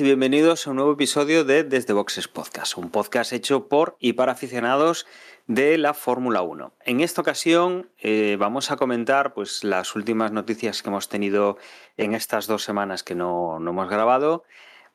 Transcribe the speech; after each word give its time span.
y 0.00 0.02
bienvenidos 0.02 0.66
a 0.66 0.70
un 0.70 0.76
nuevo 0.76 0.92
episodio 0.92 1.44
de 1.44 1.64
Desde 1.64 1.94
Boxes 1.94 2.28
Podcast, 2.28 2.76
un 2.76 2.90
podcast 2.90 3.32
hecho 3.32 3.68
por 3.68 3.96
y 3.98 4.12
para 4.12 4.32
aficionados 4.32 5.06
de 5.46 5.78
la 5.78 5.94
Fórmula 5.94 6.42
1. 6.42 6.74
En 6.84 7.00
esta 7.00 7.22
ocasión 7.22 7.88
eh, 7.98 8.36
vamos 8.38 8.70
a 8.70 8.76
comentar 8.76 9.32
pues, 9.32 9.64
las 9.64 9.94
últimas 9.94 10.32
noticias 10.32 10.82
que 10.82 10.90
hemos 10.90 11.08
tenido 11.08 11.56
en 11.96 12.14
estas 12.14 12.46
dos 12.46 12.62
semanas 12.62 13.04
que 13.04 13.14
no, 13.14 13.58
no 13.58 13.70
hemos 13.70 13.88
grabado. 13.88 14.44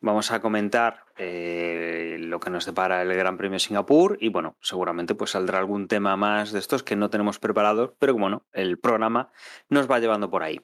Vamos 0.02 0.32
a 0.32 0.40
comentar 0.40 1.06
eh, 1.18 2.18
lo 2.20 2.40
que 2.40 2.50
nos 2.50 2.66
depara 2.66 3.02
el 3.02 3.14
Gran 3.16 3.38
Premio 3.38 3.60
Singapur 3.60 4.18
y 4.20 4.30
bueno, 4.30 4.56
seguramente 4.62 5.16
pues 5.16 5.32
saldrá 5.32 5.60
algún 5.60 5.88
tema 5.88 6.16
más 6.16 6.52
de 6.52 6.60
estos 6.60 6.84
que 6.84 6.96
no 6.96 7.10
tenemos 7.10 7.40
preparados, 7.40 7.92
pero 7.98 8.14
bueno, 8.14 8.44
el 8.52 8.78
programa 8.78 9.32
nos 9.70 9.90
va 9.90 10.00
llevando 10.00 10.30
por 10.30 10.44
ahí. 10.44 10.62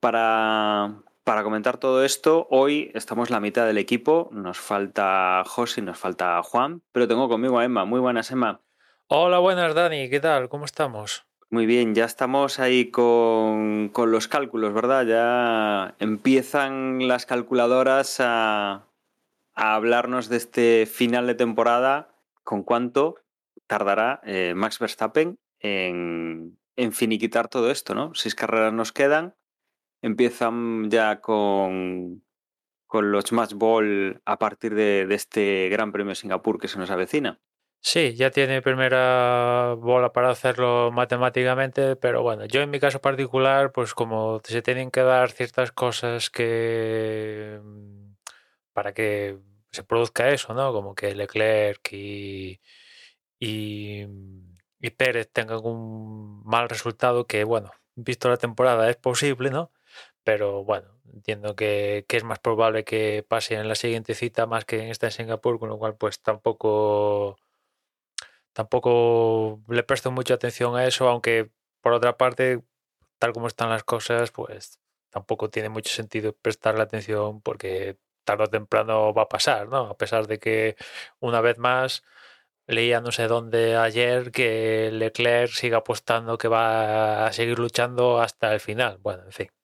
Para, 0.00 1.02
para 1.24 1.42
comentar 1.42 1.78
todo 1.78 2.04
esto, 2.04 2.46
hoy 2.50 2.90
estamos 2.94 3.30
la 3.30 3.40
mitad 3.40 3.66
del 3.66 3.78
equipo. 3.78 4.28
Nos 4.32 4.58
falta 4.58 5.42
José, 5.46 5.80
nos 5.80 5.98
falta 5.98 6.42
Juan, 6.42 6.82
pero 6.92 7.08
tengo 7.08 7.28
conmigo 7.28 7.58
a 7.58 7.64
Emma. 7.64 7.86
Muy 7.86 7.98
buenas, 7.98 8.30
Emma. 8.30 8.60
Hola, 9.08 9.38
buenas, 9.38 9.74
Dani. 9.74 10.10
¿Qué 10.10 10.20
tal? 10.20 10.48
¿Cómo 10.48 10.66
estamos? 10.66 11.26
Muy 11.50 11.66
bien, 11.66 11.94
ya 11.94 12.04
estamos 12.04 12.58
ahí 12.58 12.90
con, 12.90 13.88
con 13.90 14.10
los 14.10 14.28
cálculos, 14.28 14.74
¿verdad? 14.74 15.06
Ya 15.06 15.94
empiezan 15.98 17.06
las 17.06 17.26
calculadoras 17.26 18.20
a, 18.20 18.88
a 19.54 19.74
hablarnos 19.74 20.28
de 20.28 20.36
este 20.36 20.86
final 20.86 21.26
de 21.26 21.34
temporada, 21.34 22.16
con 22.42 22.64
cuánto 22.64 23.16
tardará 23.66 24.20
eh, 24.24 24.52
Max 24.54 24.78
Verstappen 24.78 25.38
en, 25.60 26.58
en 26.76 26.92
finiquitar 26.92 27.48
todo 27.48 27.70
esto, 27.70 27.94
¿no? 27.94 28.14
Seis 28.14 28.34
carreras 28.34 28.72
nos 28.72 28.92
quedan 28.92 29.34
empiezan 30.04 30.90
ya 30.90 31.20
con, 31.22 32.22
con 32.86 33.10
los 33.10 33.32
Match 33.32 33.54
Ball 33.54 34.20
a 34.26 34.38
partir 34.38 34.74
de, 34.74 35.06
de, 35.06 35.14
este 35.14 35.70
Gran 35.70 35.92
Premio 35.92 36.14
Singapur 36.14 36.58
que 36.60 36.68
se 36.68 36.78
nos 36.78 36.90
avecina. 36.90 37.40
Sí, 37.80 38.14
ya 38.14 38.30
tiene 38.30 38.60
primera 38.60 39.74
bola 39.78 40.12
para 40.12 40.30
hacerlo 40.30 40.90
matemáticamente, 40.92 41.96
pero 41.96 42.22
bueno, 42.22 42.44
yo 42.44 42.60
en 42.60 42.70
mi 42.70 42.80
caso 42.80 43.00
particular, 43.00 43.72
pues 43.72 43.94
como 43.94 44.40
se 44.44 44.62
tienen 44.62 44.90
que 44.90 45.00
dar 45.00 45.30
ciertas 45.30 45.72
cosas 45.72 46.28
que 46.30 47.60
para 48.74 48.92
que 48.92 49.38
se 49.70 49.84
produzca 49.84 50.28
eso, 50.30 50.52
¿no? 50.52 50.72
Como 50.72 50.94
que 50.94 51.14
Leclerc 51.14 51.92
y, 51.92 52.60
y, 53.38 54.06
y 54.80 54.90
Pérez 54.90 55.30
tengan 55.32 55.60
un 55.64 56.42
mal 56.44 56.68
resultado 56.68 57.26
que, 57.26 57.44
bueno, 57.44 57.70
visto 57.94 58.28
la 58.28 58.36
temporada 58.36 58.90
es 58.90 58.96
posible, 58.96 59.50
¿no? 59.50 59.70
Pero 60.24 60.64
bueno, 60.64 60.88
entiendo 61.12 61.56
que, 61.56 62.04
que, 62.08 62.16
es 62.16 62.24
más 62.24 62.38
probable 62.40 62.84
que 62.84 63.24
pase 63.28 63.54
en 63.54 63.68
la 63.68 63.74
siguiente 63.76 64.14
cita 64.14 64.46
más 64.46 64.64
que 64.64 64.82
en 64.82 64.88
esta 64.90 65.06
en 65.06 65.12
Singapur, 65.12 65.58
con 65.58 65.68
lo 65.68 65.78
cual 65.78 65.96
pues 65.96 66.20
tampoco 66.20 67.38
tampoco 68.54 69.60
le 69.68 69.82
presto 69.82 70.10
mucha 70.10 70.34
atención 70.34 70.76
a 70.76 70.86
eso, 70.86 71.08
aunque 71.08 71.50
por 71.82 71.92
otra 71.92 72.16
parte, 72.16 72.62
tal 73.18 73.32
como 73.34 73.48
están 73.48 73.70
las 73.70 73.84
cosas, 73.84 74.30
pues 74.32 74.80
tampoco 75.10 75.50
tiene 75.50 75.68
mucho 75.68 75.92
sentido 75.92 76.34
prestarle 76.34 76.82
atención 76.82 77.40
porque 77.42 77.98
tarde 78.24 78.44
o 78.44 78.48
temprano 78.50 79.14
va 79.14 79.22
a 79.22 79.28
pasar, 79.28 79.68
¿no? 79.68 79.88
A 79.90 79.96
pesar 79.98 80.26
de 80.26 80.38
que 80.38 80.76
una 81.20 81.40
vez 81.40 81.58
más 81.58 82.04
leía 82.66 83.00
no 83.00 83.12
sé 83.12 83.28
dónde 83.28 83.76
ayer 83.76 84.32
que 84.32 84.90
Leclerc 84.92 85.52
siga 85.52 85.78
apostando 85.78 86.38
que 86.38 86.48
va 86.48 87.26
a 87.26 87.32
seguir 87.32 87.58
luchando 87.58 88.20
hasta 88.20 88.52
el 88.54 88.60
final. 88.60 88.98
Bueno, 89.02 89.24
en 89.24 89.32
fin. 89.32 89.63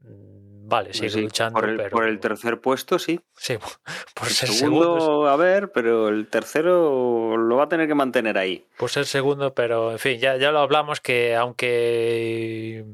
Mm, 0.00 0.68
vale, 0.68 0.92
sigue 0.92 1.10
sí, 1.10 1.20
luchando. 1.22 1.60
Por 1.60 1.68
el, 1.68 1.76
pero... 1.76 1.90
por 1.90 2.08
el, 2.08 2.20
tercer 2.20 2.60
puesto, 2.60 2.98
sí. 2.98 3.20
Sí, 3.36 3.56
por 4.14 4.28
el 4.28 4.32
ser 4.32 4.48
segundo, 4.48 5.00
segundo. 5.00 5.28
a 5.28 5.36
ver, 5.36 5.72
pero 5.72 6.08
el 6.08 6.28
tercero 6.28 7.36
lo 7.36 7.56
va 7.56 7.64
a 7.64 7.68
tener 7.68 7.88
que 7.88 7.94
mantener 7.94 8.38
ahí. 8.38 8.66
Por 8.78 8.90
ser 8.90 9.06
segundo, 9.06 9.54
pero 9.54 9.92
en 9.92 9.98
fin, 9.98 10.18
ya, 10.18 10.36
ya 10.36 10.52
lo 10.52 10.60
hablamos 10.60 11.00
que 11.00 11.36
aunque 11.36 12.84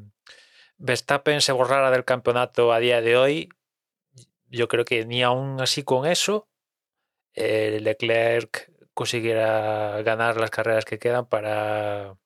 Verstappen 0.78 1.40
se 1.40 1.52
borrara 1.52 1.90
del 1.90 2.04
campeonato 2.04 2.72
a 2.72 2.78
día 2.78 3.00
de 3.00 3.16
hoy, 3.16 3.48
yo 4.48 4.68
creo 4.68 4.84
que 4.84 5.04
ni 5.04 5.22
aún 5.22 5.60
así 5.60 5.82
con 5.82 6.06
eso, 6.06 6.48
eh, 7.34 7.78
Leclerc 7.80 8.70
consiguiera 8.94 10.02
ganar 10.02 10.38
las 10.38 10.50
carreras 10.50 10.84
que 10.84 10.98
quedan 10.98 11.26
para, 11.26 12.16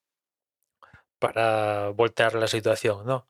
para 1.19 1.89
voltear 1.91 2.35
la 2.35 2.47
situación, 2.47 3.07
¿no? 3.07 3.30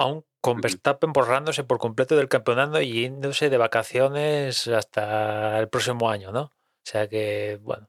Aún 0.00 0.24
con 0.40 0.62
Verstappen 0.62 1.12
borrándose 1.12 1.62
por 1.62 1.78
completo 1.78 2.16
del 2.16 2.28
campeonato 2.28 2.80
y 2.80 3.02
yéndose 3.02 3.50
de 3.50 3.58
vacaciones 3.58 4.66
hasta 4.66 5.58
el 5.58 5.68
próximo 5.68 6.08
año, 6.08 6.32
¿no? 6.32 6.44
O 6.44 6.52
sea 6.84 7.06
que, 7.06 7.58
bueno, 7.60 7.86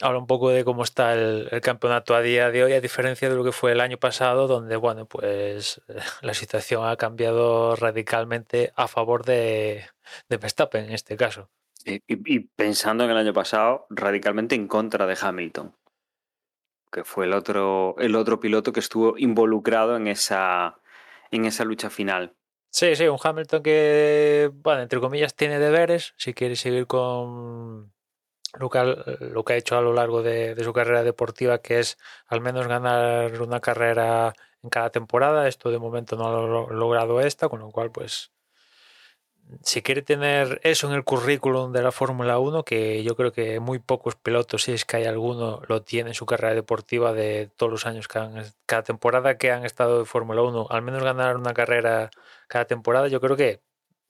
habla 0.00 0.18
un 0.18 0.26
poco 0.26 0.48
de 0.48 0.64
cómo 0.64 0.84
está 0.84 1.12
el, 1.12 1.48
el, 1.50 1.60
campeonato 1.60 2.14
a 2.14 2.22
día 2.22 2.50
de 2.50 2.64
hoy, 2.64 2.72
a 2.72 2.80
diferencia 2.80 3.28
de 3.28 3.36
lo 3.36 3.44
que 3.44 3.52
fue 3.52 3.72
el 3.72 3.80
año 3.80 3.98
pasado, 3.98 4.46
donde, 4.46 4.76
bueno, 4.76 5.04
pues 5.04 5.82
la 6.22 6.32
situación 6.32 6.86
ha 6.86 6.96
cambiado 6.96 7.76
radicalmente 7.76 8.72
a 8.74 8.88
favor 8.88 9.26
de, 9.26 9.84
de 10.30 10.36
Verstappen 10.38 10.86
en 10.86 10.92
este 10.92 11.18
caso. 11.18 11.50
Y, 11.84 12.00
y, 12.06 12.40
pensando 12.40 13.04
en 13.04 13.10
el 13.10 13.18
año 13.18 13.34
pasado, 13.34 13.86
radicalmente 13.90 14.54
en 14.54 14.66
contra 14.66 15.06
de 15.06 15.18
Hamilton, 15.20 15.74
que 16.90 17.04
fue 17.04 17.26
el 17.26 17.34
otro, 17.34 17.96
el 17.98 18.16
otro 18.16 18.40
piloto 18.40 18.72
que 18.72 18.80
estuvo 18.80 19.18
involucrado 19.18 19.96
en 19.96 20.06
esa, 20.06 20.79
en 21.30 21.44
esa 21.44 21.64
lucha 21.64 21.90
final. 21.90 22.34
Sí, 22.70 22.94
sí, 22.94 23.08
un 23.08 23.18
Hamilton 23.22 23.62
que, 23.62 24.50
bueno, 24.54 24.82
entre 24.82 25.00
comillas, 25.00 25.34
tiene 25.34 25.58
deberes, 25.58 26.14
si 26.16 26.34
quiere 26.34 26.54
seguir 26.54 26.86
con 26.86 27.92
lo 28.58 28.70
que, 28.70 28.78
lo 29.32 29.44
que 29.44 29.52
ha 29.52 29.56
hecho 29.56 29.76
a 29.76 29.80
lo 29.80 29.92
largo 29.92 30.22
de, 30.22 30.56
su 30.62 30.72
carrera 30.72 31.02
deportiva, 31.02 31.58
que 31.58 31.80
es 31.80 31.98
al 32.26 32.40
menos 32.40 32.68
ganar 32.68 33.40
una 33.42 33.60
carrera 33.60 34.34
en 34.62 34.70
cada 34.70 34.90
temporada. 34.90 35.48
Esto 35.48 35.70
de 35.70 35.78
momento 35.78 36.16
no 36.16 36.28
ha 36.28 36.72
logrado 36.72 37.20
esta, 37.20 37.48
con 37.48 37.60
lo 37.60 37.70
cual, 37.70 37.90
pues, 37.90 38.32
si 39.62 39.82
quiere 39.82 40.02
tener 40.02 40.60
eso 40.64 40.88
en 40.88 40.94
el 40.94 41.04
currículum 41.04 41.72
de 41.72 41.82
la 41.82 41.92
Fórmula 41.92 42.38
1, 42.38 42.64
que 42.64 43.02
yo 43.02 43.16
creo 43.16 43.32
que 43.32 43.60
muy 43.60 43.78
pocos 43.78 44.16
pilotos, 44.16 44.64
si 44.64 44.72
es 44.72 44.84
que 44.84 44.96
hay 44.98 45.04
alguno, 45.04 45.62
lo 45.68 45.82
tiene 45.82 46.10
en 46.10 46.14
su 46.14 46.26
carrera 46.26 46.54
deportiva 46.54 47.12
de 47.12 47.50
todos 47.56 47.72
los 47.72 47.86
años 47.86 48.08
que 48.08 48.18
han, 48.18 48.44
cada 48.66 48.82
temporada 48.82 49.38
que 49.38 49.52
han 49.52 49.64
estado 49.64 49.98
de 50.00 50.04
Fórmula 50.04 50.42
1, 50.42 50.66
al 50.70 50.82
menos 50.82 51.02
ganar 51.02 51.36
una 51.36 51.54
carrera 51.54 52.10
cada 52.48 52.64
temporada, 52.66 53.08
yo 53.08 53.20
creo 53.20 53.36
que 53.36 53.60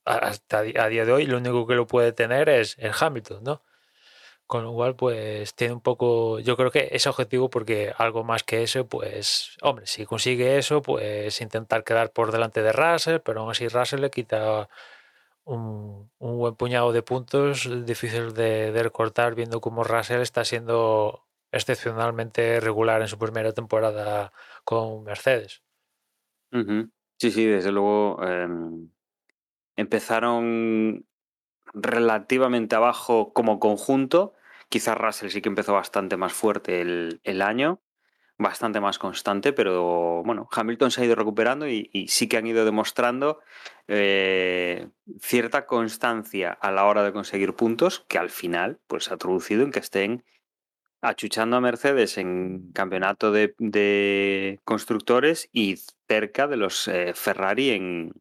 hasta 0.05 0.59
a 0.59 0.87
día 0.87 1.05
de 1.05 1.11
hoy 1.11 1.25
lo 1.25 1.37
único 1.37 1.67
que 1.67 1.75
lo 1.75 1.87
puede 1.87 2.11
tener 2.13 2.49
es 2.49 2.75
el 2.79 2.91
Hamilton, 2.99 3.43
¿no? 3.43 3.61
Con 4.47 4.63
lo 4.65 4.73
cual, 4.73 4.95
pues 4.97 5.55
tiene 5.55 5.73
un 5.73 5.81
poco, 5.81 6.39
yo 6.39 6.57
creo 6.57 6.71
que 6.71 6.89
ese 6.91 7.07
objetivo, 7.09 7.49
porque 7.49 7.93
algo 7.97 8.23
más 8.25 8.43
que 8.43 8.63
eso, 8.63 8.85
pues, 8.85 9.57
hombre, 9.61 9.87
si 9.87 10.05
consigue 10.05 10.57
eso, 10.57 10.81
pues 10.81 11.39
intentar 11.41 11.85
quedar 11.85 12.11
por 12.11 12.33
delante 12.33 12.61
de 12.61 12.73
Russell, 12.73 13.19
pero 13.19 13.41
aún 13.41 13.51
así 13.51 13.69
Russell 13.69 14.01
le 14.01 14.09
quita 14.11 14.67
un, 15.45 16.09
buen 16.19 16.55
puñado 16.55 16.91
de 16.91 17.03
puntos 17.03 17.69
difícil 17.85 18.33
de, 18.33 18.71
de, 18.71 18.83
recortar 18.83 19.35
viendo 19.35 19.61
cómo 19.61 19.83
Russell 19.83 20.21
está 20.21 20.45
siendo 20.45 21.25
excepcionalmente 21.51 22.59
regular 22.59 23.01
en 23.01 23.07
su 23.07 23.17
primera 23.17 23.51
temporada 23.53 24.31
con 24.63 25.03
Mercedes. 25.03 25.61
Sí, 26.51 27.31
sí, 27.31 27.45
desde 27.45 27.71
luego 27.71 28.19
eh, 28.23 28.47
empezaron 29.75 31.05
relativamente 31.73 32.75
abajo 32.75 33.33
como 33.33 33.59
conjunto. 33.59 34.33
Quizás 34.69 34.97
Russell 34.97 35.29
sí 35.29 35.41
que 35.41 35.49
empezó 35.49 35.73
bastante 35.73 36.17
más 36.17 36.33
fuerte 36.33 36.81
el 36.81 37.41
año, 37.41 37.81
bastante 38.41 38.79
más 38.79 38.97
constante, 38.97 39.53
pero 39.53 40.23
bueno, 40.23 40.49
Hamilton 40.51 40.91
se 40.91 41.01
ha 41.01 41.05
ido 41.05 41.15
recuperando 41.15 41.67
y, 41.67 41.89
sí 42.07 42.27
que 42.27 42.37
han 42.37 42.47
ido 42.47 42.65
demostrando 42.65 43.39
eh, 43.87 44.89
cierta 45.19 45.65
constancia 45.65 46.51
a 46.51 46.71
la 46.71 46.85
hora 46.85 47.03
de 47.03 47.13
conseguir 47.13 47.53
puntos 47.53 48.03
que 48.07 48.17
al 48.17 48.29
final 48.29 48.79
pues 48.87 49.11
ha 49.11 49.17
traducido 49.17 49.63
en 49.63 49.71
que 49.71 49.79
estén 49.79 50.23
achuchando 51.01 51.57
a 51.57 51.61
Mercedes 51.61 52.17
en 52.17 52.71
campeonato 52.73 53.31
de, 53.31 53.55
de 53.59 54.59
constructores 54.63 55.49
y 55.51 55.77
cerca 56.07 56.47
de 56.47 56.57
los 56.57 56.87
eh, 56.87 57.13
Ferrari 57.13 57.71
en, 57.71 58.13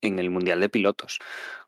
en, 0.00 0.18
el 0.18 0.30
Mundial 0.30 0.60
de 0.60 0.68
Pilotos. 0.68 1.18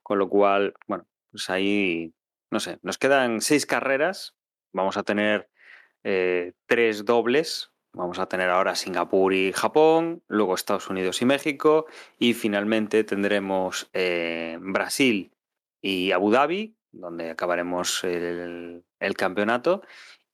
Con 0.03 0.19
lo 0.19 0.29
cual, 0.29 0.75
bueno, 0.87 1.07
pues 1.31 1.49
ahí, 1.51 2.13
no 2.51 2.61
sé, 2.61 2.79
nos 2.83 2.99
quedan 2.99 3.41
seis 3.41 3.67
carreras, 3.67 4.35
vamos 4.73 4.97
a 4.97 5.03
tener 5.03 5.49
eh, 6.03 6.53
tres 6.67 7.05
dobles 7.05 7.74
Vamos 7.95 8.19
a 8.19 8.27
tener 8.27 8.51
ahora 8.51 8.75
Singapur 8.75 9.33
y 9.33 9.53
Japón, 9.53 10.23
luego 10.27 10.55
Estados 10.55 10.91
Unidos 10.91 11.23
y 11.23 11.27
México 11.27 11.87
y 12.19 12.35
finalmente 12.35 13.05
tendremos 13.05 13.89
eh, 13.93 14.59
Brasil 14.61 15.33
y 15.81 16.11
Abu 16.11 16.31
Dhabi, 16.31 16.77
donde 16.91 17.31
acabaremos 17.31 18.03
el, 18.03 18.85
el, 18.99 19.15
campeonato 19.15 19.83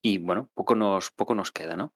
y 0.00 0.18
bueno, 0.18 0.48
poco 0.54 0.74
nos, 0.74 1.10
poco 1.10 1.34
nos 1.34 1.52
queda, 1.52 1.76
¿no? 1.76 1.92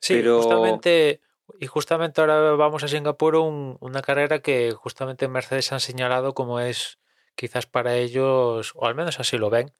Sí, 0.00 0.14
Pero... 0.14 0.38
justamente 0.38 1.20
y 1.60 1.66
justamente 1.66 2.20
ahora 2.20 2.52
vamos 2.52 2.82
a 2.82 2.88
Singapur, 2.88 3.36
un, 3.36 3.76
una 3.80 4.02
carrera 4.02 4.40
que 4.40 4.72
justamente 4.72 5.28
Mercedes 5.28 5.72
han 5.72 5.80
señalado 5.80 6.34
como 6.34 6.60
es 6.60 6.98
quizás 7.34 7.66
para 7.66 7.96
ellos, 7.96 8.72
o 8.74 8.86
al 8.86 8.94
menos 8.94 9.20
así 9.20 9.38
lo 9.38 9.50
ven, 9.50 9.72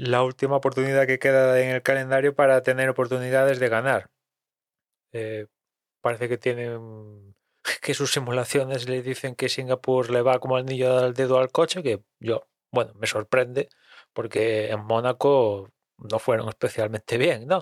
la 0.00 0.22
última 0.22 0.56
oportunidad 0.56 1.06
que 1.06 1.18
queda 1.18 1.60
en 1.60 1.70
el 1.70 1.82
calendario 1.82 2.34
para 2.34 2.62
tener 2.62 2.88
oportunidades 2.88 3.60
de 3.60 3.68
ganar. 3.68 4.10
Eh, 5.12 5.46
parece 6.00 6.28
que 6.28 6.38
tienen 6.38 7.34
que 7.82 7.94
sus 7.94 8.12
simulaciones 8.12 8.88
le 8.88 9.02
dicen 9.02 9.34
que 9.34 9.48
Singapur 9.50 10.10
le 10.10 10.22
va 10.22 10.38
como 10.40 10.56
anillo 10.56 10.98
al 10.98 11.14
dedo 11.14 11.38
al 11.38 11.50
coche, 11.50 11.82
que 11.82 12.02
yo, 12.18 12.48
bueno, 12.72 12.94
me 12.94 13.06
sorprende 13.06 13.68
porque 14.14 14.70
en 14.70 14.80
Mónaco 14.84 15.70
no 15.98 16.18
fueron 16.18 16.48
especialmente 16.48 17.18
bien, 17.18 17.46
¿no? 17.46 17.60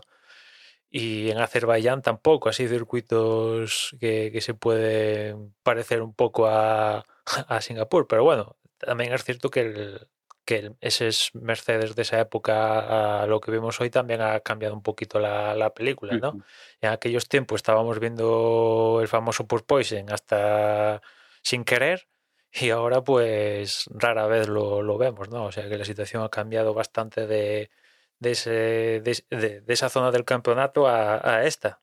Y 0.90 1.30
en 1.30 1.38
Azerbaiyán 1.38 2.02
tampoco, 2.02 2.48
así 2.48 2.68
circuitos 2.68 3.96
que, 4.00 4.30
que 4.32 4.40
se 4.40 4.54
pueden 4.54 5.54
parecer 5.62 6.02
un 6.02 6.14
poco 6.14 6.46
a, 6.46 7.04
a 7.48 7.60
Singapur, 7.60 8.06
pero 8.08 8.24
bueno, 8.24 8.56
también 8.78 9.12
es 9.12 9.24
cierto 9.24 9.50
que 9.50 9.60
el, 9.62 10.08
que 10.48 10.72
ese 10.80 11.08
es 11.08 11.34
Mercedes 11.34 11.94
de 11.94 12.00
esa 12.00 12.18
época 12.20 13.20
a 13.20 13.26
lo 13.26 13.38
que 13.38 13.50
vemos 13.50 13.78
hoy 13.82 13.90
también 13.90 14.22
ha 14.22 14.40
cambiado 14.40 14.74
un 14.74 14.82
poquito 14.82 15.18
la, 15.18 15.54
la 15.54 15.74
película, 15.74 16.16
¿no? 16.16 16.42
En 16.80 16.88
aquellos 16.88 17.28
tiempos 17.28 17.56
estábamos 17.56 18.00
viendo 18.00 19.00
el 19.02 19.08
famoso 19.08 19.46
Poison 19.46 20.10
hasta 20.10 21.02
sin 21.42 21.64
querer 21.64 22.08
y 22.50 22.70
ahora 22.70 23.04
pues 23.04 23.90
rara 23.90 24.26
vez 24.26 24.48
lo, 24.48 24.80
lo, 24.80 24.96
vemos, 24.96 25.28
¿no? 25.28 25.44
O 25.44 25.52
sea 25.52 25.68
que 25.68 25.76
la 25.76 25.84
situación 25.84 26.22
ha 26.22 26.30
cambiado 26.30 26.72
bastante 26.72 27.26
de, 27.26 27.70
de, 28.18 28.30
ese, 28.30 28.50
de, 28.50 29.22
de, 29.28 29.60
de 29.60 29.74
esa 29.74 29.90
zona 29.90 30.10
del 30.10 30.24
campeonato 30.24 30.88
a, 30.88 31.20
a, 31.22 31.44
esta. 31.44 31.82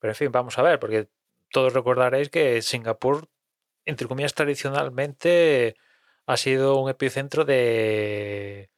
Pero 0.00 0.10
en 0.10 0.16
fin, 0.16 0.32
vamos 0.32 0.58
a 0.58 0.62
ver, 0.62 0.80
porque 0.80 1.08
todos 1.52 1.72
recordaréis 1.72 2.28
que 2.28 2.60
Singapur, 2.60 3.28
entre 3.84 4.08
comillas, 4.08 4.34
tradicionalmente 4.34 5.76
ha 6.26 6.36
sido 6.36 6.80
un 6.80 6.90
epicentro 6.90 7.44
de, 7.44 8.70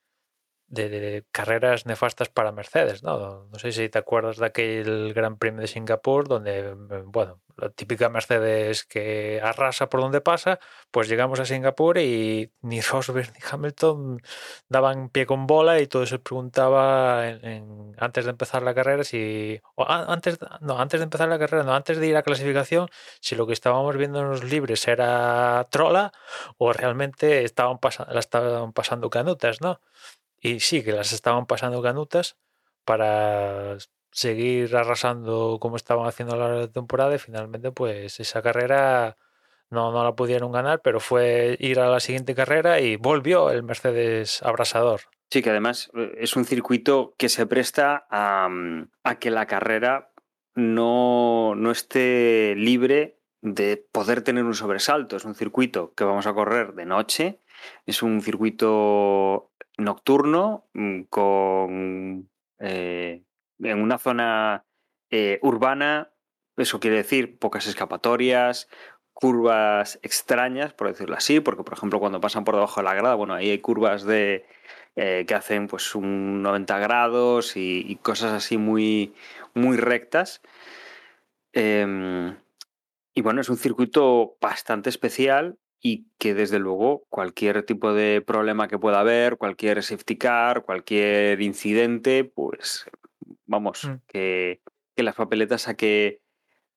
de, 0.72 1.24
carreras 1.30 1.86
nefastas 1.86 2.30
para 2.30 2.50
Mercedes, 2.50 3.02
¿no? 3.02 3.46
No 3.46 3.58
sé 3.58 3.72
si 3.72 3.88
te 3.88 3.98
acuerdas 3.98 4.38
de 4.38 4.46
aquel 4.46 5.12
Gran 5.14 5.36
Premio 5.36 5.60
de 5.60 5.66
Singapur, 5.66 6.26
donde, 6.26 6.74
bueno, 7.04 7.40
la 7.58 7.68
típica 7.68 8.08
Mercedes 8.08 8.84
que 8.84 9.40
arrasa 9.42 9.90
por 9.90 10.00
donde 10.00 10.22
pasa, 10.22 10.58
pues 10.90 11.08
llegamos 11.08 11.40
a 11.40 11.44
Singapur 11.44 11.98
y 11.98 12.50
ni 12.62 12.80
Rosberg 12.90 13.32
ni 13.32 13.38
Hamilton 13.50 14.22
daban 14.68 15.10
pie 15.10 15.26
con 15.26 15.46
bola 15.46 15.78
y 15.80 15.86
todo 15.86 16.06
se 16.06 16.18
preguntaba 16.18 17.22
antes 17.98 18.24
de 18.24 18.30
empezar 18.30 18.62
la 18.62 18.74
carrera 18.74 19.04
si, 19.04 19.60
antes, 19.76 20.38
no, 20.60 20.78
antes 20.78 21.00
de 21.00 21.04
empezar 21.04 21.28
la 21.28 21.38
carrera, 21.38 21.64
no, 21.64 21.74
antes 21.74 21.98
de 21.98 22.06
ir 22.06 22.16
a 22.16 22.22
clasificación, 22.22 22.88
si 23.20 23.36
lo 23.36 23.46
que 23.46 23.52
estábamos 23.52 23.96
viendo 23.98 24.20
en 24.20 24.30
los 24.30 24.44
libres 24.44 24.88
era 24.88 25.66
trola 25.70 26.12
o 26.56 26.72
realmente 26.72 27.44
estaban 27.44 27.78
pas 27.78 27.98
la 28.08 28.20
estaban 28.20 28.72
pasando 28.72 29.10
canutas, 29.10 29.60
¿no? 29.60 29.80
Y 30.42 30.60
sí, 30.60 30.82
que 30.82 30.92
las 30.92 31.12
estaban 31.12 31.46
pasando 31.46 31.80
canutas 31.80 32.36
para 32.84 33.78
seguir 34.10 34.76
arrasando 34.76 35.58
como 35.60 35.76
estaban 35.76 36.06
haciendo 36.06 36.36
la 36.36 36.68
temporada 36.68 37.14
y 37.14 37.18
finalmente 37.18 37.70
pues 37.70 38.20
esa 38.20 38.42
carrera 38.42 39.16
no, 39.70 39.92
no 39.92 40.04
la 40.04 40.14
pudieron 40.14 40.52
ganar, 40.52 40.82
pero 40.82 41.00
fue 41.00 41.56
ir 41.60 41.80
a 41.80 41.88
la 41.88 42.00
siguiente 42.00 42.34
carrera 42.34 42.80
y 42.80 42.96
volvió 42.96 43.50
el 43.50 43.62
Mercedes 43.62 44.42
abrasador. 44.42 45.02
Sí, 45.30 45.40
que 45.42 45.50
además 45.50 45.90
eh, 45.94 46.12
es 46.18 46.36
un 46.36 46.44
circuito 46.44 47.14
que 47.16 47.30
se 47.30 47.46
presta 47.46 48.06
a, 48.10 48.50
a 49.04 49.18
que 49.18 49.30
la 49.30 49.46
carrera 49.46 50.10
no, 50.54 51.54
no 51.54 51.70
esté 51.70 52.54
libre 52.56 53.18
de 53.40 53.82
poder 53.92 54.22
tener 54.22 54.44
un 54.44 54.54
sobresalto. 54.54 55.16
Es 55.16 55.24
un 55.24 55.34
circuito 55.34 55.94
que 55.94 56.04
vamos 56.04 56.26
a 56.26 56.34
correr 56.34 56.74
de 56.74 56.84
noche, 56.84 57.40
es 57.86 58.02
un 58.02 58.20
circuito 58.20 59.51
nocturno 59.78 60.68
mm, 60.74 61.02
con 61.02 62.30
eh, 62.58 63.22
en 63.58 63.82
una 63.82 63.98
zona 63.98 64.64
eh, 65.10 65.38
urbana, 65.42 66.12
eso 66.56 66.80
quiere 66.80 66.96
decir 66.98 67.38
pocas 67.38 67.66
escapatorias, 67.66 68.68
curvas 69.12 69.98
extrañas, 70.02 70.72
por 70.72 70.88
decirlo 70.88 71.16
así, 71.16 71.40
porque 71.40 71.62
por 71.64 71.74
ejemplo 71.74 72.00
cuando 72.00 72.20
pasan 72.20 72.44
por 72.44 72.54
debajo 72.54 72.80
de 72.80 72.84
la 72.84 72.94
grada, 72.94 73.14
bueno, 73.14 73.34
ahí 73.34 73.50
hay 73.50 73.58
curvas 73.58 74.04
de 74.04 74.46
eh, 74.96 75.24
que 75.26 75.34
hacen 75.34 75.68
pues 75.68 75.94
un 75.94 76.42
90 76.42 76.78
grados 76.78 77.56
y, 77.56 77.98
cosas 78.02 78.32
así 78.32 78.58
muy, 78.58 79.14
muy 79.54 79.76
rectas. 79.76 80.42
Eh, 81.52 82.34
y 83.14 83.20
bueno, 83.20 83.40
es 83.40 83.48
un 83.48 83.58
circuito 83.58 84.36
bastante 84.40 84.88
especial 84.88 85.58
y 85.84 86.06
que 86.16 86.32
desde 86.32 86.60
luego 86.60 87.04
cualquier 87.08 87.64
tipo 87.64 87.92
de 87.92 88.22
problema 88.24 88.68
que 88.68 88.78
pueda 88.78 89.00
haber, 89.00 89.36
cualquier 89.36 89.82
safety 89.82 90.16
car, 90.16 90.62
cualquier 90.62 91.42
incidente, 91.42 92.22
pues 92.22 92.86
vamos, 93.46 93.84
mm. 93.84 93.94
que, 94.06 94.62
que, 94.94 95.02
las 95.02 95.16
papeletas 95.16 95.66
a 95.66 95.74
que 95.74 96.20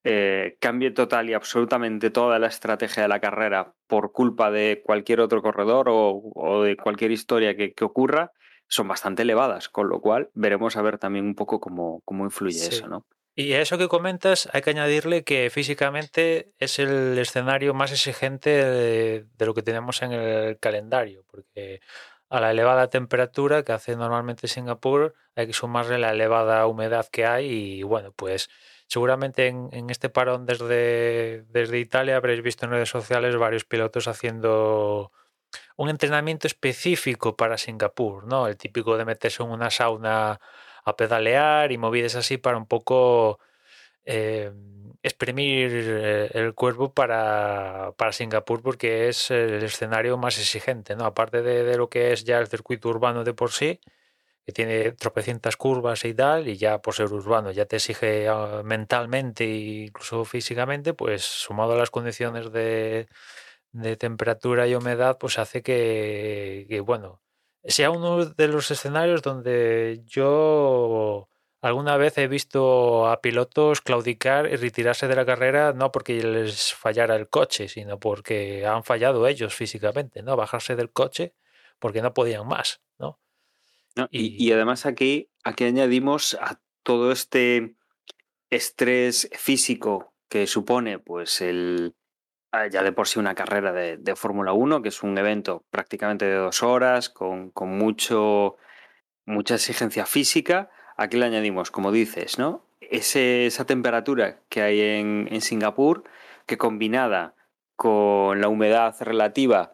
eh, 0.04 0.58
cambie 0.60 0.90
total 0.90 1.30
y 1.30 1.34
absolutamente 1.34 2.10
toda 2.10 2.40
la 2.40 2.48
estrategia 2.48 3.04
de 3.04 3.10
la 3.10 3.22
carrera 3.22 3.76
por 3.86 4.12
culpa 4.12 4.50
de 4.50 4.82
cualquier 4.84 5.22
otro 5.22 5.44
corredor 5.44 5.88
o, 5.88 6.32
o 6.34 6.64
de 6.64 6.76
cualquier 6.76 7.12
historia 7.12 7.56
que, 7.56 7.74
que, 7.74 7.86
ocurra, 7.86 8.32
son 8.68 8.88
bastante 8.88 9.22
elevadas, 9.22 9.70
con 9.70 9.88
lo 9.88 10.02
cual 10.02 10.32
veremos 10.34 10.78
a 10.78 10.82
ver 10.82 10.98
también 10.98 11.26
un 11.26 11.36
poco 11.36 11.60
cómo, 11.60 12.02
cómo 12.06 12.24
influye 12.24 12.58
sí. 12.58 12.70
eso, 12.70 12.88
¿no? 12.88 13.06
Y 13.38 13.54
a 13.54 13.62
eso 13.62 13.78
que 13.78 13.90
comentas 13.90 14.48
hay 14.54 14.62
que 14.62 14.70
añadirle 14.70 15.26
que 15.26 15.50
físicamente 15.50 16.54
es 16.58 16.80
el 16.80 17.18
escenario 17.18 17.74
más 17.74 17.92
exigente 17.92 18.50
de, 18.50 19.26
lo 19.40 19.54
que 19.54 19.62
tenemos 19.62 20.02
en 20.02 20.14
el 20.14 20.58
calendario, 20.60 21.26
porque 21.30 21.82
a 22.30 22.40
la 22.40 22.52
elevada 22.52 22.90
temperatura 22.90 23.64
que 23.64 23.74
hace 23.74 23.98
normalmente 23.98 24.48
Singapur 24.48 25.16
hay 25.36 25.48
que 25.48 25.54
sumarle 25.54 25.98
la 26.00 26.12
elevada 26.12 26.66
humedad 26.66 27.08
que 27.12 27.26
hay 27.26 27.48
y 27.80 27.84
bueno, 27.84 28.14
pues 28.14 28.50
seguramente 28.88 29.48
en, 29.48 29.68
en 29.74 29.90
este 29.90 30.10
parón 30.10 30.46
desde, 30.46 31.44
desde 31.50 31.80
Italia 31.80 32.16
habréis 32.16 32.42
visto 32.42 32.66
en 32.66 32.72
redes 32.72 32.90
sociales 32.90 33.36
varios 33.36 33.66
pilotos 33.66 34.08
haciendo 34.08 35.12
un 35.76 35.90
entrenamiento 35.90 36.48
específico 36.48 37.36
para 37.36 37.58
Singapur, 37.58 38.26
¿no? 38.28 38.48
El 38.48 38.58
típico 38.58 38.98
de 38.98 39.06
meterse 39.06 39.44
en 39.44 39.50
una 39.50 39.70
sauna 39.70 40.40
a 40.86 40.96
pedalear 40.96 41.72
y 41.72 41.78
movidas 41.78 42.16
así 42.16 42.38
para 42.38 42.58
un 42.58 42.68
poco 42.68 43.40
eh, 44.06 44.52
exprimir 45.04 45.72
eh, 45.74 46.30
el 46.34 46.54
cuerpo 46.56 46.94
para, 46.94 47.94
para, 47.98 48.12
Singapur 48.12 48.62
porque 48.62 49.10
es 49.10 49.32
el 49.32 49.64
escenario 49.64 50.18
más 50.18 50.38
exigente, 50.40 50.96
¿no? 50.96 51.06
Aparte 51.06 51.42
de, 51.42 51.64
de, 51.64 51.78
lo 51.78 51.90
que 51.90 52.14
es 52.14 52.24
ya 52.26 52.40
el 52.40 52.48
circuito 52.48 52.90
urbano 52.90 53.24
de 53.24 53.34
por 53.34 53.52
sí, 53.52 53.80
que 54.46 54.52
tiene 54.54 54.92
tropecientas 54.94 55.58
curvas 55.58 56.06
y 56.06 56.14
tal, 56.14 56.48
y 56.48 56.58
ya 56.58 56.82
por 56.82 56.94
ser 56.96 57.12
urbano 57.12 57.52
ya 57.52 57.66
te 57.66 57.78
exige 57.78 58.28
ah, 58.30 58.62
mentalmente 58.64 59.44
e 59.46 59.86
incluso 59.88 60.26
físicamente, 60.26 60.94
pues 60.94 61.24
sumado 61.24 61.74
a 61.74 61.78
las 61.78 61.92
condiciones 61.92 62.52
de, 62.52 63.08
de 63.72 63.98
temperatura 63.98 64.68
y 64.68 64.76
humedad, 64.76 65.18
pues 65.20 65.40
hace 65.40 65.64
que, 65.64 66.66
que 66.70 66.80
bueno, 66.82 67.22
sea 67.68 67.92
uno 67.92 68.26
de 68.26 68.48
los 68.48 68.70
escenarios 68.72 69.22
donde 69.22 70.02
yo 70.06 71.30
alguna 71.62 71.98
vez 71.98 72.18
he 72.18 72.28
visto 72.28 73.08
a 73.08 73.22
pilotos 73.22 73.82
claudicar 73.82 74.48
y 74.52 74.56
retirarse 74.56 75.08
de 75.08 75.16
la 75.16 75.26
carrera 75.26 75.74
no 75.74 75.92
porque 75.92 76.22
les 76.22 76.74
fallara 76.74 77.16
el 77.16 77.28
coche, 77.28 77.68
sino 77.68 78.00
porque 78.00 78.66
han 78.66 78.84
fallado 78.84 79.28
ellos 79.28 79.56
físicamente, 79.56 80.22
¿no? 80.22 80.36
Bajarse 80.36 80.76
del 80.76 80.92
coche 80.92 81.34
porque 81.80 82.02
no 82.02 82.14
podían 82.14 82.48
más, 82.48 82.82
¿no? 83.00 83.20
no 83.96 84.08
y, 84.12 84.44
y, 84.44 84.52
además 84.52 84.86
aquí, 84.86 85.30
aquí 85.44 85.64
añadimos 85.64 86.36
a 86.40 86.62
todo 86.84 87.12
este 87.12 87.76
estrés 88.50 89.30
físico 89.34 90.14
que 90.30 90.48
supone 90.48 91.00
pues 91.00 91.42
el, 91.42 91.96
ya 92.72 92.84
de 92.84 92.92
por 92.92 93.08
sí 93.08 93.20
una 93.20 93.36
carrera 93.36 93.72
de, 93.72 93.98
de 93.98 94.16
Fórmula 94.16 94.54
1, 94.54 94.82
que 94.82 94.90
es 94.90 95.04
un 95.04 95.18
evento 95.18 95.64
prácticamente 95.70 96.26
de 96.26 96.36
dos 96.36 96.64
horas, 96.64 97.10
con, 97.10 97.50
con 97.52 97.78
mucho, 97.78 98.58
mucha 99.26 99.56
exigencia 99.56 100.06
física. 100.06 100.70
Aquí 100.98 101.18
le 101.18 101.26
añadimos, 101.26 101.72
como 101.72 101.92
dices, 101.92 102.40
¿no? 102.40 102.66
Esa 102.82 103.66
temperatura 103.66 104.40
que 104.50 104.62
hay 104.62 104.82
en, 104.82 105.28
en, 105.32 105.42
Singapur, 105.42 106.04
que 106.46 106.58
combinada 106.58 107.34
con 107.76 108.42
la 108.42 108.48
humedad 108.48 108.96
relativa 109.00 109.74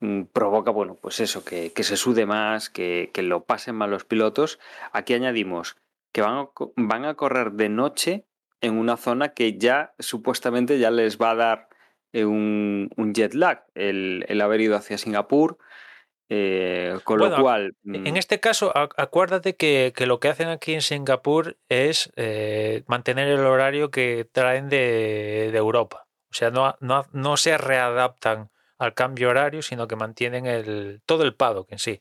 mmm, 0.00 0.22
provoca, 0.24 0.70
bueno, 0.70 0.96
pues 1.00 1.20
eso, 1.20 1.44
que, 1.44 1.72
que 1.72 1.84
se 1.84 1.96
sude 1.96 2.26
más, 2.26 2.70
que, 2.70 3.10
que, 3.12 3.22
lo 3.22 3.44
pasen 3.44 3.74
mal 3.74 3.90
los 3.90 4.04
pilotos. 4.04 4.58
Aquí 4.92 5.14
añadimos 5.14 5.76
que 6.12 6.22
van 6.22 6.36
a, 6.36 6.48
van 6.76 7.04
a 7.04 7.14
correr 7.14 7.52
de 7.52 7.68
noche 7.68 8.26
en 8.60 8.78
una 8.78 8.96
zona 8.96 9.30
que 9.30 9.58
ya 9.58 9.94
supuestamente 9.98 10.78
ya 10.78 10.90
les 10.90 11.18
va 11.18 11.30
a 11.30 11.34
dar 11.34 11.68
eh, 11.68 11.69
un, 12.12 12.90
un 12.96 13.14
jet 13.14 13.34
lag, 13.34 13.64
el, 13.74 14.24
el, 14.28 14.40
haber 14.40 14.60
ido 14.60 14.76
hacia 14.76 14.98
Singapur. 14.98 15.58
Eh, 16.28 16.96
con 17.02 17.18
bueno, 17.18 17.36
lo 17.36 17.42
cual. 17.42 17.74
En 17.84 18.16
este 18.16 18.38
caso, 18.38 18.72
acuérdate 18.74 19.56
que, 19.56 19.92
que, 19.96 20.06
lo 20.06 20.20
que 20.20 20.28
hacen 20.28 20.48
aquí 20.48 20.74
en 20.74 20.80
Singapur 20.80 21.56
es 21.68 22.12
eh, 22.16 22.84
mantener 22.86 23.28
el 23.28 23.40
horario 23.40 23.90
que 23.90 24.28
traen 24.30 24.68
de, 24.68 25.50
de 25.50 25.58
Europa. 25.58 26.06
O 26.30 26.34
sea, 26.34 26.50
no, 26.50 26.76
no, 26.80 27.04
no, 27.12 27.36
se 27.36 27.58
readaptan 27.58 28.50
al 28.78 28.94
cambio 28.94 29.30
horario, 29.30 29.62
sino 29.62 29.88
que 29.88 29.96
mantienen 29.96 30.46
el, 30.46 31.02
todo 31.04 31.24
el 31.24 31.34
paddock 31.34 31.72
en 31.72 31.80
sí. 31.80 31.98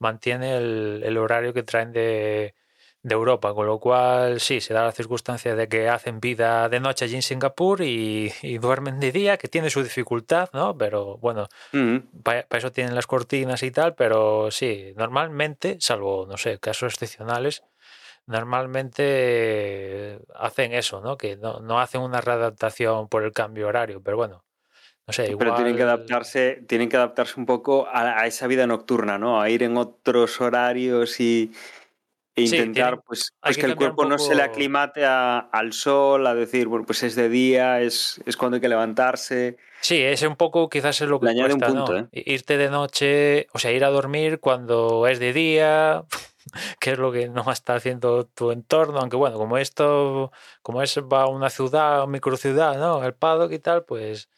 Mantiene 0.00 0.56
el, 0.56 1.02
el 1.04 1.16
horario 1.16 1.54
que 1.54 1.62
traen 1.62 1.92
de, 1.92 2.54
de 3.02 3.14
Europa, 3.14 3.54
con 3.54 3.66
lo 3.66 3.78
cual 3.78 4.40
sí, 4.40 4.60
se 4.60 4.74
da 4.74 4.84
la 4.84 4.92
circunstancia 4.92 5.54
de 5.54 5.68
que 5.68 5.88
hacen 5.88 6.20
vida 6.20 6.68
de 6.68 6.80
noche 6.80 7.04
allí 7.04 7.14
en 7.14 7.22
Singapur 7.22 7.80
y, 7.82 8.32
y 8.42 8.58
duermen 8.58 8.98
de 8.98 9.12
día, 9.12 9.36
que 9.36 9.48
tiene 9.48 9.70
su 9.70 9.82
dificultad, 9.82 10.50
¿no? 10.52 10.76
Pero 10.76 11.16
bueno, 11.18 11.48
uh 11.72 11.76
-huh. 11.76 12.02
para 12.22 12.42
pa 12.46 12.58
eso 12.58 12.72
tienen 12.72 12.94
las 12.94 13.06
cortinas 13.06 13.62
y 13.62 13.70
tal, 13.70 13.94
pero 13.94 14.50
sí, 14.50 14.92
normalmente, 14.96 15.76
salvo, 15.80 16.26
no 16.28 16.36
sé, 16.36 16.58
casos 16.58 16.94
excepcionales, 16.94 17.62
normalmente 18.26 20.18
hacen 20.34 20.72
eso, 20.72 21.00
¿no? 21.00 21.16
Que 21.16 21.36
no, 21.36 21.60
no 21.60 21.80
hacen 21.80 22.00
una 22.00 22.20
readaptación 22.20 23.08
por 23.08 23.22
el 23.22 23.32
cambio 23.32 23.68
horario, 23.68 24.02
pero 24.02 24.16
bueno, 24.16 24.44
no 25.06 25.12
sé, 25.14 25.30
igual... 25.30 25.38
Pero 25.38 25.54
tienen 25.54 25.76
que 25.76 25.82
adaptarse, 25.84 26.62
tienen 26.66 26.88
que 26.88 26.96
adaptarse 26.96 27.40
un 27.40 27.46
poco 27.46 27.86
a, 27.88 28.20
a 28.20 28.26
esa 28.26 28.46
vida 28.46 28.66
nocturna, 28.66 29.18
¿no? 29.18 29.40
A 29.40 29.48
ir 29.48 29.62
en 29.62 29.76
otros 29.78 30.40
horarios 30.40 31.20
y, 31.20 31.52
e 32.38 32.44
intentar 32.44 32.94
sí, 32.94 33.00
pues, 33.06 33.32
pues 33.40 33.56
que, 33.56 33.62
que 33.62 33.66
el 33.68 33.76
cuerpo 33.76 33.96
poco... 33.96 34.08
no 34.08 34.18
se 34.18 34.34
le 34.34 34.42
aclimate 34.42 35.04
a, 35.04 35.38
al 35.38 35.72
sol, 35.72 36.26
a 36.26 36.34
decir, 36.34 36.68
bueno, 36.68 36.86
pues 36.86 37.02
es 37.02 37.14
de 37.14 37.28
día, 37.28 37.80
es, 37.80 38.20
es 38.26 38.36
cuando 38.36 38.56
hay 38.56 38.60
que 38.60 38.68
levantarse. 38.68 39.56
Sí, 39.80 40.02
es 40.02 40.22
un 40.22 40.36
poco, 40.36 40.68
quizás 40.68 41.00
es 41.00 41.08
lo 41.08 41.20
que 41.20 41.26
le 41.26 41.32
añade 41.32 41.50
cuesta, 41.50 41.68
un 41.68 41.76
punto, 41.76 41.92
¿no? 41.92 42.08
¿eh? 42.12 42.22
Irte 42.26 42.56
de 42.56 42.68
noche, 42.68 43.46
o 43.52 43.58
sea, 43.58 43.72
ir 43.72 43.84
a 43.84 43.90
dormir 43.90 44.40
cuando 44.40 45.06
es 45.06 45.18
de 45.18 45.32
día, 45.32 46.04
que 46.80 46.92
es 46.92 46.98
lo 46.98 47.12
que 47.12 47.28
no 47.28 47.50
está 47.50 47.74
haciendo 47.74 48.24
tu 48.24 48.50
entorno, 48.50 48.98
aunque 48.98 49.16
bueno, 49.16 49.36
como 49.36 49.58
esto, 49.58 50.32
como 50.62 50.82
es 50.82 50.98
va 50.98 51.22
a 51.22 51.28
una 51.28 51.50
ciudad, 51.50 52.06
microciudad, 52.06 52.78
¿no? 52.78 53.04
El 53.04 53.14
paddock 53.14 53.52
y 53.52 53.58
tal, 53.58 53.84
pues 53.84 54.28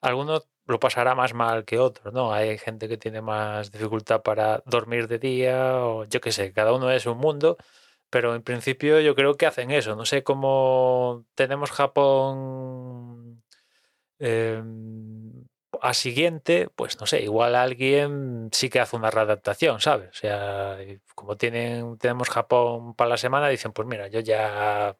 algunos 0.00 0.48
lo 0.68 0.78
pasará 0.80 1.14
más 1.14 1.34
mal 1.34 1.64
que 1.64 1.78
otros, 1.78 2.12
¿no? 2.14 2.32
Hay 2.32 2.58
gente 2.58 2.88
que 2.88 2.98
tiene 2.98 3.22
más 3.22 3.72
dificultad 3.72 4.22
para 4.22 4.62
dormir 4.66 5.08
de 5.08 5.18
día 5.18 5.78
o 5.84 6.04
yo 6.04 6.20
qué 6.20 6.32
sé, 6.32 6.52
cada 6.52 6.72
uno 6.74 6.90
es 6.90 7.06
un 7.06 7.18
mundo, 7.18 7.56
pero 8.10 8.34
en 8.34 8.42
principio 8.42 9.00
yo 9.00 9.14
creo 9.14 9.36
que 9.36 9.46
hacen 9.46 9.70
eso. 9.70 9.96
No 9.96 10.06
sé 10.06 10.22
cómo 10.22 11.24
tenemos 11.34 11.70
Japón 11.72 13.42
eh, 14.18 14.62
a 15.80 15.94
siguiente, 15.94 16.68
pues 16.74 17.00
no 17.00 17.06
sé, 17.06 17.22
igual 17.22 17.54
alguien 17.54 18.50
sí 18.52 18.68
que 18.70 18.80
hace 18.80 18.96
una 18.96 19.10
readaptación, 19.10 19.80
¿sabes? 19.80 20.10
O 20.10 20.14
sea, 20.14 20.78
como 21.14 21.36
tienen, 21.36 21.98
tenemos 21.98 22.28
Japón 22.30 22.94
para 22.94 23.10
la 23.10 23.16
semana, 23.16 23.48
dicen, 23.48 23.72
pues 23.72 23.88
mira, 23.88 24.08
yo 24.08 24.20
ya 24.20 24.96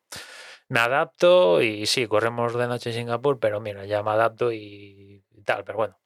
me 0.69 0.81
adapto 0.81 1.63
y 1.63 1.87
sí, 1.87 2.07
corremos 2.07 2.55
de 2.55 2.69
noche 2.69 2.91
en 2.91 2.97
Singapur, 2.97 3.39
pero 3.41 3.61
mira, 3.61 3.87
ya 3.87 4.03
me 4.03 4.11
adapto 4.11 4.53
y, 4.53 5.25
pero 5.65 5.79
bueno. 5.79 5.99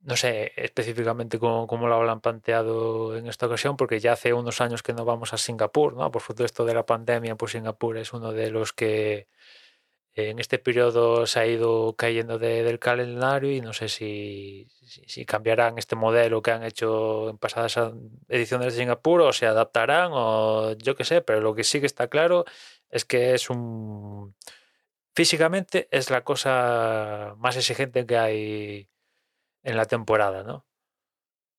No 0.00 0.16
sé 0.16 0.52
específicamente 0.56 1.38
cómo, 1.38 1.66
cómo, 1.66 1.88
lo 1.88 1.96
habrán 1.96 2.20
planteado 2.20 3.16
en 3.16 3.26
esta 3.26 3.46
ocasión, 3.46 3.76
porque 3.76 3.98
ya 3.98 4.12
hace 4.12 4.32
unos 4.32 4.60
años 4.60 4.82
que 4.82 4.92
no 4.92 5.04
vamos 5.04 5.32
a 5.32 5.38
Singapur, 5.38 5.94
¿no? 5.96 6.10
Por 6.10 6.22
fruto 6.22 6.64
de 6.64 6.74
la 6.74 6.86
pandemia, 6.86 7.34
pues 7.36 7.52
Singapur 7.52 7.96
es 7.98 8.12
uno 8.12 8.32
de 8.32 8.50
los 8.50 8.72
que 8.72 9.28
en 10.16 10.38
este 10.38 10.58
periodo 10.58 11.26
se 11.26 11.40
ha 11.40 11.46
ido 11.46 11.94
cayendo 11.94 12.38
de, 12.38 12.62
del 12.62 12.78
calendario 12.78 13.52
y 13.52 13.60
no 13.60 13.74
sé 13.74 13.88
si, 13.88 14.66
si, 14.86 15.02
si, 15.06 15.26
cambiarán 15.26 15.76
este 15.76 15.94
modelo 15.94 16.40
que 16.40 16.52
han 16.52 16.64
hecho 16.64 17.28
en 17.28 17.38
pasadas 17.38 17.78
ediciones 18.28 18.72
de 18.72 18.80
Singapur 18.80 19.20
o 19.20 19.32
se 19.32 19.46
adaptarán 19.46 20.10
o 20.14 20.72
yo 20.78 20.96
qué 20.96 21.04
sé, 21.04 21.20
pero 21.20 21.42
lo 21.42 21.54
que 21.54 21.64
sí 21.64 21.80
que 21.80 21.86
está 21.86 22.08
claro 22.08 22.46
es 22.90 23.04
que 23.04 23.34
es 23.34 23.50
un... 23.50 24.34
Físicamente 25.16 25.88
es 25.90 26.10
la 26.10 26.22
cosa 26.22 27.34
más 27.38 27.56
exigente 27.56 28.06
que 28.06 28.18
hay 28.18 28.88
en 29.64 29.76
la 29.76 29.86
temporada, 29.86 30.44
¿no? 30.44 30.66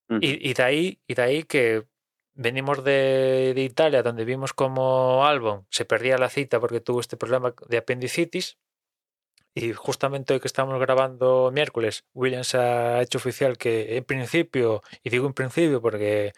-huh. 0.10 0.20
y, 0.22 0.50
y, 0.50 0.54
de 0.54 0.64
ahí, 0.64 1.00
y 1.08 1.14
de 1.14 1.22
ahí 1.22 1.44
que 1.44 1.86
venimos 2.34 2.84
de, 2.84 3.54
de, 3.56 3.64
Italia, 3.64 4.04
donde 4.04 4.26
vimos 4.26 4.54
como 4.54 5.26
Albon 5.26 5.66
se 5.70 5.86
perdía 5.86 6.18
la 6.18 6.30
cita 6.30 6.60
porque 6.60 6.82
tuvo 6.82 7.00
este 7.00 7.18
problema 7.18 7.54
de 7.68 7.78
apendicitis. 7.78 8.58
Y 9.56 9.74
justamente 9.74 10.36
hoy 10.36 10.40
que 10.40 10.48
estamos 10.48 10.80
grabando 10.80 11.50
miércoles, 11.52 12.06
Williams 12.14 12.54
ha 12.54 13.02
hecho 13.02 13.18
oficial 13.18 13.58
que 13.58 13.98
en 13.98 14.04
principio, 14.04 14.84
y 15.04 15.10
digo 15.10 15.26
en 15.26 15.34
principio 15.34 15.82
porque 15.82 16.34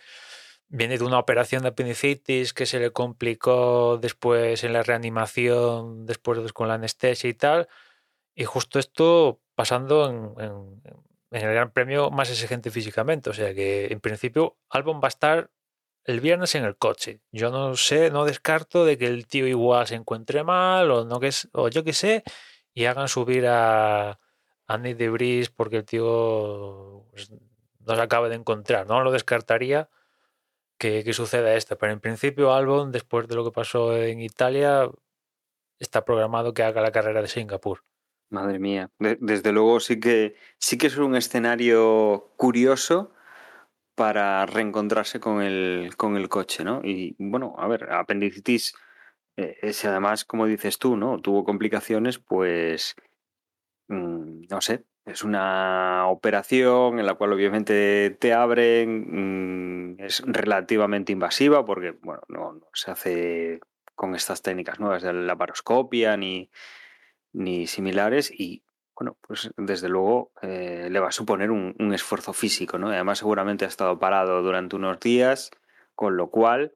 viene 0.69 0.97
de 0.97 1.03
una 1.03 1.19
operación 1.19 1.63
de 1.63 1.69
apendicitis 1.69 2.53
que 2.53 2.65
se 2.65 2.79
le 2.79 2.91
complicó 2.91 3.97
después 3.97 4.63
en 4.63 4.73
la 4.73 4.83
reanimación, 4.83 6.05
después 6.05 6.53
con 6.53 6.67
la 6.67 6.75
anestesia 6.75 7.29
y 7.29 7.33
tal. 7.33 7.67
Y 8.35 8.45
justo 8.45 8.79
esto 8.79 9.41
pasando 9.55 10.09
en, 10.39 10.81
el 11.31 11.53
Gran 11.53 11.71
Premio 11.71 12.11
más 12.11 12.29
exigente 12.29 12.71
físicamente. 12.71 13.29
O 13.29 13.33
sea 13.33 13.53
que 13.53 13.87
en 13.87 13.99
principio 13.99 14.57
Albon 14.69 15.01
va 15.03 15.07
a 15.07 15.09
estar 15.09 15.51
el 16.05 16.21
viernes 16.21 16.55
en 16.55 16.63
el 16.65 16.77
coche. 16.77 17.21
Yo 17.31 17.51
no 17.51 17.75
sé, 17.75 18.11
no 18.11 18.25
descarto 18.25 18.85
de 18.85 18.97
que 18.97 19.07
el 19.07 19.27
tío 19.27 19.47
igual 19.47 19.87
se 19.87 19.95
encuentre 19.95 20.43
mal 20.43 20.91
o 20.91 21.05
no 21.05 21.19
que 21.19 21.31
o 21.53 21.69
yo 21.69 21.83
qué 21.83 21.93
sé 21.93 22.23
y 22.73 22.85
hagan 22.85 23.07
subir 23.09 23.47
a 23.47 24.19
Andy 24.67 24.93
de 24.93 25.09
Bris 25.09 25.49
porque 25.49 25.77
el 25.77 25.85
tío 25.85 27.05
pues, 27.11 27.31
no 27.31 27.95
se 27.95 28.01
acaba 28.01 28.29
de 28.29 28.35
encontrar. 28.35 28.87
No 28.87 29.01
lo 29.01 29.11
descartaría 29.11 29.89
que, 30.79 31.03
que, 31.03 31.13
suceda 31.13 31.53
esto, 31.53 31.77
pero 31.77 31.93
en 31.93 31.99
principio 31.99 32.53
Albon, 32.53 32.91
después 32.91 33.27
de 33.27 33.35
lo 33.35 33.45
que 33.45 33.51
pasó 33.51 33.95
en 33.95 34.21
Italia, 34.21 34.89
está 35.79 36.03
programado 36.05 36.53
que 36.53 36.63
haga 36.63 36.81
la 36.81 36.91
carrera 36.91 37.21
de 37.21 37.27
Singapur. 37.27 37.83
Madre 38.31 38.59
mía, 38.59 38.91
desde 38.99 39.51
luego 39.51 39.79
sí 39.79 39.99
que 39.99 40.35
sí 40.59 40.77
que 40.77 40.87
es 40.87 40.97
un 40.97 41.15
escenario 41.15 42.31
curioso 42.37 43.11
para 43.95 44.45
reencontrarse 44.45 45.19
con 45.19 45.41
el, 45.41 45.95
con 45.97 46.15
el 46.15 46.29
coche, 46.29 46.63
¿no? 46.63 46.79
Y 46.83 47.15
bueno, 47.17 47.55
a 47.57 47.67
ver, 47.67 47.91
apendicitis, 47.91 48.73
eh, 49.35 49.57
ese 49.61 49.87
además, 49.87 50.25
como 50.25 50.45
dices 50.45 50.77
tú, 50.77 50.95
¿no? 50.95 51.19
Tuvo 51.19 51.43
complicaciones, 51.43 52.19
pues, 52.19 52.95
mmm, 53.87 54.43
no 54.49 54.61
sé, 54.61 54.85
es 55.09 55.23
una 55.23 56.07
operación 56.07 56.99
en 56.99 57.05
la 57.05 57.15
cual 57.15 57.33
obviamente 57.33 58.15
te 58.19 58.33
abren, 58.33 59.95
mmm, 59.95 59.99
es 59.99 60.23
relativamente 60.25 61.11
invasiva 61.11 61.65
porque, 61.65 61.91
bueno, 62.01 62.21
no, 62.27 62.59
se 62.73 62.91
hace 62.91 63.59
con 63.95 64.15
estas 64.15 64.41
técnicas 64.41 64.79
nuevas 64.79 65.01
de 65.01 65.11
la 65.13 65.21
laparoscopia 65.21 66.15
ni, 66.15 66.49
ni 67.33 67.67
similares 67.67 68.31
y 68.31 68.63
bueno, 68.95 69.17
pues 69.21 69.49
desde 69.55 69.87
luego 69.87 70.31
eh, 70.41 70.89
le 70.91 70.99
va 70.99 71.07
a 71.07 71.11
suponer 71.13 71.51
un, 71.51 71.93
esfuerzo 71.93 72.33
físico, 72.33 72.77
¿no? 72.77 72.89
Además 72.89 73.19
seguramente 73.19 73.63
ha 73.63 73.69
estado 73.69 73.97
parado 73.97 74.41
durante 74.41 74.75
unos 74.75 74.99
días, 74.99 75.51
con 75.95 76.17
lo 76.17 76.29
cual, 76.29 76.73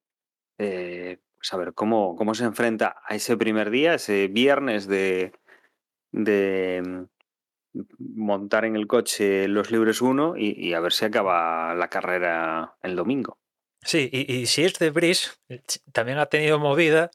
eh, 0.58 1.20
pues 1.36 1.54
a 1.54 1.58
ver 1.58 1.74
cómo, 1.74 2.16
cómo 2.16 2.34
se 2.34 2.46
enfrenta 2.46 2.96
a 3.06 3.16
ese 3.16 3.36
primer 3.36 3.70
día, 3.72 3.96
ese 3.96 4.28
viernes 4.30 4.88
de, 4.88 5.34
de 6.12 7.08
montar 7.98 8.66
en 8.66 8.76
el 8.76 8.88
coche 8.88 9.48
los 9.48 9.72
libres 9.72 10.02
1 10.02 10.36
y, 10.38 10.74
a 10.74 10.80
ver 10.80 10.94
si 10.94 11.06
acaba 11.06 11.74
la 11.76 11.90
carrera 11.90 12.76
el 12.82 12.96
domingo. 12.96 13.38
Sí, 13.82 14.10
y, 14.12 14.32
y 14.32 14.46
si 14.46 14.64
es 14.64 14.80
de 14.80 14.92
Brice, 14.92 15.32
también 15.92 16.18
ha 16.18 16.28
tenido 16.28 16.60
movida 16.60 17.12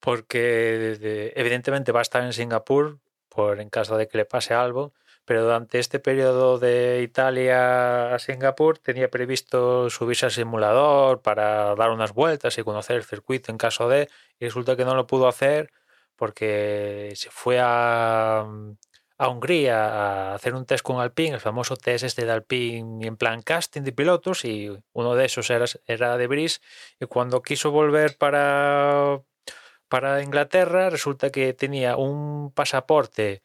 porque 0.00 1.30
evidentemente 1.36 1.92
va 1.92 2.00
a 2.00 2.02
estar 2.02 2.24
en 2.24 2.32
Singapur 2.32 2.98
por 3.28 3.60
en 3.60 3.70
caso 3.70 3.96
de 3.96 4.08
que 4.08 4.18
le 4.18 4.24
pase 4.24 4.52
algo, 4.52 4.92
pero 5.24 5.44
durante 5.44 5.78
este 5.78 6.00
periodo 6.00 6.58
de 6.58 7.02
Italia 7.02 8.14
a 8.14 8.18
Singapur 8.18 8.78
tenía 8.78 9.10
previsto 9.10 9.88
subirse 9.90 10.26
al 10.26 10.32
simulador 10.32 11.22
para 11.22 11.74
dar 11.76 11.90
unas 11.90 12.12
vueltas 12.12 12.58
y 12.58 12.64
conocer 12.64 12.96
el 12.96 13.04
circuito 13.04 13.52
en 13.52 13.58
caso 13.58 13.88
de, 13.88 14.08
y 14.38 14.46
resulta 14.46 14.76
que 14.76 14.84
no 14.84 14.94
lo 14.94 15.06
pudo 15.06 15.28
hacer 15.28 15.72
porque 16.16 17.12
se 17.16 17.30
fue 17.30 17.58
a, 17.60 18.46
a 19.22 19.28
Hungría 19.28 19.76
a 19.86 20.34
hacer 20.34 20.52
un 20.52 20.66
test 20.66 20.82
con 20.82 21.00
Alpine, 21.00 21.34
el 21.34 21.40
famoso 21.40 21.76
test 21.76 22.02
este 22.02 22.24
de 22.26 22.32
Alpine 22.32 23.06
en 23.06 23.16
plan 23.16 23.40
casting 23.42 23.82
de 23.82 23.92
pilotos, 23.92 24.44
y 24.44 24.76
uno 24.92 25.14
de 25.14 25.26
esos 25.26 25.48
era, 25.48 25.66
era 25.86 26.16
de 26.16 26.26
Brice, 26.26 26.58
y 26.98 27.06
cuando 27.06 27.40
quiso 27.40 27.70
volver 27.70 28.16
para 28.18 29.20
para 29.88 30.22
Inglaterra 30.22 30.90
resulta 30.90 31.30
que 31.30 31.52
tenía 31.52 31.96
un 31.96 32.50
pasaporte 32.52 33.42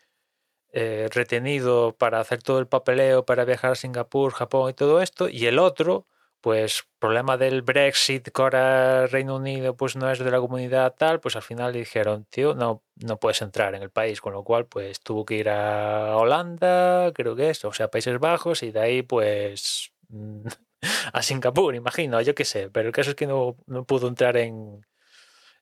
eh, 0.71 1.09
retenido 1.11 1.95
para 1.95 2.21
hacer 2.21 2.41
todo 2.41 2.59
el 2.59 2.67
papeleo 2.67 3.25
para 3.25 3.45
viajar 3.45 3.73
a 3.73 3.75
Singapur, 3.75 4.33
Japón 4.33 4.71
y 4.71 4.73
todo 4.73 5.01
esto, 5.01 5.29
y 5.29 5.45
el 5.45 5.59
otro 5.59 6.07
pues 6.47 6.85
problema 6.97 7.35
del 7.35 7.61
Brexit, 7.61 8.29
que 8.29 8.41
ahora 8.41 9.05
Reino 9.07 9.35
Unido 9.35 9.75
pues 9.75 9.97
no 9.97 10.09
es 10.09 10.17
de 10.17 10.31
la 10.31 10.39
comunidad 10.39 10.95
tal, 10.97 11.19
pues 11.19 11.35
al 11.35 11.41
final 11.41 11.73
le 11.73 11.79
dijeron, 11.79 12.23
tío, 12.29 12.55
no, 12.55 12.85
no 12.95 13.19
puedes 13.19 13.41
entrar 13.41 13.75
en 13.75 13.83
el 13.83 13.89
país, 13.89 14.21
con 14.21 14.31
lo 14.31 14.45
cual 14.45 14.65
pues 14.65 15.01
tuvo 15.01 15.25
que 15.25 15.35
ir 15.35 15.49
a 15.49 16.15
Holanda, 16.15 17.11
creo 17.13 17.35
que 17.35 17.49
es, 17.49 17.65
o 17.65 17.73
sea, 17.73 17.89
Países 17.89 18.17
Bajos, 18.19 18.63
y 18.63 18.71
de 18.71 18.79
ahí 18.79 19.01
pues 19.01 19.91
a 21.11 21.21
Singapur, 21.21 21.75
imagino, 21.75 22.21
yo 22.21 22.33
qué 22.33 22.45
sé, 22.45 22.69
pero 22.69 22.87
el 22.87 22.93
caso 22.93 23.09
es 23.09 23.17
que 23.17 23.27
no, 23.27 23.57
no 23.65 23.83
pudo 23.83 24.07
entrar 24.07 24.37
en, 24.37 24.85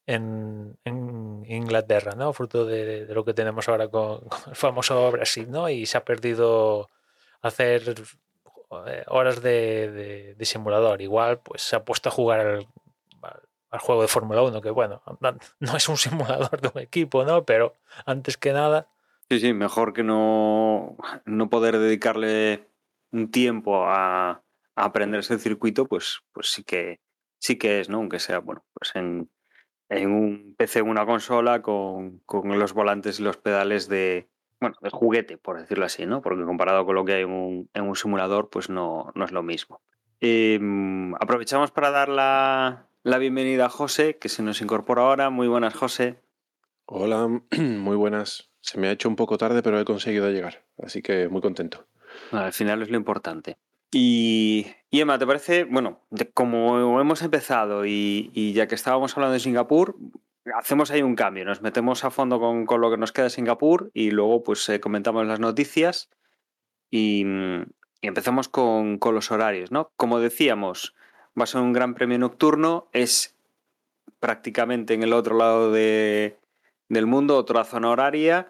en, 0.05 0.77
Inglaterra, 1.47 2.13
¿no? 2.15 2.31
Fruto 2.31 2.63
de, 2.63 3.07
lo 3.09 3.25
que 3.25 3.33
tenemos 3.33 3.67
ahora 3.69 3.87
con, 3.87 4.19
con, 4.29 4.39
el 4.49 4.55
famoso 4.55 5.11
Brexit, 5.11 5.47
¿no? 5.47 5.67
Y 5.67 5.87
se 5.87 5.97
ha 5.97 6.05
perdido 6.05 6.91
hacer 7.41 7.95
horas 9.07 9.41
de, 9.41 10.35
simulador. 10.41 11.01
Igual, 11.01 11.39
pues 11.39 11.61
se 11.61 11.75
ha 11.75 11.83
puesto 11.83 12.09
a 12.09 12.11
jugar 12.11 12.39
al, 12.39 12.67
juego 13.79 14.01
de 14.01 14.07
Fórmula 14.07 14.41
1, 14.41 14.61
que 14.61 14.69
bueno, 14.69 15.01
no 15.59 15.75
es 15.75 15.89
un 15.89 15.97
simulador 15.97 16.61
de 16.61 16.71
un 16.73 16.81
equipo, 16.81 17.23
¿no? 17.25 17.43
Pero 17.43 17.73
antes 18.05 18.37
que 18.37 18.53
nada. 18.53 18.87
Sí, 19.29 19.39
sí, 19.39 19.53
mejor 19.53 19.93
que 19.93 20.03
no, 20.03 20.95
no 21.25 21.49
poder 21.49 21.79
dedicarle 21.79 22.69
un 23.11 23.31
tiempo 23.31 23.85
a, 23.85 24.29
a 24.29 24.41
aprenderse 24.75 25.33
el 25.33 25.39
circuito, 25.39 25.87
pues, 25.87 26.21
pues 26.31 26.51
sí 26.51 26.63
que 26.63 26.99
sí 27.39 27.57
que 27.57 27.79
es, 27.79 27.89
¿no? 27.89 27.97
Aunque 27.97 28.19
sea, 28.19 28.39
bueno, 28.39 28.65
pues 28.73 28.95
en, 28.95 29.29
en 29.89 30.11
un 30.11 30.55
PC, 30.57 30.81
una 30.81 31.05
consola, 31.05 31.61
con, 31.61 32.19
con, 32.25 32.57
los 32.57 32.73
volantes 32.73 33.19
y 33.19 33.23
los 33.23 33.37
pedales 33.37 33.87
de, 33.87 34.27
bueno, 34.59 34.75
de 34.81 34.89
juguete, 34.89 35.37
por 35.37 35.59
decirlo 35.59 35.85
así, 35.85 36.05
¿no? 36.05 36.21
Porque 36.21 36.43
comparado 36.43 36.85
con 36.85 36.95
lo 36.95 37.05
que 37.05 37.13
hay 37.13 37.23
en 37.23 37.31
un, 37.31 37.69
en 37.73 37.83
un 37.83 37.95
simulador, 37.95 38.49
pues 38.49 38.69
no, 38.69 39.11
no, 39.15 39.25
es 39.25 39.31
lo 39.31 39.43
mismo. 39.43 39.81
Eh, 40.21 40.59
aprovechamos 41.19 41.71
para 41.71 41.91
dar 41.91 42.09
la, 42.09 42.87
la, 43.03 43.17
bienvenida 43.17 43.65
a 43.65 43.69
José, 43.69 44.17
que 44.17 44.29
se 44.29 44.43
nos 44.43 44.61
incorpora 44.61 45.03
ahora. 45.03 45.29
Muy 45.29 45.47
buenas, 45.47 45.73
José. 45.75 46.21
Hola, 46.85 47.27
muy 47.57 47.95
buenas. 47.95 48.49
Se 48.61 48.79
me 48.79 48.87
ha 48.87 48.91
hecho 48.91 49.09
un 49.09 49.15
poco 49.15 49.37
tarde, 49.37 49.61
pero 49.61 49.79
he 49.79 49.85
conseguido 49.85 50.31
llegar, 50.31 50.63
así 50.81 51.01
que 51.01 51.27
muy 51.27 51.41
contento. 51.41 51.85
Al 52.31 52.53
final 52.53 52.81
es 52.81 52.89
lo 52.89 52.97
importante. 52.97 53.57
Y, 53.91 54.65
y, 54.89 55.01
Emma, 55.01 55.19
¿te 55.19 55.27
parece? 55.27 55.63
Bueno, 55.65 56.01
como 56.33 56.99
hemos 56.99 57.21
empezado 57.21 57.85
y, 57.85 58.31
y, 58.33 58.53
ya 58.53 58.67
que 58.67 58.75
estábamos 58.75 59.15
hablando 59.15 59.33
de 59.33 59.39
Singapur, 59.39 59.95
hacemos 60.53 60.91
ahí 60.91 61.01
un 61.01 61.15
cambio, 61.15 61.45
nos 61.45 61.61
metemos 61.61 62.03
a 62.03 62.11
fondo 62.11 62.39
con, 62.39 62.65
con 62.65 62.81
lo 62.81 62.91
que 62.91 62.97
nos 62.97 63.11
queda 63.11 63.25
de 63.25 63.29
Singapur 63.31 63.89
y 63.93 64.11
luego 64.11 64.43
pues 64.43 64.67
eh, 64.69 64.79
comentamos 64.79 65.25
las 65.25 65.39
noticias 65.39 66.09
y, 66.91 67.25
y 68.01 68.07
empezamos 68.07 68.49
con, 68.49 68.99
con, 68.99 69.15
los 69.15 69.31
horarios, 69.31 69.71
¿no? 69.71 69.91
Como 69.95 70.19
decíamos, 70.19 70.93
va 71.39 71.43
a 71.43 71.47
ser 71.47 71.61
un 71.61 71.73
gran 71.73 71.95
premio 71.95 72.19
nocturno, 72.19 72.89
es 72.93 73.35
prácticamente 74.19 74.93
en 74.93 75.03
el 75.03 75.13
otro 75.13 75.37
lado 75.37 75.71
de, 75.71 76.37
del 76.89 77.07
mundo, 77.07 77.37
otra 77.37 77.63
zona 77.63 77.89
horaria, 77.89 78.49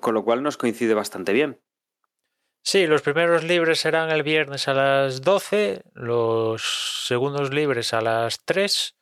con 0.00 0.14
lo 0.14 0.24
cual 0.24 0.42
nos 0.42 0.56
coincide 0.56 0.94
bastante 0.94 1.32
bien. 1.32 1.60
Sí, 2.62 2.86
los 2.86 3.02
primeros 3.02 3.44
libres 3.44 3.80
serán 3.80 4.10
el 4.10 4.22
viernes 4.22 4.68
a 4.68 4.74
las 4.74 5.22
12, 5.22 5.82
los 5.94 7.06
segundos 7.06 7.52
libres 7.52 7.94
a 7.94 8.00
las 8.00 8.44
3 8.44 8.97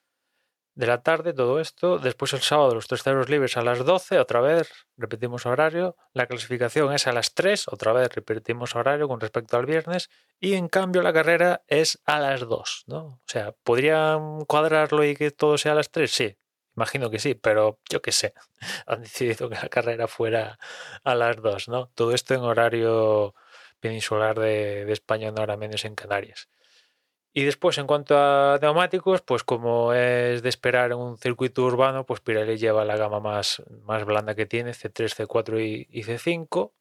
de 0.77 0.87
la 0.87 1.03
tarde, 1.03 1.33
todo 1.33 1.59
esto. 1.59 1.99
Después 1.99 2.33
el 2.35 2.43
sábado 2.43 2.75
los 2.75 2.87
terceros 2.87 3.29
libres 3.29 3.57
a 3.57 3.63
las 3.63 3.85
12, 3.85 4.19
otra 4.19 4.41
vez 4.41 4.71
repetimos 4.97 5.47
horario. 5.47 5.97
La 6.13 6.27
clasificación 6.27 6.93
es 6.93 7.07
a 7.07 7.13
las 7.13 7.35
3, 7.35 7.69
otra 7.69 7.93
vez 7.93 8.15
repetimos 8.15 8.77
horario 8.77 9.09
con 9.09 9.19
respecto 9.19 9.57
al 9.57 9.67
viernes. 9.67 10.11
Y 10.39 10.55
en 10.55 10.69
cambio 10.69 11.03
la 11.03 11.15
carrera 11.15 11.63
es 11.67 11.99
a 12.05 12.21
las 12.21 12.41
2, 12.41 12.85
¿no? 12.87 12.99
O 12.99 13.21
sea, 13.27 13.53
¿podrían 13.65 14.45
cuadrarlo 14.45 15.03
y 15.05 15.17
que 15.17 15.31
todo 15.31 15.59
sea 15.59 15.73
a 15.73 15.77
las 15.77 15.91
3? 15.91 16.11
Sí, 16.11 16.37
Imagino 16.77 17.09
que 17.09 17.19
sí, 17.19 17.35
pero 17.35 17.81
yo 17.89 18.03
qué 18.03 18.13
sé. 18.13 18.35
Han 18.87 19.01
decidido 19.01 19.49
que 19.49 19.55
la 19.55 19.69
carrera 19.71 20.09
fuera 20.09 20.59
a 21.05 21.15
las 21.15 21.37
2, 21.37 21.69
¿no? 21.69 21.91
Todo 21.95 22.13
esto 22.13 22.35
en 22.35 22.41
horario 22.41 23.35
peninsular 23.81 24.39
de, 24.39 24.85
de 24.85 24.93
España, 24.93 25.31
no 25.31 25.39
ahora 25.41 25.57
menos 25.57 25.87
en 25.87 25.95
Canarias. 25.95 26.49
Y 27.39 27.45
después, 27.45 27.77
en 27.77 27.87
cuanto 27.87 28.17
a 28.17 28.59
neumáticos, 28.63 29.21
pues 29.21 29.45
como 29.45 29.93
es 29.93 30.43
de 30.43 30.49
esperar 30.49 30.93
en 30.93 30.97
un 30.97 31.19
circuito 31.19 31.65
urbano, 31.65 32.07
pues 32.07 32.21
Pirelli 32.21 32.57
lleva 32.57 32.87
la 32.87 32.97
gama 32.97 33.21
más, 33.21 33.63
más 33.83 34.07
blanda 34.07 34.35
que 34.35 34.47
tiene, 34.47 34.71
C3, 34.71 35.15
C4 35.15 35.61
y, 35.61 35.87
y 35.91 36.05
C5. 36.05 36.73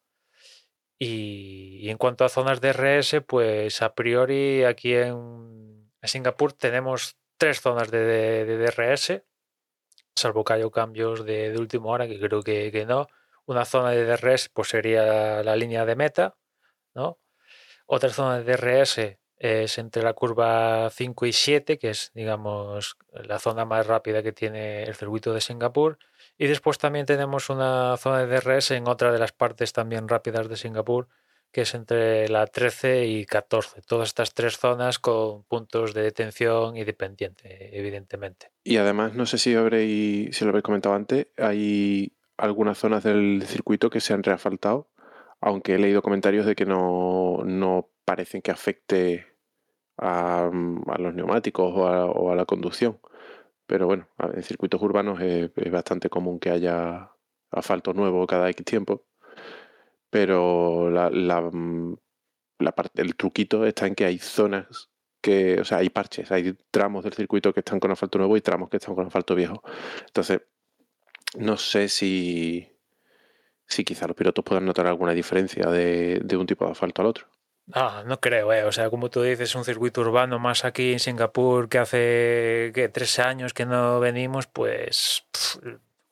Y, 0.97 1.89
en 1.89 1.97
cuanto 1.97 2.23
a 2.23 2.29
zonas 2.29 2.61
de 2.61 2.71
RS, 2.71 3.19
pues 3.27 3.81
a 3.81 3.95
priori 3.95 4.63
aquí 4.63 4.93
en, 4.93 5.91
en 6.01 6.07
Singapur 6.07 6.53
tenemos 6.53 7.17
tres 7.37 7.59
zonas 7.59 7.91
de, 7.91 7.99
de, 7.99 8.45
de, 8.45 8.57
DRS, 8.57 9.23
salvo 10.15 10.45
que 10.45 10.53
haya 10.53 10.69
cambios 10.69 11.25
de, 11.25 11.51
de 11.51 11.59
última 11.59 11.87
hora, 11.87 12.07
que 12.07 12.17
creo 12.17 12.41
que, 12.41 12.71
que, 12.71 12.85
no. 12.85 13.09
Una 13.45 13.65
zona 13.65 13.89
de 13.89 14.05
DRS 14.05 14.47
pues 14.53 14.69
sería 14.69 15.43
la 15.43 15.57
línea 15.57 15.83
de 15.83 15.97
meta, 15.97 16.37
¿no? 16.93 17.19
Otra 17.87 18.09
zona 18.09 18.39
de 18.39 18.55
DRS 18.55 19.19
es 19.37 19.77
entre 19.77 20.03
la 20.03 20.13
curva 20.13 20.89
5 20.89 21.25
y 21.25 21.33
7, 21.33 21.77
que 21.77 21.89
es, 21.89 22.11
digamos, 22.13 22.97
la 23.11 23.39
zona 23.39 23.65
más 23.65 23.85
rápida 23.85 24.23
que 24.23 24.31
tiene 24.31 24.83
el 24.83 24.95
circuito 24.95 25.33
de 25.33 25.41
Singapur. 25.41 25.97
Y 26.37 26.47
después 26.47 26.77
también 26.77 27.05
tenemos 27.05 27.49
una 27.49 27.97
zona 27.97 28.25
de 28.25 28.39
DRS 28.39 28.71
en 28.71 28.87
otra 28.87 29.11
de 29.11 29.19
las 29.19 29.31
partes 29.31 29.73
también 29.73 30.07
rápidas 30.07 30.47
de 30.47 30.57
Singapur, 30.57 31.07
que 31.51 31.61
es 31.61 31.73
entre 31.73 32.27
la 32.27 32.47
13 32.47 33.05
y 33.05 33.25
14. 33.25 33.81
Todas 33.81 34.09
estas 34.09 34.33
tres 34.33 34.57
zonas 34.57 34.99
con 34.99 35.43
puntos 35.43 35.93
de 35.93 36.01
detención 36.01 36.75
y 36.75 36.83
de 36.83 36.93
pendiente, 36.93 37.77
evidentemente. 37.77 38.51
Y 38.63 38.77
además, 38.77 39.13
no 39.13 39.25
sé 39.25 39.37
si, 39.37 39.55
habréis, 39.55 40.35
si 40.35 40.43
lo 40.43 40.49
habéis 40.49 40.63
comentado 40.63 40.95
antes, 40.95 41.27
hay 41.37 42.13
algunas 42.37 42.77
zonas 42.77 43.03
del 43.03 43.43
circuito 43.45 43.89
que 43.89 44.01
se 44.01 44.13
han 44.13 44.23
reasfaltado, 44.23 44.89
aunque 45.39 45.75
he 45.75 45.79
leído 45.79 46.01
comentarios 46.01 46.45
de 46.45 46.55
que 46.55 46.65
no, 46.65 47.43
no 47.45 47.89
parecen 48.05 48.41
que 48.41 48.51
afecte 48.51 49.35
a, 49.97 50.45
a 50.47 50.97
los 50.99 51.13
neumáticos 51.13 51.73
o 51.75 52.31
a, 52.31 52.35
la 52.35 52.45
conducción. 52.45 52.99
Pero 53.67 53.87
bueno, 53.87 54.07
en 54.19 54.43
circuitos 54.43 54.81
urbanos 54.81 55.19
es, 55.21 55.51
bastante 55.71 56.09
común 56.09 56.39
que 56.39 56.51
haya 56.51 57.11
asfalto 57.51 57.93
nuevo 57.93 58.27
cada 58.27 58.49
X 58.49 58.65
tiempo. 58.65 59.05
Pero 60.09 60.89
la, 60.91 61.09
la, 61.09 61.51
la 62.59 62.71
parte, 62.73 63.01
el 63.01 63.15
truquito 63.15 63.65
está 63.65 63.87
en 63.87 63.95
que 63.95 64.05
hay 64.05 64.19
zonas 64.19 64.91
que, 65.21 65.59
o 65.59 65.65
sea, 65.65 65.79
hay 65.79 65.89
parches, 65.89 66.31
hay 66.31 66.53
tramos 66.71 67.03
del 67.03 67.13
circuito 67.13 67.53
que 67.53 67.61
están 67.61 67.79
con 67.79 67.91
asfalto 67.91 68.19
nuevo 68.19 68.37
y 68.37 68.41
tramos 68.41 68.69
que 68.69 68.77
están 68.77 68.95
con 68.95 69.07
asfalto 69.07 69.35
viejo. 69.35 69.61
Entonces, 70.07 70.41
no 71.37 71.57
sé 71.57 71.89
si, 71.89 72.69
si 73.67 73.83
quizá 73.83 74.07
los 74.07 74.15
pilotos 74.15 74.45
puedan 74.45 74.65
notar 74.65 74.87
alguna 74.87 75.13
diferencia 75.13 75.69
de 75.69 76.37
un 76.37 76.45
tipo 76.47 76.65
de 76.65 76.71
asfalto 76.71 77.01
al 77.01 77.07
otro. 77.07 77.34
No, 77.67 78.03
no 78.03 78.19
creo, 78.19 78.53
eh. 78.53 78.63
O 78.63 78.71
sea, 78.71 78.89
como 78.89 79.09
tú 79.09 79.23
dices, 79.23 79.55
un 79.55 79.65
circuito 79.65 80.01
urbano 80.01 80.37
más 80.37 80.65
aquí 80.65 80.93
en 80.93 80.99
Singapur 80.99 81.67
que 81.67 81.79
hace 81.79 82.71
tres 82.93 83.17
años 83.19 83.53
que 83.53 83.65
no 83.65 83.99
venimos, 83.99 84.45
pues 84.47 85.25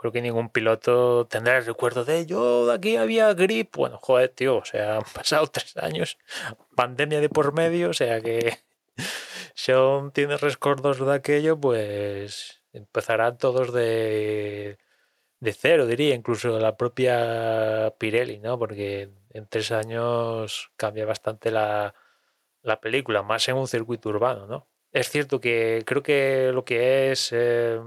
creo 0.04 0.12
que 0.12 0.22
ningún 0.22 0.50
piloto 0.50 1.28
tendrá 1.28 1.58
el 1.58 1.66
recuerdo 1.66 2.04
de 2.06 2.26
yo 2.26 2.68
de 2.68 2.74
aquí 2.74 2.98
había 2.98 3.34
grip. 3.34 3.76
Bueno, 3.76 4.00
joder, 4.02 4.30
tío, 4.30 4.58
o 4.58 4.66
sea, 4.66 4.98
han 4.98 5.04
pasado 5.13 5.48
tres 5.48 5.78
años, 5.78 6.18
pandemia 6.76 7.22
de 7.22 7.30
por 7.30 7.54
medio, 7.54 7.92
o 7.92 7.94
sea 7.94 8.20
que 8.22 8.58
si 9.56 9.72
aún 9.72 10.12
tienes 10.12 10.42
recuerdos 10.42 11.00
de 11.00 11.13
aquello, 11.13 11.60
pues 11.60 12.62
empezarán 12.74 13.38
todos 13.38 13.72
de 13.74 14.78
de 15.43 15.53
cero, 15.53 15.86
diría, 15.86 16.15
incluso 16.15 16.58
la 16.58 16.77
propia 16.77 17.93
Pirelli, 17.97 18.39
¿no? 18.39 18.58
Porque 18.58 19.10
en 19.32 19.47
tres 19.47 19.71
años 19.71 20.71
cambia 20.77 21.06
bastante 21.06 21.51
la, 21.51 21.93
la 22.62 22.79
película, 22.79 23.23
más 23.23 23.47
en 23.49 23.58
un 23.58 23.67
circuito 23.67 24.10
urbano, 24.10 24.47
¿no? 24.47 24.67
Es 24.93 25.10
cierto 25.10 25.41
que 25.41 25.84
creo 25.86 26.01
que 26.03 26.51
lo 26.53 26.63
que 26.63 27.12
es 27.12 27.29
eh, 27.34 27.79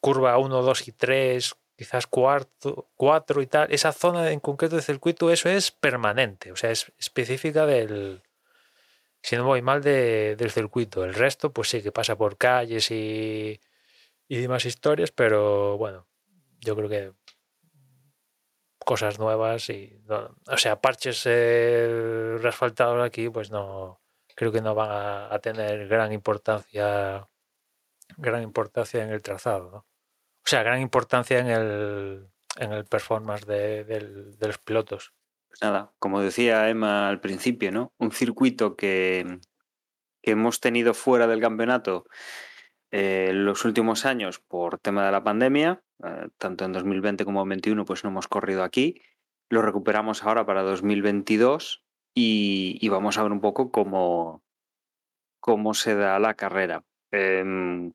curva 0.00 0.38
1, 0.38 0.62
2 0.62 0.88
y 0.88 0.92
3, 0.92 1.54
quizás 1.76 2.06
cuarto, 2.06 2.88
4 2.96 3.42
y 3.42 3.46
tal, 3.46 3.72
esa 3.72 3.92
zona 3.92 4.30
en 4.30 4.40
concreto 4.40 4.76
de 4.76 4.82
circuito, 4.82 5.30
eso 5.30 5.50
es 5.50 5.70
permanente, 5.72 6.50
o 6.52 6.56
sea, 6.56 6.70
es 6.70 6.92
específica 6.98 7.66
del, 7.66 8.22
si 9.22 9.36
no 9.36 9.44
voy 9.44 9.60
mal, 9.62 9.82
de, 9.82 10.36
del 10.36 10.50
circuito. 10.50 11.04
El 11.04 11.14
resto, 11.14 11.52
pues 11.52 11.68
sí, 11.68 11.82
que 11.82 11.92
pasa 11.92 12.16
por 12.16 12.38
calles 12.38 12.90
y, 12.90 13.60
y 14.28 14.36
demás 14.38 14.64
historias, 14.64 15.10
pero 15.10 15.76
bueno, 15.78 16.06
yo 16.60 16.76
creo 16.76 16.88
que 16.88 17.12
cosas 18.78 19.18
nuevas 19.18 19.68
y 19.70 20.02
o 20.08 20.56
sea 20.56 20.80
parches 20.80 21.22
eh, 21.26 22.36
reasfaltados 22.40 23.04
aquí 23.04 23.28
pues 23.28 23.50
no 23.50 24.00
creo 24.34 24.50
que 24.52 24.62
no 24.62 24.74
van 24.74 25.32
a, 25.32 25.38
tener 25.38 25.86
gran 25.86 26.12
importancia 26.12 27.28
gran 28.16 28.42
importancia 28.42 29.02
en 29.02 29.10
el 29.10 29.22
trazado 29.22 29.76
o 29.76 30.48
sea 30.48 30.62
gran 30.62 30.80
importancia 30.80 31.38
en 31.38 31.46
el 31.48 32.28
en 32.58 32.72
el 32.72 32.84
performance 32.84 33.46
de, 33.46 34.36
los 34.40 34.58
pilotos. 34.58 35.14
Pues 35.46 35.62
nada 35.62 35.92
como 35.98 36.20
decía 36.20 36.68
Emma 36.68 37.08
al 37.08 37.20
principio 37.20 37.70
no 37.70 37.92
un 37.98 38.12
circuito 38.12 38.76
que 38.76 39.40
que 40.22 40.32
hemos 40.32 40.60
tenido 40.60 40.94
fuera 40.94 41.26
del 41.26 41.40
campeonato 41.40 42.06
eh, 42.90 43.30
los 43.32 43.64
últimos 43.64 44.04
años 44.04 44.40
por 44.40 44.78
tema 44.78 45.06
de 45.06 45.12
la 45.12 45.22
pandemia, 45.22 45.82
tanto 46.38 46.64
en 46.64 46.72
2020 46.72 47.24
como 47.24 47.40
en 47.40 47.48
2021, 47.48 47.84
pues 47.84 48.04
no 48.04 48.10
hemos 48.10 48.28
corrido 48.28 48.62
aquí. 48.62 49.02
Lo 49.48 49.62
recuperamos 49.62 50.24
ahora 50.24 50.46
para 50.46 50.62
2022 50.62 51.82
y, 52.14 52.88
vamos 52.88 53.18
a 53.18 53.22
ver 53.22 53.32
un 53.32 53.40
poco 53.40 53.70
cómo, 53.70 54.42
cómo 55.40 55.74
se 55.74 55.94
da 55.94 56.18
la 56.18 56.34
carrera. 56.34 56.84
Em, 57.10 57.92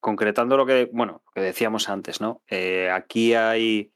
concretando 0.00 0.56
lo 0.56 0.66
que, 0.66 0.88
bueno, 0.92 1.22
que 1.34 1.40
decíamos 1.40 1.88
antes, 1.88 2.20
¿no? 2.20 2.42
Eh, 2.48 2.90
aquí 2.90 3.34
hay 3.34 3.92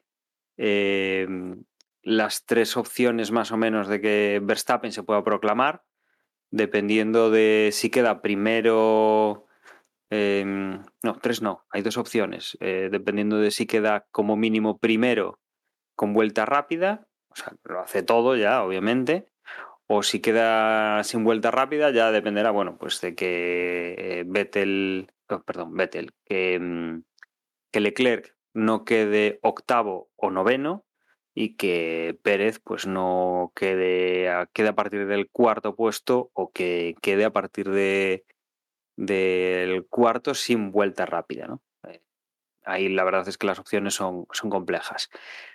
em, 0.57 1.65
las 2.03 2.45
tres 2.45 2.77
opciones 2.77 3.31
más 3.31 3.53
o 3.53 3.57
menos 3.57 3.89
de 3.89 4.01
que 4.01 4.41
Verstappen 4.43 4.93
se 4.93 5.03
pueda 5.03 5.25
proclamar, 5.25 5.83
dependiendo 6.51 7.31
de 7.31 7.71
si 7.73 7.91
queda 7.91 8.23
primero. 8.23 9.47
Em, 10.15 10.83
no, 11.03 11.19
tres 11.23 11.41
no, 11.41 11.65
hay 11.71 11.81
dos 11.81 11.97
opciones, 11.97 12.59
eh, 12.61 12.91
dependiendo 12.93 13.39
de 13.39 13.51
si 13.51 13.67
queda 13.67 14.05
como 14.11 14.37
mínimo 14.37 14.77
primero 14.77 15.41
con 15.97 16.13
vuelta 16.13 16.45
rápida, 16.45 17.09
o 17.31 17.35
sea, 17.35 17.55
lo 17.65 17.81
hace 17.81 18.03
todo 18.03 18.37
ya, 18.37 18.63
obviamente, 18.63 19.27
o 19.87 20.03
si 20.03 20.21
queda 20.21 21.03
sin 21.03 21.25
vuelta 21.25 21.51
rápida, 21.51 21.91
ya 21.93 22.13
dependerá, 22.13 22.51
bueno, 22.51 22.77
pues 22.77 23.01
de 23.01 23.15
que 23.15 23.95
eh, 23.97 24.25
Vettel, 24.27 25.11
oh, 25.31 25.43
perdón, 25.45 25.75
Vettel, 25.77 26.11
que, 26.27 26.59
mm, 26.61 27.05
que 27.73 27.81
Leclerc 27.81 28.37
no 28.53 28.85
quede 28.85 29.39
octavo 29.43 30.11
o 30.17 30.31
noveno 30.31 30.85
y 31.35 31.57
que 31.57 32.19
Pérez 32.23 32.61
pues 32.63 32.87
no 32.87 33.51
quede 33.55 34.29
quede 34.53 34.69
a 34.69 34.75
partir 34.75 35.07
del 35.07 35.31
cuarto 35.31 35.75
puesto 35.75 36.31
o 36.35 36.53
que 36.53 36.97
quede 37.01 37.25
a 37.25 37.31
partir 37.33 37.71
de 37.71 38.27
del 38.97 39.87
cuarto 39.87 40.35
sin 40.35 40.71
vuelta 40.71 41.07
rápida, 41.07 41.47
¿no? 41.47 41.63
Eh, 41.89 42.03
ahí 42.65 42.89
la 42.89 43.05
verdad 43.05 43.29
es 43.29 43.39
que 43.39 43.47
las 43.47 43.59
opciones 43.59 43.95
son, 43.95 44.27
son 44.33 44.51
complejas. 44.51 45.11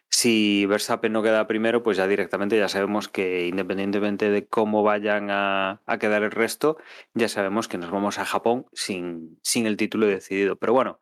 Si 0.09 0.65
Verstappen 0.65 1.11
no 1.11 1.21
queda 1.21 1.47
primero, 1.47 1.83
pues 1.83 1.97
ya 1.97 2.07
directamente 2.07 2.57
ya 2.57 2.69
sabemos 2.69 3.09
que 3.09 3.47
independientemente 3.47 4.29
de 4.29 4.47
cómo 4.47 4.81
vayan 4.81 5.29
a, 5.29 5.81
quedar 5.99 6.23
el 6.23 6.31
resto, 6.31 6.77
ya 7.13 7.27
sabemos 7.27 7.67
que 7.67 7.77
nos 7.77 7.91
vamos 7.91 8.17
a 8.17 8.25
Japón 8.25 8.65
sin, 8.73 9.37
sin 9.43 9.67
el 9.67 9.75
título 9.77 10.07
decidido. 10.07 10.55
Pero 10.55 10.73
bueno, 10.73 10.99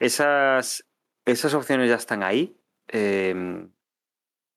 esas, 0.00 0.86
esas 1.24 1.54
opciones 1.54 1.88
ya 1.88 1.96
están 1.96 2.22
ahí. 2.22 2.56
Em, 2.88 3.70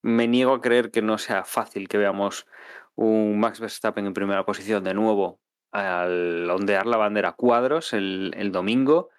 me 0.01 0.27
niego 0.27 0.53
a 0.53 0.61
creer 0.61 0.91
que 0.91 1.01
no 1.01 1.17
sea 1.17 1.43
fácil 1.45 1.87
que 1.87 1.97
veamos 1.97 2.47
un 2.95 3.39
Max 3.39 3.59
Verstappen 3.59 4.05
en 4.07 4.13
primera 4.13 4.45
posición 4.45 4.83
de 4.83 4.93
nuevo 4.93 5.39
al 5.75 6.49
ondear 6.49 6.85
la 6.85 6.97
bandera 6.97 7.33
cuadros 7.33 7.93
el, 7.93 8.33
el 8.37 8.51
domingo, 8.51 9.09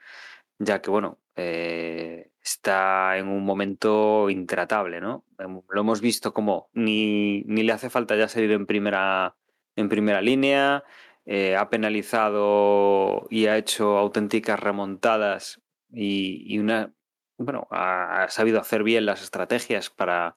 ya 0.59 0.81
que 0.81 0.91
bueno, 0.91 1.19
eh, 1.37 2.31
está 2.43 3.19
en 3.19 3.29
un 3.29 3.45
momento 3.45 4.31
intratable, 4.31 5.01
¿no? 5.01 5.25
Em, 5.39 5.61
lo 5.69 5.81
hemos 5.81 6.01
visto 6.01 6.33
como 6.33 6.71
ni, 6.73 7.43
ni 7.43 7.63
le 7.63 7.73
hace 7.73 7.91
falta 7.91 8.17
ya 8.17 8.29
salir 8.29 8.53
en 8.53 8.67
primera, 8.67 9.37
en 9.77 9.89
primera 9.89 10.23
línea, 10.23 10.85
eh, 11.27 11.57
ha 11.57 11.69
penalizado 11.69 13.27
y 13.31 13.47
ha 13.47 13.59
hecho 13.59 13.99
auténticas 13.99 14.61
remontadas 14.61 15.61
y, 15.91 16.59
una, 16.59 16.93
bueno, 17.37 17.67
ha, 17.71 18.27
sabido 18.29 18.61
hacer 18.61 18.83
bien 18.83 19.07
las 19.07 19.23
estrategias 19.23 19.91
para, 19.91 20.37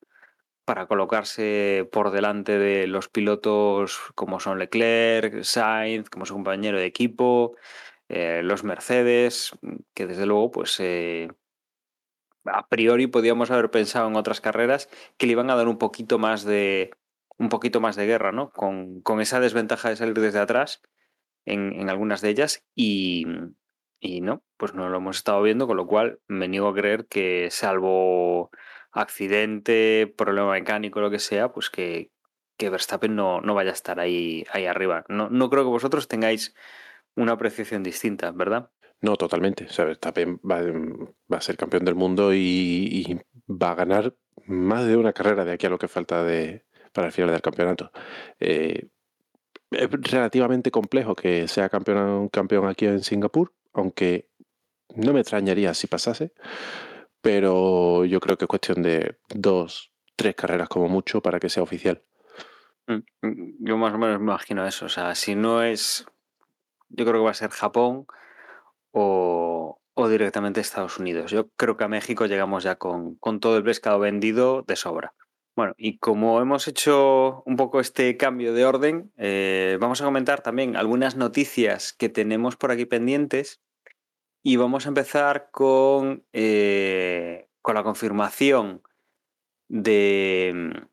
para 0.70 0.86
colocarse 0.86 1.90
por 1.92 2.12
delante 2.12 2.60
de 2.60 2.86
los 2.86 3.10
pilotos 3.10 4.00
como 4.14 4.40
son 4.40 4.60
Leclerc, 4.60 5.42
Sainz, 5.42 6.12
como 6.12 6.28
su 6.28 6.36
compañero 6.36 6.78
de 6.78 6.86
equipo, 6.86 7.56
eh, 8.08 8.42
los 8.44 8.64
Mercedes, 8.64 9.52
que 9.96 10.06
desde 10.06 10.28
luego, 10.28 10.52
pues 10.52 10.80
a 12.46 12.68
priori 12.68 13.08
podíamos 13.08 13.50
haber 13.50 13.72
pensado 13.72 14.08
en 14.10 14.16
otras 14.16 14.42
carreras 14.42 14.90
que 15.18 15.26
le 15.26 15.32
iban 15.32 15.50
a 15.50 15.56
dar 15.56 15.68
un 15.68 15.80
poquito 15.80 16.20
más 16.20 16.44
de 16.44 16.92
un 17.40 17.50
poquito 17.50 17.82
más 17.82 17.96
de 17.96 18.06
guerra, 18.06 18.32
¿no? 18.32 18.52
Con, 18.52 19.02
esa 19.22 19.40
desventaja 19.40 19.90
de 19.90 19.96
salir 19.96 20.20
desde 20.20 20.38
atrás 20.38 20.84
en, 21.46 21.90
algunas 21.90 22.22
de 22.22 22.30
ellas 22.30 22.64
y, 22.76 23.26
no, 24.22 24.44
pues 24.56 24.76
no 24.76 24.88
lo 24.88 24.98
hemos 24.98 25.18
estado 25.18 25.42
viendo, 25.42 25.66
con 25.66 25.78
lo 25.78 25.88
cual 25.88 26.20
me 26.28 26.48
niego 26.48 26.68
a 26.68 26.76
creer 26.76 27.08
que 27.08 27.50
salvo 27.50 28.52
accidente, 28.92 30.14
problema 30.18 30.52
mecánico, 30.52 31.00
lo 31.00 31.12
que 31.12 31.20
sea, 31.20 31.52
pues 31.52 31.70
que, 31.70 32.12
que 32.58 32.70
Verstappen 32.70 33.16
no, 33.16 33.42
no 33.42 33.54
vaya 33.54 33.72
a 33.72 33.74
estar 33.74 34.00
ahí, 34.00 34.46
ahí 34.52 34.66
arriba. 34.66 35.06
No, 35.08 35.30
no 35.30 35.50
creo 35.50 35.64
que 35.64 35.70
vosotros 35.70 36.08
tengáis 36.08 36.56
una 37.16 37.34
apreciación 37.34 37.84
distinta, 37.84 38.32
¿verdad? 38.32 38.72
No, 39.02 39.16
totalmente. 39.16 39.68
Verstappen 39.78 40.40
va, 40.40 41.38
a 41.38 41.42
ser 41.42 41.56
campeón 41.58 41.86
del 41.86 41.96
mundo 41.96 42.34
y, 42.34 43.20
va 43.50 43.72
a 43.72 43.76
ganar 43.76 44.16
más 44.46 44.86
de 44.86 44.98
una 44.98 45.14
carrera 45.14 45.46
de 45.46 45.54
aquí 45.54 45.66
a 45.66 45.70
lo 45.70 45.78
que 45.78 45.88
falta 45.88 46.24
de, 46.24 46.66
para 46.92 47.08
el 47.08 47.14
final 47.14 47.32
del 47.32 47.42
campeonato. 47.42 47.92
Eh, 48.40 48.90
es 49.72 49.90
relativamente 49.90 50.72
complejo 50.72 51.16
que 51.16 51.48
sea 51.48 51.70
campeón, 51.70 52.30
campeón 52.30 52.68
aquí 52.68 52.86
en 52.86 53.04
Singapur, 53.04 53.54
aunque 53.74 54.28
no 54.96 55.14
me 55.14 55.22
extrañaría 55.22 55.74
si 55.74 55.88
pasase, 55.88 56.34
pero 57.22 58.06
yo 58.06 58.20
creo 58.20 58.38
que 58.38 58.46
es 58.46 58.50
cuestión 58.50 58.82
de 58.82 59.18
dos, 59.30 59.92
tres 60.16 60.36
carreras 60.36 60.70
como 60.70 60.88
mucho 60.88 61.22
para 61.22 61.40
que 61.40 61.50
sea 61.50 61.64
oficial. 61.64 62.02
Mm, 62.88 63.28
mm, 63.28 63.56
yo 63.60 63.78
más 63.78 63.94
o 63.94 63.98
menos 63.98 64.20
me 64.20 64.26
imagino 64.26 64.66
eso. 64.68 64.86
O 64.86 64.90
sea, 64.90 65.16
si 65.16 65.36
no 65.36 65.64
es. 65.64 66.06
Yo 66.90 67.06
creo 67.06 67.22
que 67.22 67.26
va 67.26 67.32
a 67.32 67.36
ser 67.36 67.52
Japón 67.52 68.08
o, 68.92 69.80
directamente 70.10 70.62
Estados 70.62 70.98
Unidos. 70.98 71.30
Yo 71.30 71.50
creo 71.58 71.78
que 71.78 71.84
a 71.84 71.90
México 71.90 72.26
llegamos 72.26 72.64
ya 72.64 72.78
con, 72.78 73.20
todo 73.40 73.58
el 73.58 73.64
pescado 73.64 74.00
vendido 74.00 74.64
de 74.64 74.76
sobra. 74.76 75.14
Bueno, 75.56 75.74
y 75.78 75.98
como 75.98 76.42
hemos 76.42 76.68
hecho 76.70 77.44
un 77.46 77.58
poco 77.58 77.82
este 77.82 78.16
cambio 78.16 78.54
de 78.54 78.66
orden, 78.66 79.12
eh, 79.18 79.78
vamos 79.80 80.02
a 80.02 80.06
comentar 80.06 80.42
también 80.42 80.78
algunas 80.78 81.18
noticias 81.18 81.92
que 81.92 82.08
tenemos 82.08 82.56
por 82.56 82.72
aquí 82.72 82.86
pendientes 82.86 83.60
y 84.44 84.56
vamos 84.56 84.86
a 84.86 84.90
empezar 84.90 85.50
con, 85.52 86.26
eh, 86.34 87.48
con 87.62 87.76
la 87.76 87.84
confirmación 87.84 88.82
de, 89.68 90.86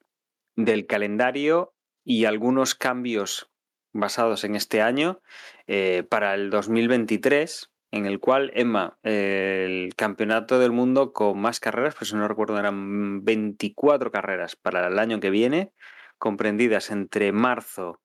del 0.57 0.87
calendario 0.87 1.75
y 2.05 2.25
algunos 2.25 2.75
cambios 2.75 3.51
basados 3.93 4.45
en 4.45 4.55
este 4.55 4.83
año 4.83 5.21
eh, 5.67 6.05
para 6.09 6.35
el 6.35 6.51
2023 6.51 7.71
en 7.97 8.07
el 8.07 8.21
cual 8.21 8.51
Emma, 8.55 8.99
el 9.03 9.95
campeonato 9.97 10.59
del 10.59 10.73
mundo 10.73 11.13
con 11.13 11.41
más 11.41 11.61
carreras, 11.61 11.95
pues 11.95 12.13
no 12.15 12.27
recuerdo, 12.29 12.59
eran 12.59 13.25
24 13.25 14.11
carreras 14.11 14.57
para 14.57 14.87
el 14.89 14.99
año 14.99 15.21
que 15.21 15.31
viene, 15.31 15.73
comprendidas 16.19 16.91
entre 16.91 17.33
marzo 17.33 18.01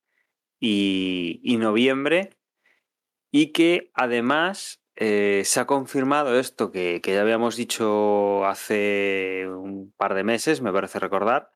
y, 0.60 1.58
noviembre, 1.60 2.38
y 3.32 3.48
que 3.48 3.92
además 3.94 4.81
eh, 4.96 5.44
se 5.46 5.60
ha 5.60 5.66
confirmado 5.66 6.40
esto 6.40 6.72
que, 6.72 7.02
que 7.02 7.14
ya 7.14 7.22
habíamos 7.22 7.56
dicho 7.56 8.46
hace 8.46 9.48
un 9.48 9.94
par 9.98 10.14
de 10.14 10.24
meses, 10.24 10.62
me 10.62 10.74
parece 10.74 11.00
recordar, 11.00 11.52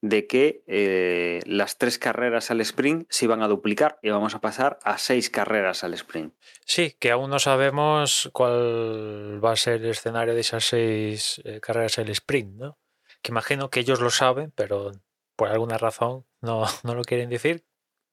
de 0.00 0.26
que 0.26 0.62
eh, 0.66 1.40
las 1.46 1.76
tres 1.78 1.98
carreras 1.98 2.50
al 2.50 2.60
sprint 2.60 3.06
se 3.10 3.24
iban 3.24 3.42
a 3.42 3.48
duplicar 3.48 3.98
y 4.02 4.10
vamos 4.10 4.34
a 4.34 4.40
pasar 4.40 4.78
a 4.84 4.98
seis 4.98 5.28
carreras 5.28 5.82
al 5.82 5.94
sprint. 5.94 6.34
Sí, 6.64 6.96
que 7.00 7.10
aún 7.10 7.30
no 7.30 7.38
sabemos 7.38 8.30
cuál 8.32 9.44
va 9.44 9.52
a 9.52 9.56
ser 9.56 9.82
el 9.82 9.90
escenario 9.90 10.34
de 10.34 10.40
esas 10.40 10.64
seis 10.64 11.40
eh, 11.44 11.60
carreras 11.60 11.98
al 11.98 12.08
sprint, 12.10 12.54
¿no? 12.54 12.78
Que 13.22 13.32
imagino 13.32 13.70
que 13.70 13.80
ellos 13.80 14.00
lo 14.00 14.10
saben, 14.10 14.52
pero 14.54 14.92
por 15.34 15.48
alguna 15.48 15.78
razón 15.78 16.24
no, 16.40 16.64
no 16.84 16.94
lo 16.94 17.02
quieren 17.02 17.30
decir. 17.30 17.64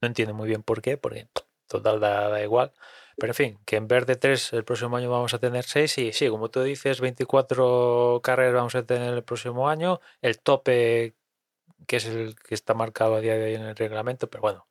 No 0.01 0.07
entiendo 0.07 0.33
muy 0.33 0.47
bien 0.47 0.63
por 0.63 0.81
qué, 0.81 0.97
porque 0.97 1.27
total 1.67 1.99
da, 1.99 2.29
da, 2.29 2.43
igual. 2.43 2.73
Pero 3.17 3.31
en 3.31 3.35
fin, 3.35 3.59
que 3.65 3.77
en 3.77 3.87
vez 3.87 4.05
de 4.05 4.15
tres 4.15 4.51
el 4.53 4.65
próximo 4.65 4.97
año 4.97 5.09
vamos 5.09 5.33
a 5.33 5.39
tener 5.39 5.63
seis 5.63 5.97
y 5.97 6.11
sí, 6.13 6.29
como 6.29 6.49
tú 6.49 6.63
dices, 6.63 6.99
24 7.01 8.19
carreras 8.23 8.53
vamos 8.53 8.75
a 8.75 8.83
tener 8.85 9.13
el 9.13 9.23
próximo 9.23 9.69
año. 9.69 10.01
El 10.21 10.39
tope 10.39 11.15
que 11.87 11.97
es 11.97 12.05
el 12.05 12.35
que 12.35 12.55
está 12.55 12.73
marcado 12.73 13.15
a 13.15 13.21
día 13.21 13.35
de 13.35 13.45
hoy 13.45 13.55
en 13.55 13.63
el 13.63 13.75
reglamento, 13.75 14.29
pero 14.29 14.41
bueno, 14.41 14.67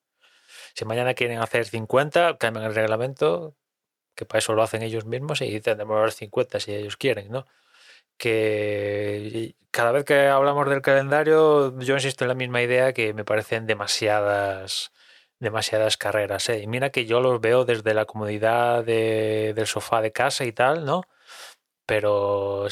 si 0.74 0.84
mañana 0.84 1.14
quieren 1.14 1.38
hacer 1.40 1.66
50, 1.66 2.38
cambian 2.38 2.66
el 2.66 2.74
reglamento, 2.74 3.56
que 4.14 4.26
para 4.26 4.38
eso 4.40 4.54
lo 4.54 4.62
hacen 4.62 4.82
ellos 4.82 5.06
mismos 5.06 5.40
y 5.42 5.60
tendremos 5.60 6.00
los 6.02 6.16
50 6.16 6.60
si 6.60 6.74
ellos 6.74 6.96
quieren, 6.96 7.30
¿no? 7.30 7.46
Que 8.18 9.56
cada 9.70 9.92
vez 9.92 10.04
que 10.04 10.28
hablamos 10.28 10.68
del 10.70 10.82
calendario, 10.82 11.78
yo 11.80 11.94
insisto 11.94 12.24
en 12.24 12.28
la 12.28 12.34
misma 12.34 12.62
idea 12.62 12.92
que 12.92 13.14
me 13.14 13.24
parecen 13.24 13.66
demasiadas 13.66 14.92
demasiadas 15.40 15.96
carreras. 15.96 16.48
¿eh? 16.48 16.62
Y 16.62 16.66
mira 16.66 16.90
que 16.90 17.06
yo 17.06 17.20
los 17.20 17.40
veo 17.40 17.64
desde 17.64 17.94
la 17.94 18.04
comodidad 18.06 18.84
del 18.84 19.66
sofá 19.66 20.00
de 20.00 20.12
casa 20.12 20.44
y 20.44 20.52
tal, 20.52 20.84
¿no? 20.84 21.02
Pero 21.86 22.66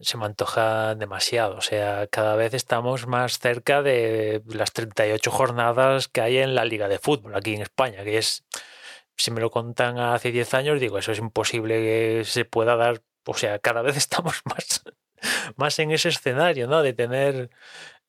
se 0.00 0.16
me 0.16 0.26
antoja 0.26 0.94
demasiado. 0.94 1.56
O 1.56 1.60
sea, 1.60 2.06
cada 2.08 2.36
vez 2.36 2.54
estamos 2.54 3.06
más 3.06 3.38
cerca 3.38 3.82
de 3.82 4.42
las 4.46 4.72
38 4.72 5.30
jornadas 5.30 6.08
que 6.08 6.20
hay 6.20 6.38
en 6.38 6.54
la 6.54 6.64
Liga 6.64 6.88
de 6.88 6.98
Fútbol 6.98 7.34
aquí 7.36 7.54
en 7.54 7.62
España, 7.62 8.04
que 8.04 8.18
es 8.18 8.44
si 9.20 9.30
me 9.30 9.40
lo 9.40 9.50
contan 9.50 9.98
hace 9.98 10.32
10 10.32 10.54
años, 10.54 10.80
digo, 10.80 10.98
eso 10.98 11.12
es 11.12 11.18
imposible 11.18 11.74
que 11.76 12.22
se 12.24 12.44
pueda 12.44 12.76
dar. 12.76 13.02
O 13.26 13.34
sea, 13.34 13.58
cada 13.58 13.82
vez 13.82 13.96
estamos 13.98 14.40
más, 14.44 14.82
más 15.56 15.78
en 15.78 15.90
ese 15.90 16.08
escenario, 16.08 16.66
¿no? 16.66 16.82
De 16.82 16.92
tener 16.92 17.50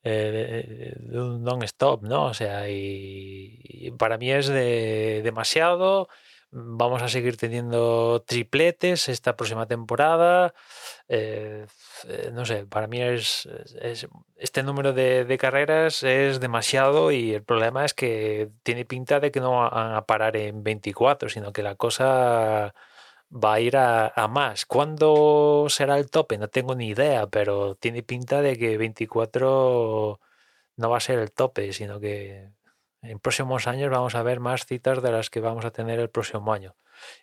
eh, 0.04 0.96
un 1.12 1.44
non-stop, 1.44 2.04
¿no? 2.04 2.26
O 2.26 2.34
sea, 2.34 2.70
y, 2.70 3.92
para 3.98 4.18
mí 4.18 4.32
es 4.32 4.48
de, 4.48 5.22
demasiado. 5.24 6.08
Vamos 6.54 7.02
a 7.02 7.08
seguir 7.08 7.38
teniendo 7.38 8.24
tripletes 8.28 9.08
esta 9.08 9.36
próxima 9.38 9.68
temporada. 9.68 10.54
Eh, 11.08 11.66
eh, 12.08 12.30
no 12.34 12.46
sé, 12.46 12.66
para 12.66 12.88
mí 12.88 13.02
es, 13.02 13.48
este 14.38 14.64
número 14.64 14.92
de, 14.92 15.38
carreras 15.40 16.04
es 16.04 16.40
demasiado 16.42 17.12
y 17.12 17.34
el 17.34 17.44
problema 17.44 17.86
es 17.86 17.94
que 17.94 18.50
tiene 18.64 18.86
pinta 18.86 19.20
de 19.20 19.32
que 19.32 19.40
no 19.40 19.52
van 19.70 19.96
a 19.96 20.06
parar 20.06 20.36
en 20.36 20.64
24, 20.64 21.30
sino 21.30 21.54
que 21.54 21.64
la 21.64 21.76
cosa 21.76 22.74
va 23.32 23.54
a 23.54 23.60
ir 23.60 23.78
a, 23.78 24.28
más. 24.30 24.66
¿Cuándo 24.66 25.68
será 25.70 25.98
el 25.98 26.10
tope? 26.10 26.38
No 26.38 26.50
tengo 26.50 26.76
ni 26.76 26.90
idea, 26.90 27.28
pero 27.28 27.76
tiene 27.76 28.04
pinta 28.04 28.42
de 28.42 28.58
que 28.58 28.78
24 28.78 30.20
no 30.78 30.90
va 30.90 30.98
a 30.98 31.00
ser 31.00 31.20
el 31.20 31.32
tope, 31.32 31.74
sino 31.74 32.00
que 32.00 32.52
en 33.02 33.20
próximos 33.20 33.68
años 33.68 33.90
vamos 33.90 34.16
a 34.16 34.24
ver 34.24 34.40
más 34.40 34.66
citas 34.66 35.02
de 35.02 35.12
las 35.12 35.30
que 35.30 35.40
vamos 35.40 35.66
a 35.66 35.72
tener 35.72 36.00
el 36.00 36.10
próximo 36.10 36.54
año. 36.54 36.76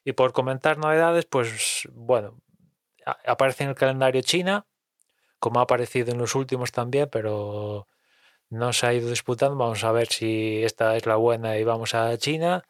Y 0.04 0.12
por 0.12 0.32
comentar 0.32 0.78
novedades, 0.78 1.26
pues 1.26 1.88
bueno, 1.92 2.40
aparece 3.26 3.64
en 3.64 3.70
el 3.70 3.76
calendario 3.76 4.22
China, 4.22 4.66
como 5.38 5.60
ha 5.60 5.64
aparecido 5.64 6.12
en 6.12 6.18
los 6.18 6.34
últimos 6.34 6.72
también, 6.72 7.08
pero 7.10 7.88
no 8.50 8.72
se 8.72 8.86
ha 8.86 8.94
ido 8.94 9.10
disputando. 9.10 9.56
Vamos 9.56 9.84
a 9.84 9.92
ver 9.92 10.08
si 10.08 10.64
esta 10.64 10.96
es 10.96 11.06
la 11.06 11.16
buena 11.16 11.58
y 11.58 11.64
vamos 11.64 11.94
a 11.94 12.16
China. 12.18 12.64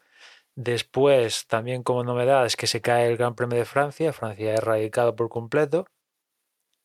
Después, 0.61 1.47
también 1.47 1.83
como 1.83 2.03
novedad, 2.03 2.45
es 2.45 2.57
que 2.57 2.67
se 2.67 2.81
cae 2.81 3.07
el 3.07 3.15
Gran 3.15 3.33
Premio 3.33 3.57
de 3.57 3.63
Francia. 3.63 4.11
Francia 4.11 4.51
ha 4.51 4.55
erradicado 4.55 5.15
por 5.15 5.29
completo. 5.29 5.85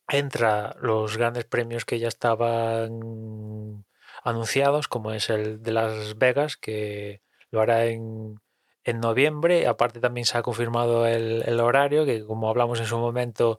Entra 0.08 0.76
los 0.80 1.16
grandes 1.16 1.44
premios 1.44 1.84
que 1.84 1.98
ya 1.98 2.06
estaban 2.06 3.84
anunciados, 4.22 4.86
como 4.86 5.10
es 5.10 5.28
el 5.28 5.60
de 5.60 5.72
Las 5.72 6.16
Vegas, 6.18 6.56
que 6.56 7.20
lo 7.50 7.60
hará 7.62 7.86
en, 7.86 8.40
en 8.84 9.00
noviembre. 9.00 9.66
Aparte 9.66 9.98
también 9.98 10.24
se 10.24 10.38
ha 10.38 10.42
confirmado 10.42 11.04
el, 11.08 11.58
horario, 11.58 12.04
que 12.06 12.24
como 12.24 12.48
hablamos 12.50 12.78
en 12.78 12.86
su 12.86 12.98
momento, 12.98 13.58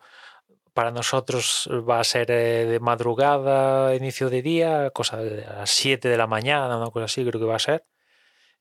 para 0.74 0.92
nosotros 0.92 1.70
va 1.90 2.00
a 2.00 2.06
ser 2.06 2.32
eh, 2.32 2.66
de 2.66 2.80
madrugada, 2.80 3.94
inicio 3.96 4.30
de 4.30 4.42
día, 4.42 4.92
cosa 4.92 5.18
de 5.18 5.42
las 5.46 5.72
7 5.72 6.08
de 6.08 6.18
la 6.18 6.28
mañana, 6.28 6.78
una 6.78 6.90
cosa 6.92 7.06
así 7.06 7.26
creo 7.26 7.42
que 7.42 7.48
va 7.48 7.58
a 7.58 7.60
ser 7.60 7.84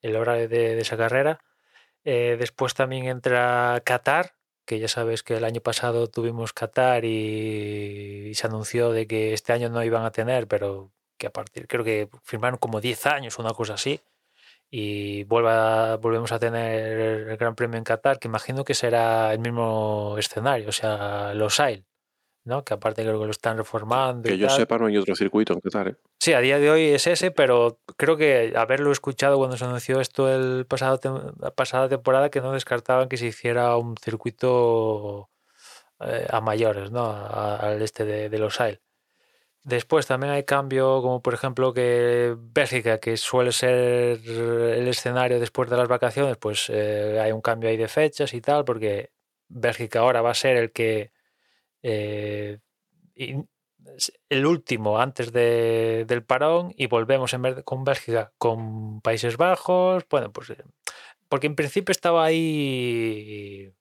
el 0.04 0.16
horario 0.16 0.48
de, 0.48 0.78
esa 0.80 0.96
carrera. 0.96 1.40
Eh, 2.04 2.36
después 2.38 2.74
también 2.74 3.06
entra 3.06 3.82
Qatar, 3.84 4.34
que 4.66 4.78
ya 4.78 4.88
sabes 4.88 5.22
que 5.22 5.36
el 5.36 5.44
año 5.44 5.60
pasado 5.62 6.08
tuvimos 6.08 6.52
Qatar 6.52 7.04
y, 7.04 8.32
se 8.34 8.46
anunció 8.46 8.92
de 8.92 9.06
que 9.06 9.34
este 9.34 9.52
año 9.52 9.68
no 9.70 9.82
iban 9.84 10.04
a 10.04 10.12
tener, 10.12 10.48
pero 10.48 10.92
que 11.18 11.28
a 11.28 11.32
partir, 11.32 11.66
creo 11.68 11.84
que 11.84 12.08
firmaron 12.24 12.58
como 12.58 12.80
10 12.80 13.06
años, 13.06 13.38
una 13.38 13.54
cosa 13.54 13.74
así 13.74 14.00
y 14.70 15.24
vuelva, 15.24 15.96
volvemos 15.98 16.32
a 16.32 16.38
tener 16.38 17.28
el 17.30 17.36
Gran 17.36 17.54
Premio 17.54 17.78
en 17.78 17.84
Qatar, 17.84 18.18
que 18.18 18.28
imagino 18.28 18.64
que 18.64 18.74
será 18.74 19.32
el 19.32 19.38
mismo 19.38 20.16
escenario, 20.18 20.68
o 20.70 20.72
sea, 20.72 21.32
los 21.34 21.60
AIL, 21.60 21.86
¿no? 22.44 22.64
Que 22.64 22.74
aparte 22.74 23.02
creo 23.02 23.18
que 23.18 23.24
lo 23.26 23.30
están 23.30 23.56
reformando. 23.56 24.28
Que 24.28 24.38
yo 24.38 24.48
sepa, 24.48 24.78
no 24.78 24.86
hay 24.86 24.96
otro 24.96 25.16
circuito 25.16 25.52
en 25.52 25.60
Qatar. 25.60 25.88
¿eh? 25.88 25.96
Sí, 26.18 26.32
a 26.32 26.40
día 26.40 26.58
de 26.58 26.70
hoy 26.70 26.82
es 26.88 27.06
ese, 27.06 27.30
pero 27.30 27.78
creo 27.96 28.16
que 28.16 28.52
haberlo 28.56 28.92
escuchado 28.92 29.38
cuando 29.38 29.56
se 29.56 29.64
anunció 29.64 30.00
esto 30.00 30.32
el 30.32 30.66
pasado 30.66 31.34
la 31.40 31.50
pasada 31.50 31.88
temporada, 31.88 32.30
que 32.30 32.40
no 32.40 32.52
descartaban 32.52 33.08
que 33.08 33.16
se 33.16 33.26
hiciera 33.26 33.76
un 33.76 33.96
circuito 33.96 35.30
eh, 36.00 36.26
a 36.30 36.40
mayores, 36.40 36.90
¿no? 36.90 37.10
al 37.10 37.80
este 37.82 38.04
de, 38.04 38.28
de 38.28 38.38
los 38.38 38.60
AIL. 38.60 38.80
Después 39.64 40.06
también 40.06 40.30
hay 40.30 40.44
cambio, 40.44 41.00
como 41.00 41.22
por 41.22 41.32
ejemplo 41.32 41.72
que 41.72 42.36
Bélgica, 42.38 42.98
que 42.98 43.16
suele 43.16 43.50
ser 43.50 44.20
el 44.22 44.86
escenario 44.86 45.40
después 45.40 45.70
de 45.70 45.78
las 45.78 45.88
vacaciones, 45.88 46.36
pues 46.36 46.66
eh, 46.68 47.18
hay 47.18 47.32
un 47.32 47.40
cambio 47.40 47.70
ahí 47.70 47.78
de 47.78 47.88
fechas 47.88 48.34
y 48.34 48.42
tal, 48.42 48.66
porque 48.66 49.10
Bélgica 49.48 50.00
ahora 50.00 50.20
va 50.20 50.32
a 50.32 50.34
ser 50.34 50.58
el 50.58 50.70
que 50.70 51.13
eh, 51.84 52.58
el 53.14 54.46
último 54.46 54.98
antes 54.98 55.32
del 55.32 56.24
parón 56.24 56.72
y 56.76 56.86
volvemos 56.86 57.34
en 57.34 57.62
con 57.62 57.84
Bélgica 57.84 58.32
con 58.38 59.02
Países 59.02 59.36
Bajos, 59.36 60.04
bueno, 60.10 60.32
pues 60.32 60.50
eh, 60.50 60.64
porque 61.28 61.46
en 61.46 61.54
principio 61.54 61.92
estaba 61.92 62.24
ahí 62.24 63.72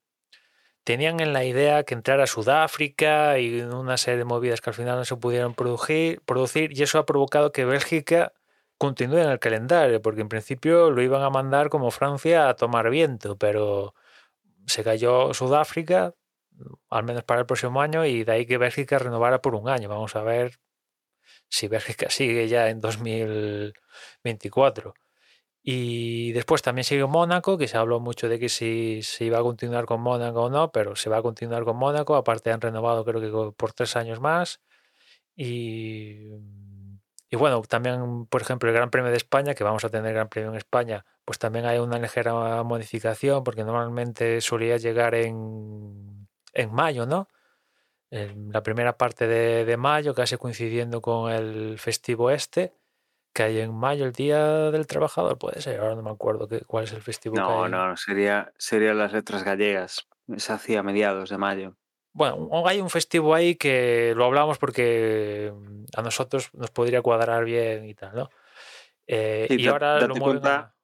tenían 0.84 1.22
en 1.22 1.32
la 1.32 1.46
idea 1.46 1.84
que 1.84 1.94
entrara 1.94 2.28
Sudáfrica 2.28 3.40
y 3.40 3.62
una 3.62 3.96
serie 3.98 4.18
de 4.20 4.26
movidas 4.26 4.60
que 4.60 4.70
al 4.72 4.76
final 4.76 4.98
no 4.98 5.06
se 5.06 5.16
pudieron 5.16 5.54
producir, 5.54 6.22
producir 6.26 6.78
y 6.78 6.84
eso 6.84 7.00
ha 7.00 7.06
provocado 7.06 7.54
que 7.54 7.64
Bélgica 7.64 8.34
continúe 8.78 9.20
en 9.20 9.30
el 9.30 9.40
calendario, 9.40 10.02
porque 10.02 10.22
en 10.22 10.30
principio 10.30 10.92
lo 10.92 11.02
iban 11.02 11.22
a 11.24 11.30
mandar 11.30 11.70
como 11.70 11.90
Francia 11.92 12.50
a 12.50 12.56
tomar 12.56 12.90
viento, 12.90 13.38
pero 13.38 13.94
se 14.68 14.84
cayó 14.84 15.34
Sudáfrica, 15.34 16.16
al 16.90 17.04
menos 17.04 17.24
para 17.24 17.42
el 17.42 17.46
próximo 17.46 17.82
año, 17.82 18.06
y 18.06 18.24
de 18.24 18.32
ahí 18.32 18.46
que 18.46 18.58
Bélgica 18.58 19.00
renovara 19.00 19.42
por 19.42 19.56
un 19.56 19.70
año. 19.70 19.90
Vamos 19.90 20.16
a 20.16 20.24
ver 20.24 20.60
si 21.50 21.68
Bélgica 21.68 22.10
sigue 22.10 22.48
ya 22.48 22.70
en 22.70 22.82
2024. 22.82 24.94
Y 25.66 26.34
después 26.34 26.62
también 26.62 26.84
sigue 26.84 27.06
Mónaco, 27.06 27.58
que 27.58 27.68
se 27.70 27.78
habló 27.78 28.00
mucho 28.02 28.28
de 28.30 28.38
que 28.40 28.50
si 28.50 29.02
se 29.04 29.26
iba 29.26 29.40
a 29.40 29.44
continuar 29.44 29.86
con 29.86 30.02
Mónaco 30.02 30.44
o 30.44 30.50
no, 30.50 30.72
pero 30.72 30.96
se 30.96 31.10
va 31.10 31.18
a 31.18 31.22
continuar 31.22 31.64
con 31.64 31.78
Mónaco. 31.78 32.16
Aparte 32.16 32.52
han 32.52 32.62
renovado 32.62 33.06
creo 33.06 33.22
que 33.22 33.56
por 33.56 33.74
tres 33.74 33.96
años 33.96 34.20
más. 34.20 34.62
Y, 35.36 36.30
y 37.30 37.36
bueno, 37.38 37.62
también, 37.64 38.26
por 38.28 38.42
ejemplo, 38.42 38.70
el 38.70 38.76
Gran 38.76 38.90
Premio 38.92 39.12
de 39.12 39.18
España, 39.18 39.56
que 39.56 39.64
vamos 39.64 39.84
a 39.86 39.90
tener 39.90 40.14
Gran 40.14 40.30
Premio 40.30 40.52
en 40.52 40.58
España, 40.58 41.06
pues 41.26 41.40
también 41.40 41.66
hay 41.66 41.80
una 41.80 41.98
ligera 41.98 42.64
modificación, 42.64 43.44
porque 43.44 43.64
normalmente 43.64 44.42
solía 44.42 44.78
llegar 44.78 45.16
en, 45.16 46.13
en 46.54 46.74
mayo, 46.74 47.06
¿no? 47.06 47.28
En 48.10 48.52
la 48.52 48.62
primera 48.62 48.98
parte 48.98 49.28
de, 49.28 49.66
de 49.66 49.78
mayo, 49.78 50.14
casi 50.14 50.38
coincidiendo 50.38 51.02
con 51.02 51.32
el 51.32 51.80
festivo 51.80 52.30
este 52.30 52.74
que 53.34 53.44
hay 53.44 53.60
en 53.60 53.74
mayo, 53.74 54.06
el 54.06 54.14
Día 54.14 54.72
del 54.72 54.86
Trabajador, 54.86 55.40
puede 55.40 55.60
ser, 55.60 55.80
ahora 55.80 55.96
no 55.96 56.04
me 56.04 56.12
acuerdo 56.12 56.48
qué, 56.48 56.62
cuál 56.62 56.84
es 56.84 56.94
el 56.94 57.02
festivo. 57.02 57.36
No, 57.36 57.68
no, 57.68 57.98
sería, 57.98 58.54
sería 58.58 58.94
las 58.94 59.12
letras 59.12 59.44
gallegas, 59.44 60.08
se 60.38 60.54
hacía 60.54 60.82
a 60.82 60.84
mediados 60.84 61.32
de 61.32 61.38
mayo. 61.40 61.76
Bueno, 62.14 62.48
hay 62.68 62.80
un 62.80 62.92
festivo 62.92 63.34
ahí 63.34 63.56
que 63.56 64.14
lo 64.16 64.26
hablamos 64.26 64.60
porque 64.60 65.52
mm, 65.52 65.86
a 65.98 66.04
nosotros 66.04 66.52
nos 66.54 66.70
podría 66.70 67.02
cuadrar 67.02 67.44
bien 67.44 67.86
y 67.86 67.96
tal, 67.96 68.16
¿no? 68.16 68.30
Eh, 69.08 69.48
y 69.50 69.66
ahora 69.66 70.00
date 70.00 70.20
cuenta, 70.20 70.76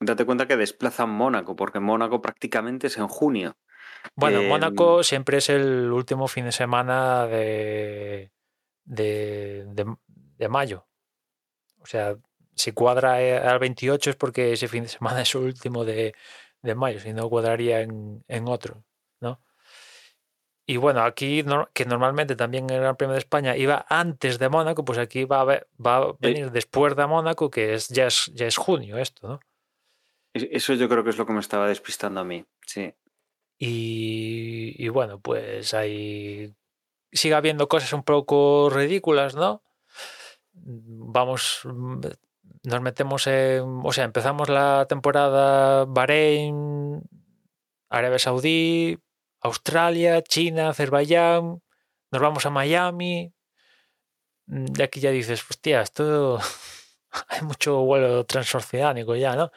Date 0.00 0.24
cuenta 0.24 0.46
que 0.46 0.56
desplazan 0.56 1.10
Mónaco, 1.10 1.56
porque 1.56 1.80
Mónaco 1.80 2.20
prácticamente 2.20 2.86
es 2.86 2.98
en 2.98 3.08
junio. 3.08 3.56
Bueno, 4.14 4.42
Mónaco 4.42 5.02
siempre 5.02 5.38
es 5.38 5.48
el 5.48 5.92
último 5.92 6.28
fin 6.28 6.44
de 6.44 6.52
semana 6.52 7.26
de, 7.26 8.30
de, 8.84 9.64
de 10.38 10.48
mayo. 10.48 10.86
O 11.80 11.86
sea, 11.86 12.16
si 12.58 12.72
cuadra 12.72 13.22
eh, 13.22 13.38
al 13.38 13.58
28 13.58 14.10
es 14.10 14.16
porque 14.16 14.52
ese 14.52 14.68
fin 14.68 14.82
de 14.82 14.88
semana 14.88 15.22
es 15.22 15.34
el 15.34 15.42
último 15.42 15.84
de, 15.84 16.14
mayo, 16.74 17.00
si 17.00 17.12
no 17.12 17.28
cuadraría 17.30 17.80
en, 17.80 18.48
otro, 18.48 18.84
¿no? 19.20 19.40
Y 20.66 20.76
bueno, 20.76 21.02
aquí 21.02 21.42
que 21.72 21.86
normalmente 21.86 22.36
también 22.36 22.68
el 22.68 22.80
Gran 22.80 22.96
Premio 22.96 23.14
de 23.14 23.20
España 23.20 23.56
iba 23.56 23.86
antes 23.88 24.38
de 24.38 24.50
Mónaco, 24.50 24.84
pues 24.84 24.98
aquí 24.98 25.24
va 25.24 25.40
a, 25.40 25.44
va 25.44 25.96
a 25.96 26.12
venir 26.18 26.50
después 26.50 26.94
de 26.94 27.06
Mónaco, 27.06 27.48
que 27.48 27.72
es 27.72 27.88
ya, 27.88 28.08
es 28.08 28.26
ya 28.34 28.46
es 28.46 28.58
junio 28.58 28.98
esto, 28.98 29.28
¿no? 29.28 29.40
Eso 30.34 30.74
yo 30.74 30.88
creo 30.90 31.02
que 31.02 31.10
es 31.10 31.16
lo 31.16 31.24
que 31.24 31.32
me 31.32 31.40
estaba 31.40 31.68
despistando 31.68 32.20
a 32.20 32.24
mí, 32.24 32.44
sí. 32.66 32.92
Y, 33.58 34.74
y 34.78 34.88
bueno, 34.88 35.20
pues 35.20 35.74
ahí 35.74 36.54
sigue 37.12 37.34
habiendo 37.34 37.68
cosas 37.68 37.92
un 37.92 38.04
poco 38.04 38.70
ridículas, 38.70 39.34
¿no? 39.34 39.62
vamos, 40.52 41.60
nos 41.64 42.80
metemos 42.80 43.26
en, 43.26 43.80
o 43.84 43.92
sea, 43.92 44.04
empezamos 44.04 44.48
la 44.48 44.86
temporada 44.88 45.84
Bahrein, 45.86 47.02
Arabia 47.88 48.18
Saudí, 48.18 48.98
Australia, 49.40 50.22
China, 50.22 50.70
Azerbaiyán, 50.70 51.62
nos 52.10 52.22
vamos 52.22 52.46
a 52.46 52.50
Miami, 52.50 53.32
de 54.46 54.82
aquí 54.84 55.00
ya 55.00 55.10
dices, 55.10 55.44
hostia, 55.48 55.82
esto 55.82 56.38
hay 57.28 57.42
mucho 57.42 57.80
vuelo 57.82 58.24
transoceánico 58.24 59.16
ya, 59.16 59.36
¿no? 59.36 59.50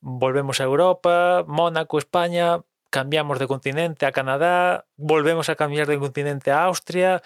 Volvemos 0.00 0.60
a 0.60 0.64
Europa, 0.64 1.44
Mónaco, 1.46 1.98
España, 1.98 2.62
cambiamos 2.90 3.38
de 3.38 3.46
continente 3.46 4.06
a 4.06 4.12
Canadá, 4.12 4.86
volvemos 4.96 5.48
a 5.48 5.56
cambiar 5.56 5.86
de 5.86 5.98
continente 5.98 6.50
a 6.50 6.64
Austria, 6.64 7.22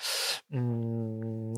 mm, 0.49 1.55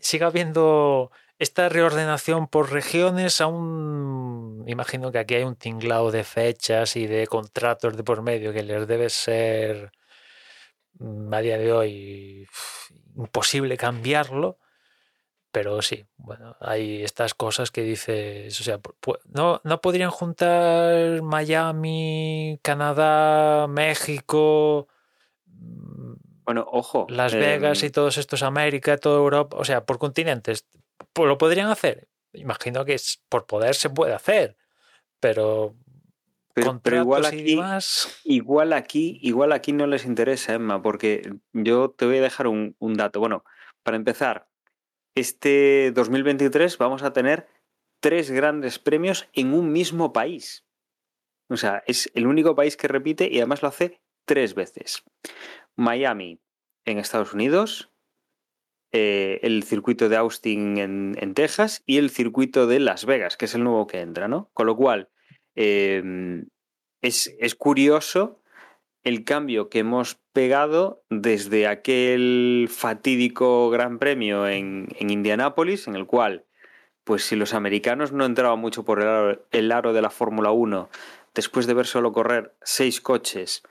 sigue 0.00 0.24
habiendo 0.24 1.10
esta 1.38 1.68
reordenación 1.68 2.48
por 2.48 2.72
regiones 2.72 3.40
aún 3.40 4.64
imagino 4.66 5.12
que 5.12 5.18
aquí 5.18 5.34
hay 5.34 5.44
un 5.44 5.56
tinglado 5.56 6.10
de 6.10 6.24
fechas 6.24 6.96
y 6.96 7.06
de 7.06 7.26
contratos 7.26 7.96
de 7.96 8.02
por 8.04 8.22
medio 8.22 8.52
que 8.52 8.62
les 8.62 8.86
debe 8.86 9.10
ser 9.10 9.92
mm, 10.98 11.32
a 11.32 11.40
día 11.40 11.58
de 11.58 11.72
hoy 11.72 12.48
imposible 13.16 13.76
cambiarlo. 13.76 14.58
Pero 15.56 15.80
sí, 15.80 16.04
bueno, 16.18 16.54
hay 16.60 17.02
estas 17.02 17.32
cosas 17.32 17.70
que 17.70 17.80
dices, 17.80 18.60
o 18.60 18.62
sea, 18.62 18.78
no, 19.32 19.62
no 19.64 19.80
podrían 19.80 20.10
juntar 20.10 21.22
Miami, 21.22 22.60
Canadá, 22.60 23.66
México, 23.66 24.86
bueno, 26.44 26.68
ojo. 26.70 27.06
Las 27.08 27.32
Vegas 27.32 27.82
y 27.82 27.86
em, 27.86 27.92
todos 27.92 28.18
estos, 28.18 28.42
América, 28.42 28.98
toda 28.98 29.16
Europa, 29.16 29.56
o 29.58 29.64
sea, 29.64 29.86
por 29.86 29.96
continentes, 29.96 30.66
lo 31.14 31.38
podrían 31.38 31.70
hacer. 31.70 32.06
Imagino 32.34 32.84
que 32.84 32.92
es, 32.92 33.22
por 33.30 33.46
poder 33.46 33.76
se 33.76 33.88
puede 33.88 34.12
hacer, 34.12 34.58
pero 35.20 35.74
pero, 36.52 36.96
igual 36.96 37.24
aquí, 37.24 37.58
igual 38.24 38.74
aquí, 38.74 39.18
igual 39.22 39.52
aquí 39.52 39.72
no 39.72 39.86
les 39.86 40.04
interesa, 40.04 40.52
Emma, 40.52 40.82
porque 40.82 41.32
yo 41.54 41.94
te 41.96 42.04
voy 42.04 42.18
a 42.18 42.22
dejar 42.22 42.46
un, 42.46 42.76
un, 42.78 42.92
dato. 42.92 43.20
Bueno, 43.20 43.42
para 43.82 43.96
empezar, 43.96 44.48
este 45.16 45.90
2023 45.92 46.78
vamos 46.78 47.02
a 47.02 47.12
tener 47.12 47.48
tres 48.00 48.30
grandes 48.30 48.78
premios 48.78 49.28
en 49.32 49.52
un 49.54 49.72
mismo 49.72 50.12
país. 50.12 50.64
O 51.48 51.56
sea, 51.56 51.82
es 51.86 52.10
el 52.14 52.26
único 52.26 52.54
país 52.54 52.76
que 52.76 52.88
repite 52.88 53.28
y 53.30 53.38
además 53.38 53.62
lo 53.62 53.68
hace 53.68 54.00
tres 54.24 54.54
veces. 54.54 55.02
Miami 55.74 56.40
en 56.84 56.98
Estados 56.98 57.32
Unidos, 57.32 57.90
eh, 58.92 59.40
el 59.42 59.62
circuito 59.64 60.08
de 60.08 60.16
Austin 60.16 60.78
en, 60.78 61.34
Texas 61.34 61.82
y 61.86 61.98
el 61.98 62.10
circuito 62.10 62.66
de 62.66 62.80
Las 62.80 63.04
Vegas, 63.06 63.36
que 63.36 63.46
es 63.46 63.54
el 63.54 63.64
nuevo 63.64 63.86
que 63.86 64.00
entra, 64.00 64.28
¿no? 64.28 64.50
Con 64.52 64.66
lo 64.66 64.76
cual, 64.76 65.10
em, 65.54 66.48
es, 67.02 67.54
curioso 67.58 68.42
el 69.06 69.22
cambio 69.22 69.68
que 69.68 69.78
hemos 69.78 70.16
pegado 70.32 71.04
desde 71.10 71.68
aquel 71.68 72.68
fatídico 72.68 73.70
Gran 73.70 74.00
Premio 74.00 74.48
en, 74.48 74.88
Indianápolis, 74.98 75.86
en 75.86 75.94
el 75.94 76.06
cual, 76.06 76.44
pues 77.04 77.24
si 77.24 77.36
los 77.36 77.54
americanos 77.54 78.10
no 78.10 78.24
entraban 78.24 78.58
mucho 78.58 78.84
por 78.84 79.00
el 79.00 79.06
aro, 79.06 79.46
el 79.52 79.70
aro 79.70 79.92
de 79.92 80.02
la 80.02 80.10
Fórmula 80.10 80.50
1, 80.50 80.90
después 81.36 81.68
de 81.68 81.74
ver 81.74 81.86
solo 81.86 82.12
correr 82.12 82.56
seis 82.62 83.00
coches, 83.00 83.62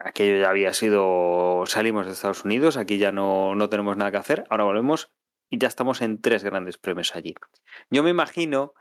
aquello 0.00 0.40
ya 0.40 0.48
había 0.48 0.72
sido, 0.72 1.64
salimos 1.66 2.06
de 2.06 2.12
Estados 2.12 2.46
Unidos, 2.46 2.78
aquí 2.78 2.96
ya 2.96 3.12
no, 3.12 3.54
no 3.54 3.68
tenemos 3.68 3.98
nada 3.98 4.12
que 4.12 4.16
hacer, 4.16 4.44
ahora 4.48 4.64
volvemos 4.64 5.10
y 5.50 5.58
ya 5.58 5.68
estamos 5.68 6.00
en 6.00 6.22
tres 6.22 6.42
grandes 6.42 6.78
premios 6.78 7.14
allí. 7.14 7.34
Yo 7.90 8.02
me 8.02 8.08
imagino, 8.08 8.72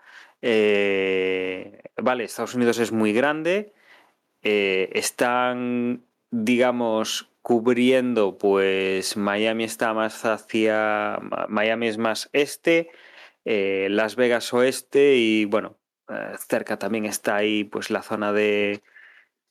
eh, 0.41 1.81
vale, 1.97 2.23
Estados 2.23 2.55
Unidos 2.55 2.79
es 2.79 2.93
muy 2.93 3.11
grande, 3.11 3.73
eh, 4.43 4.89
están, 4.93 6.03
digamos, 6.31 7.29
cubriendo, 7.41 8.37
pues 8.37 9.17
Miami 9.17 9.63
está 9.65 9.93
más 9.93 10.23
hacia, 10.25 11.19
Miami 11.49 11.87
es 11.87 11.97
más 11.97 12.29
este, 12.33 12.89
eh, 13.45 13.87
Las 13.89 14.15
Vegas 14.15 14.53
oeste 14.53 15.15
y 15.17 15.45
bueno, 15.45 15.77
cerca 16.47 16.77
también 16.77 17.05
está 17.05 17.35
ahí 17.37 17.63
pues 17.63 17.89
la 17.89 18.01
zona 18.03 18.31
de, 18.33 18.81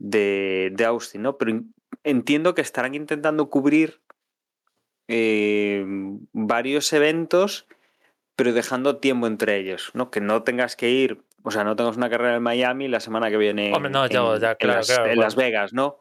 de, 0.02 0.84
Austin, 0.84 1.22
¿no? 1.22 1.38
Pero 1.38 1.62
entiendo 2.04 2.54
que 2.54 2.62
estarán 2.62 2.94
intentando 2.94 3.50
cubrir 3.50 4.00
eh, 5.08 5.84
varios 6.32 6.92
eventos, 6.92 7.66
pero 8.36 8.52
dejando 8.52 8.98
tiempo 8.98 9.26
entre 9.26 9.56
ellos, 9.58 9.90
¿no? 9.94 10.10
Que 10.10 10.20
no 10.20 10.42
tengas 10.42 10.76
que 10.76 10.90
ir, 10.90 11.22
o 11.42 11.50
sea, 11.50 11.64
no 11.64 11.76
tengas 11.76 11.96
una 11.96 12.08
carrera 12.08 12.36
en 12.36 12.42
Miami 12.42 12.88
la 12.88 13.00
semana 13.00 13.30
que 13.30 13.36
viene 13.36 13.72
en, 13.72 13.92
las, 13.92 15.36
Vegas, 15.36 15.72
¿no? 15.72 15.98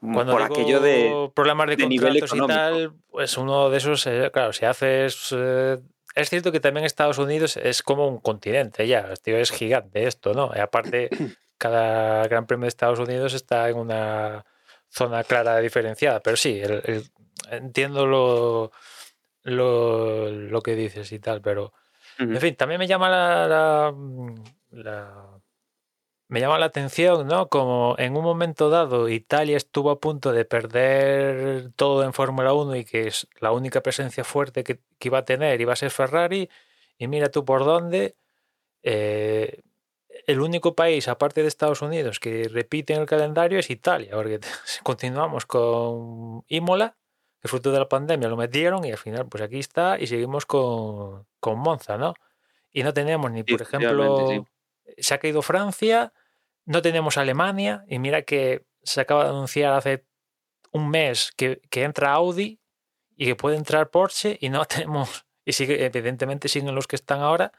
Cuando 0.00 0.32
por 0.32 0.42
aquello 0.42 0.80
de 0.80 1.30
problemas 1.34 1.68
de, 1.76 1.86
nivel 1.86 2.16
y 2.16 2.46
tal, 2.46 2.92
pues 3.10 3.36
uno 3.36 3.68
de 3.68 3.78
esos, 3.78 4.06
eh, 4.06 4.30
claro, 4.32 4.52
si 4.52 4.64
haces 4.64 5.34
eh, 5.36 5.78
es 6.14 6.30
cierto 6.30 6.52
que 6.52 6.60
también 6.60 6.84
Estados 6.84 7.18
Unidos 7.18 7.56
es 7.56 7.82
como 7.82 8.08
un 8.08 8.18
continente 8.18 8.86
ya, 8.86 9.12
es 9.24 9.50
gigante 9.50 10.06
esto, 10.06 10.34
¿no? 10.34 10.50
Y 10.54 10.58
aparte 10.58 11.08
cada 11.58 12.26
Gran 12.26 12.46
Premio 12.46 12.64
de 12.64 12.68
Estados 12.68 12.98
Unidos 12.98 13.34
está 13.34 13.68
en 13.68 13.76
una 13.76 14.44
zona 14.88 15.22
clara 15.24 15.58
diferenciada. 15.58 16.20
Pero 16.20 16.36
sí, 16.36 16.60
entiendo 17.50 18.06
lo, 18.06 18.72
lo, 19.44 20.60
que 20.62 20.74
dices 20.74 21.12
y 21.12 21.18
tal, 21.20 21.40
pero 21.40 21.72
en 22.18 22.40
fin, 22.40 22.54
también 22.56 22.78
me 22.78 22.86
llama 22.86 23.92
la, 24.70 25.40
me 26.30 26.40
llama 26.40 26.60
la 26.60 26.66
atención, 26.66 27.26
¿no? 27.26 27.48
Como 27.48 27.96
en 27.98 28.16
un 28.16 28.22
momento 28.22 28.70
dado 28.70 29.08
Italia 29.08 29.56
estuvo 29.56 29.90
a 29.90 29.98
punto 29.98 30.32
de 30.32 30.44
perder 30.44 31.72
todo 31.74 32.04
en 32.04 32.12
Fórmula 32.12 32.52
1 32.54 32.76
y 32.76 32.84
que 32.84 33.08
es 33.08 33.26
la 33.40 33.50
única 33.50 33.82
presencia 33.82 34.22
fuerte 34.22 34.62
que, 34.62 34.80
iba 35.00 35.18
a 35.18 35.24
tener 35.24 35.60
iba 35.60 35.72
a 35.72 35.76
ser 35.76 35.90
Ferrari, 35.90 36.48
y 36.98 37.08
mira 37.08 37.30
tú 37.30 37.44
por 37.44 37.64
dónde. 37.64 38.16
Eh, 38.84 39.62
el 40.26 40.40
único 40.40 40.76
país, 40.76 41.08
aparte 41.08 41.42
de 41.42 41.48
Estados 41.48 41.82
Unidos, 41.82 42.20
que 42.20 42.48
repite 42.48 42.94
en 42.94 43.00
el 43.00 43.06
calendario 43.06 43.58
es 43.58 43.68
Italia, 43.68 44.12
porque 44.12 44.38
continuamos 44.84 45.46
con 45.46 46.44
Imola, 46.46 46.96
que 47.40 47.48
fruto 47.48 47.72
de 47.72 47.80
la 47.80 47.88
pandemia 47.88 48.28
lo 48.28 48.36
metieron 48.36 48.84
y 48.84 48.92
al 48.92 48.98
final, 48.98 49.26
pues 49.28 49.42
aquí 49.42 49.58
está, 49.58 49.98
y 49.98 50.06
seguimos 50.06 50.46
con, 50.46 51.26
con 51.40 51.58
Monza, 51.58 51.98
¿no? 51.98 52.14
Y 52.70 52.84
no 52.84 52.92
tenemos 52.92 53.32
ni, 53.32 53.42
por 53.42 53.62
ejemplo, 53.62 54.46
se 54.98 55.14
ha 55.14 55.18
caído 55.18 55.42
Francia, 55.42 56.12
no 56.64 56.82
tenemos 56.82 57.16
Alemania, 57.18 57.84
y 57.88 57.98
mira 57.98 58.22
que 58.22 58.66
se 58.82 59.00
acaba 59.00 59.24
de 59.24 59.30
anunciar 59.30 59.72
hace 59.72 60.06
un 60.72 60.90
mes 60.90 61.32
que, 61.36 61.60
que 61.70 61.82
entra 61.84 62.12
Audi 62.12 62.60
y 63.16 63.26
que 63.26 63.36
puede 63.36 63.56
entrar 63.56 63.90
Porsche, 63.90 64.38
y 64.40 64.48
no 64.48 64.64
tenemos, 64.66 65.26
y 65.44 65.52
sigue, 65.52 65.84
evidentemente 65.84 66.48
siguen 66.48 66.74
los 66.74 66.86
que 66.86 66.96
están 66.96 67.20
ahora, 67.20 67.52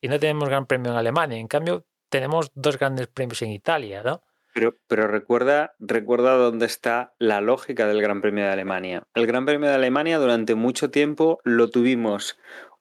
y 0.00 0.08
no 0.08 0.18
tenemos 0.18 0.48
gran 0.48 0.66
premio 0.66 0.92
en 0.92 0.98
Alemania. 0.98 1.38
En 1.38 1.48
cambio, 1.48 1.86
tenemos 2.08 2.50
dos 2.54 2.78
grandes 2.78 3.06
premios 3.08 3.42
en 3.42 3.50
Italia, 3.50 4.02
¿no? 4.02 4.22
Pero, 4.56 4.74
pero 4.88 5.06
recuerda, 5.06 5.74
recuerda 5.78 6.34
dónde 6.36 6.64
está 6.64 7.14
la 7.18 7.42
lógica 7.42 7.86
del 7.86 8.00
Gran 8.00 8.22
Premio 8.22 8.44
de 8.44 8.52
Alemania. 8.52 9.02
El 9.14 9.26
Gran 9.26 9.44
Premio 9.44 9.68
de 9.68 9.74
Alemania 9.74 10.18
durante 10.18 10.54
mucho 10.54 10.90
tiempo 10.90 11.40
lo 11.44 11.68
tuvimos 11.68 12.38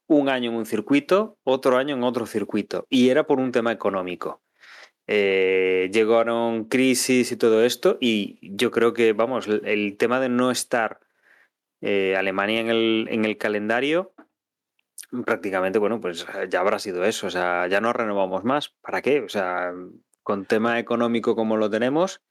un 0.07 0.29
año 0.29 0.51
en 0.51 0.57
un 0.57 0.65
circuito, 0.65 1.37
otro 1.43 1.77
año 1.77 1.95
en 1.95 2.03
otro 2.03 2.25
circuito, 2.25 2.85
y 2.89 3.09
era 3.09 3.25
por 3.25 3.39
un 3.39 3.51
tema 3.51 3.71
económico. 3.71 4.41
Eh, 5.07 5.89
llegaron 5.93 6.65
crisis 6.65 7.31
y 7.31 7.37
todo 7.37 7.63
esto, 7.63 7.97
y 7.99 8.37
yo 8.41 8.71
creo 8.71 8.93
que, 8.93 9.13
vamos, 9.13 9.47
el, 9.47 9.97
tema 9.97 10.19
de 10.19 10.29
no 10.29 10.51
estar 10.51 10.99
eh, 11.81 12.15
Alemania 12.17 12.61
en 12.61 12.69
el, 12.69 13.07
en 13.09 13.25
el 13.25 13.37
calendario 13.37 14.13
prácticamente, 15.23 15.79
bueno, 15.79 16.01
pues 16.01 16.25
ya 16.49 16.59
habrá 16.59 16.79
sido 16.79 17.03
eso. 17.05 17.27
O 17.27 17.29
sea, 17.29 17.67
ya 17.67 17.81
no 17.81 17.93
renovamos 17.93 18.43
más. 18.43 18.69
¿Para 18.81 19.01
qué? 19.01 19.21
O 19.21 19.29
sea, 19.29 19.73
con 20.23 20.45
tema 20.45 20.79
económico 20.79 21.35
como 21.35 21.57
lo 21.57 21.69
tenemos, 21.69 22.21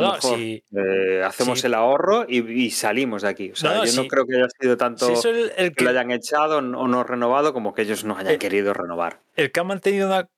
eh, 0.00 1.22
hacemos 1.24 1.64
el 1.64 1.74
ahorro 1.74 2.26
y, 2.28 2.70
salimos 2.70 3.22
de 3.22 3.28
aquí. 3.28 3.50
O 3.50 3.56
sea, 3.56 3.84
yo 3.84 4.02
no 4.02 4.08
creo 4.08 4.26
que 4.26 4.36
haya 4.36 4.48
sido 4.60 4.76
tanto 4.76 5.08
que... 5.08 5.84
lo 5.84 5.90
hayan 5.90 6.10
echado 6.10 6.58
o 6.58 6.88
no 6.88 7.04
renovado 7.04 7.52
como 7.52 7.74
que 7.74 7.82
ellos 7.82 8.04
no 8.04 8.16
hayan 8.16 8.38
querido 8.38 8.74
renovar. 8.74 9.20
El 9.36 9.52
que 9.52 9.60
ha 9.60 9.64
mantenido 9.64 10.28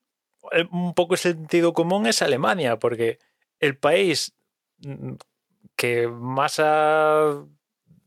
un 0.70 0.94
poco 0.94 1.14
el 1.14 1.18
sentido 1.18 1.72
común 1.72 2.06
es 2.06 2.22
Alemania, 2.22 2.78
porque 2.78 3.18
el 3.60 3.76
país 3.76 4.34
mm, 4.78 5.14
que 5.76 6.08
más 6.08 6.58
ha 6.58 7.44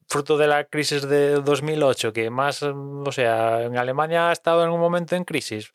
fruto 0.07 0.37
de 0.37 0.47
la 0.47 0.65
crisis 0.65 1.07
de 1.07 1.35
2008, 1.35 2.13
que 2.13 2.29
más, 2.29 2.63
o 2.63 3.11
sea, 3.11 3.63
en 3.63 3.77
Alemania 3.77 4.29
ha 4.29 4.31
estado 4.31 4.63
en 4.63 4.71
un 4.71 4.79
momento 4.79 5.15
en 5.15 5.23
crisis, 5.23 5.73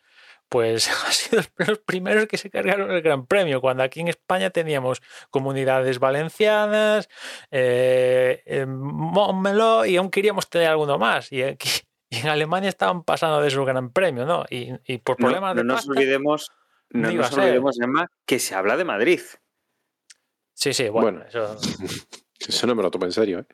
pues 0.55 0.89
ha 1.05 1.11
sido 1.11 1.43
los 1.57 1.81
primeros 1.81 2.27
que 2.29 2.39
se 2.39 2.49
cargaron 2.49 2.89
el 2.93 3.03
Gran 3.03 3.27
Premio, 3.27 3.61
cuando 3.61 3.83
aquí 3.83 3.99
en 3.99 4.07
España 4.07 4.51
teníamos 4.51 5.03
comunidades 5.29 5.99
valencianas, 5.99 7.09
eh, 7.51 8.41
y 8.47 9.97
aún 9.97 10.11
queríamos 10.13 10.49
tener 10.49 10.69
alguno 10.69 10.97
más. 10.97 11.33
Y 11.33 11.43
aquí 11.43 11.69
en 12.11 12.29
Alemania 12.29 12.69
estaban 12.69 13.03
pasando 13.03 13.41
de 13.41 13.51
su 13.51 13.65
Gran 13.65 13.91
Premio, 13.91 14.27
¿no? 14.27 14.45
Y, 14.49 14.99
por 14.99 15.17
problemas 15.17 15.57
no, 15.57 15.63
de. 15.63 15.67
Nos 15.67 15.89
olvidemos, 15.89 16.53
no, 16.91 17.11
nos 17.11 17.33
olvidemos, 17.33 17.81
Emma, 17.81 18.09
que 18.25 18.39
se 18.39 18.55
habla 18.55 18.77
de 18.77 18.85
Madrid. 18.85 19.23
Sí, 20.53 20.73
sí, 20.73 20.89
bueno, 20.89 21.25
eso... 21.27 21.57
eso 22.39 22.67
no 22.69 22.77
me 22.77 22.85
lo 22.85 22.93
tomo 22.93 23.07
en 23.07 23.13
serio, 23.13 23.41
¿eh? 23.41 23.47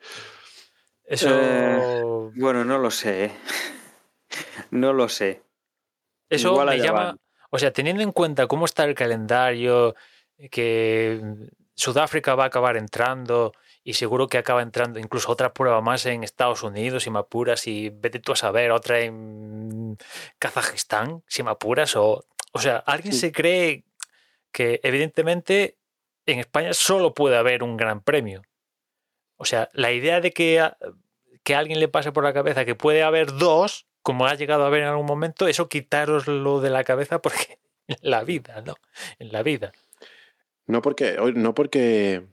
Eso. 1.05 1.29
Eh, 1.31 2.03
bueno, 2.35 2.63
no 2.63 2.77
lo 2.77 2.91
sé. 2.91 3.25
¿eh? 3.25 3.31
No 4.69 4.93
lo 4.93 5.09
sé. 5.09 5.41
Eso 6.31 6.65
me 6.65 6.79
llama. 6.79 7.17
O 7.49 7.59
sea, 7.59 7.71
teniendo 7.71 8.01
en 8.01 8.11
cuenta 8.11 8.47
cómo 8.47 8.65
está 8.65 8.85
el 8.85 8.95
calendario, 8.95 9.95
que 10.49 11.21
Sudáfrica 11.75 12.35
va 12.35 12.45
a 12.45 12.47
acabar 12.47 12.77
entrando 12.77 13.51
y 13.83 13.93
seguro 13.93 14.27
que 14.27 14.37
acaba 14.37 14.61
entrando 14.61 14.99
incluso 14.99 15.31
otra 15.31 15.53
prueba 15.53 15.81
más 15.81 16.05
en 16.05 16.23
Estados 16.23 16.63
Unidos, 16.63 17.03
si 17.03 17.09
me 17.09 17.19
apuras, 17.19 17.67
y 17.67 17.89
vete 17.89 18.19
tú 18.19 18.31
a 18.31 18.35
saber, 18.35 18.71
otra 18.71 18.99
en 19.01 19.97
Kazajistán, 20.39 21.23
si 21.27 21.43
me 21.43 21.51
apuras, 21.51 21.95
o, 21.95 22.23
o 22.53 22.59
sea, 22.59 22.77
alguien 22.77 23.13
Sí. 23.13 23.19
se 23.19 23.31
cree 23.31 23.83
que 24.51 24.79
evidentemente 24.83 25.77
en 26.25 26.39
España 26.39 26.73
solo 26.73 27.13
puede 27.13 27.37
haber 27.37 27.63
un 27.63 27.75
gran 27.77 28.01
premio. 28.01 28.43
O 29.37 29.45
sea, 29.45 29.69
la 29.73 29.91
idea 29.91 30.21
de 30.21 30.31
que 30.31 30.59
a, 30.59 30.77
que 31.43 31.55
a 31.55 31.59
alguien 31.59 31.79
le 31.79 31.87
pase 31.87 32.11
por 32.11 32.23
la 32.23 32.33
cabeza 32.33 32.65
que 32.65 32.75
puede 32.75 33.01
haber 33.01 33.33
dos, 33.33 33.87
como 34.03 34.25
ha 34.25 34.35
llegado 34.35 34.63
a 34.63 34.67
haber 34.67 34.83
en 34.83 34.89
algún 34.89 35.05
momento, 35.05 35.47
eso 35.47 35.69
quitároslo 35.69 36.61
de 36.61 36.69
la 36.69 36.83
cabeza 36.83 37.21
porque 37.21 37.59
en 37.87 37.97
la 38.01 38.23
vida, 38.23 38.61
¿no? 38.61 38.75
En 39.19 39.31
la 39.31 39.43
vida. 39.43 39.71
No 40.67 40.81
porque, 40.81 41.17
no 41.35 41.53
porque 41.53 42.23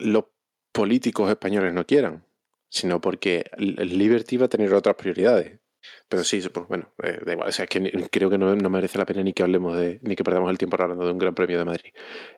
los 0.00 0.24
políticos 0.72 1.30
españoles 1.30 1.72
no 1.72 1.86
quieran, 1.86 2.24
sino 2.68 3.00
porque 3.00 3.50
Liberty 3.56 4.36
va 4.36 4.46
a 4.46 4.50
tener 4.50 4.72
otras 4.74 4.96
prioridades. 4.96 5.60
Pero 6.08 6.22
sí, 6.24 6.40
pues 6.52 6.68
bueno, 6.68 6.92
eh, 7.02 7.18
da 7.24 7.32
igual. 7.32 7.48
O 7.48 7.52
sea, 7.52 7.64
es 7.64 7.68
que 7.68 8.08
creo 8.10 8.30
que 8.30 8.38
no, 8.38 8.54
no 8.54 8.70
merece 8.70 8.98
la 8.98 9.06
pena 9.06 9.22
ni 9.22 9.32
que 9.32 9.42
hablemos 9.42 9.76
de, 9.76 9.98
ni 10.02 10.14
que 10.14 10.24
perdamos 10.24 10.50
el 10.50 10.58
tiempo 10.58 10.80
hablando 10.80 11.04
de 11.04 11.12
un 11.12 11.18
Gran 11.18 11.34
Premio 11.34 11.58
de 11.58 11.64
Madrid. 11.64 11.92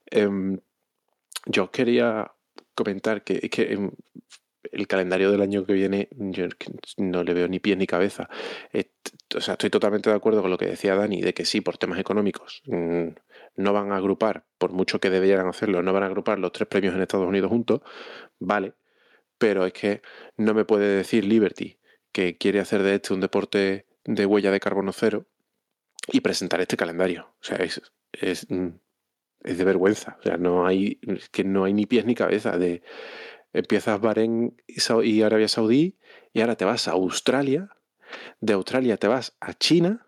Em, 0.07 0.61
yo 1.47 1.71
quería 1.71 2.33
comentar 2.75 3.23
que 3.23 3.41
es 3.43 3.51
que 3.51 3.73
em, 3.73 3.91
el 4.75 4.87
calendario 4.87 5.31
del 5.31 5.43
año 5.43 5.65
que 5.65 5.73
viene 5.73 6.09
yo 6.13 6.47
no 6.99 7.23
le 7.25 7.35
veo 7.35 7.49
ni 7.49 7.61
pies 7.61 7.77
ni 7.79 7.87
cabeza. 7.87 8.29
Et- 8.73 8.93
o 9.37 9.41
sea, 9.41 9.53
estoy 9.55 9.71
totalmente 9.71 10.11
de 10.11 10.17
acuerdo 10.17 10.43
con 10.43 10.51
lo 10.51 10.59
que 10.59 10.67
decía 10.67 10.95
Dani, 10.95 11.21
de 11.23 11.35
que 11.35 11.45
sí, 11.45 11.61
por 11.61 11.79
temas 11.79 11.99
económicos, 11.99 12.63
mm, 12.67 13.09
no 13.57 13.73
van 13.73 13.93
a 13.93 13.97
agrupar, 13.97 14.47
por 14.59 14.73
mucho 14.73 15.01
que 15.01 15.11
debieran 15.11 15.47
hacerlo, 15.49 15.83
no 15.83 15.93
van 15.93 16.03
a 16.05 16.07
agrupar 16.07 16.39
los 16.39 16.53
tres 16.53 16.69
premios 16.69 16.95
en 16.95 17.03
Estados 17.03 17.27
Unidos 17.29 17.51
juntos, 17.51 17.81
vale, 18.41 18.75
pero 19.39 19.67
es 19.67 19.73
que 19.73 20.03
no 20.37 20.55
me 20.55 20.65
puede 20.65 20.97
decir 20.97 21.25
Liberty 21.25 21.79
que 22.13 22.37
quiere 22.39 22.61
hacer 22.61 22.83
de 22.83 22.95
este 22.97 23.15
un 23.15 23.21
deporte 23.21 23.87
de 24.05 24.27
huella 24.27 24.51
de 24.53 24.61
carbono 24.61 24.93
cero 24.93 25.27
y 26.13 26.21
presentar 26.21 26.61
este 26.61 26.77
calendario. 26.77 27.35
O 27.41 27.45
sea, 27.45 27.57
es, 27.59 27.81
es, 28.13 28.47
mm, 28.51 28.69
de 29.41 29.65
vergüenza. 29.65 30.17
O 30.21 30.23
sea, 30.23 30.37
no 30.37 30.67
hay, 30.67 30.99
es 31.03 31.29
que 31.31 31.45
no 31.45 31.65
hay 31.65 31.73
ni 31.75 31.87
pies 31.87 32.05
ni 32.07 32.15
cabeza. 32.15 32.59
De, 32.59 32.83
empiezas 33.55 34.01
Bahrein 34.01 34.55
y, 34.67 35.23
Arabia 35.23 35.49
Saudí 35.49 35.97
y 36.33 36.41
ahora 36.41 36.57
te 36.57 36.65
vas 36.65 36.89
a 36.89 36.93
Australia, 36.93 37.71
de 38.41 38.53
Australia 38.53 38.97
te 38.97 39.09
vas 39.09 39.35
a 39.41 39.55
China, 39.55 40.07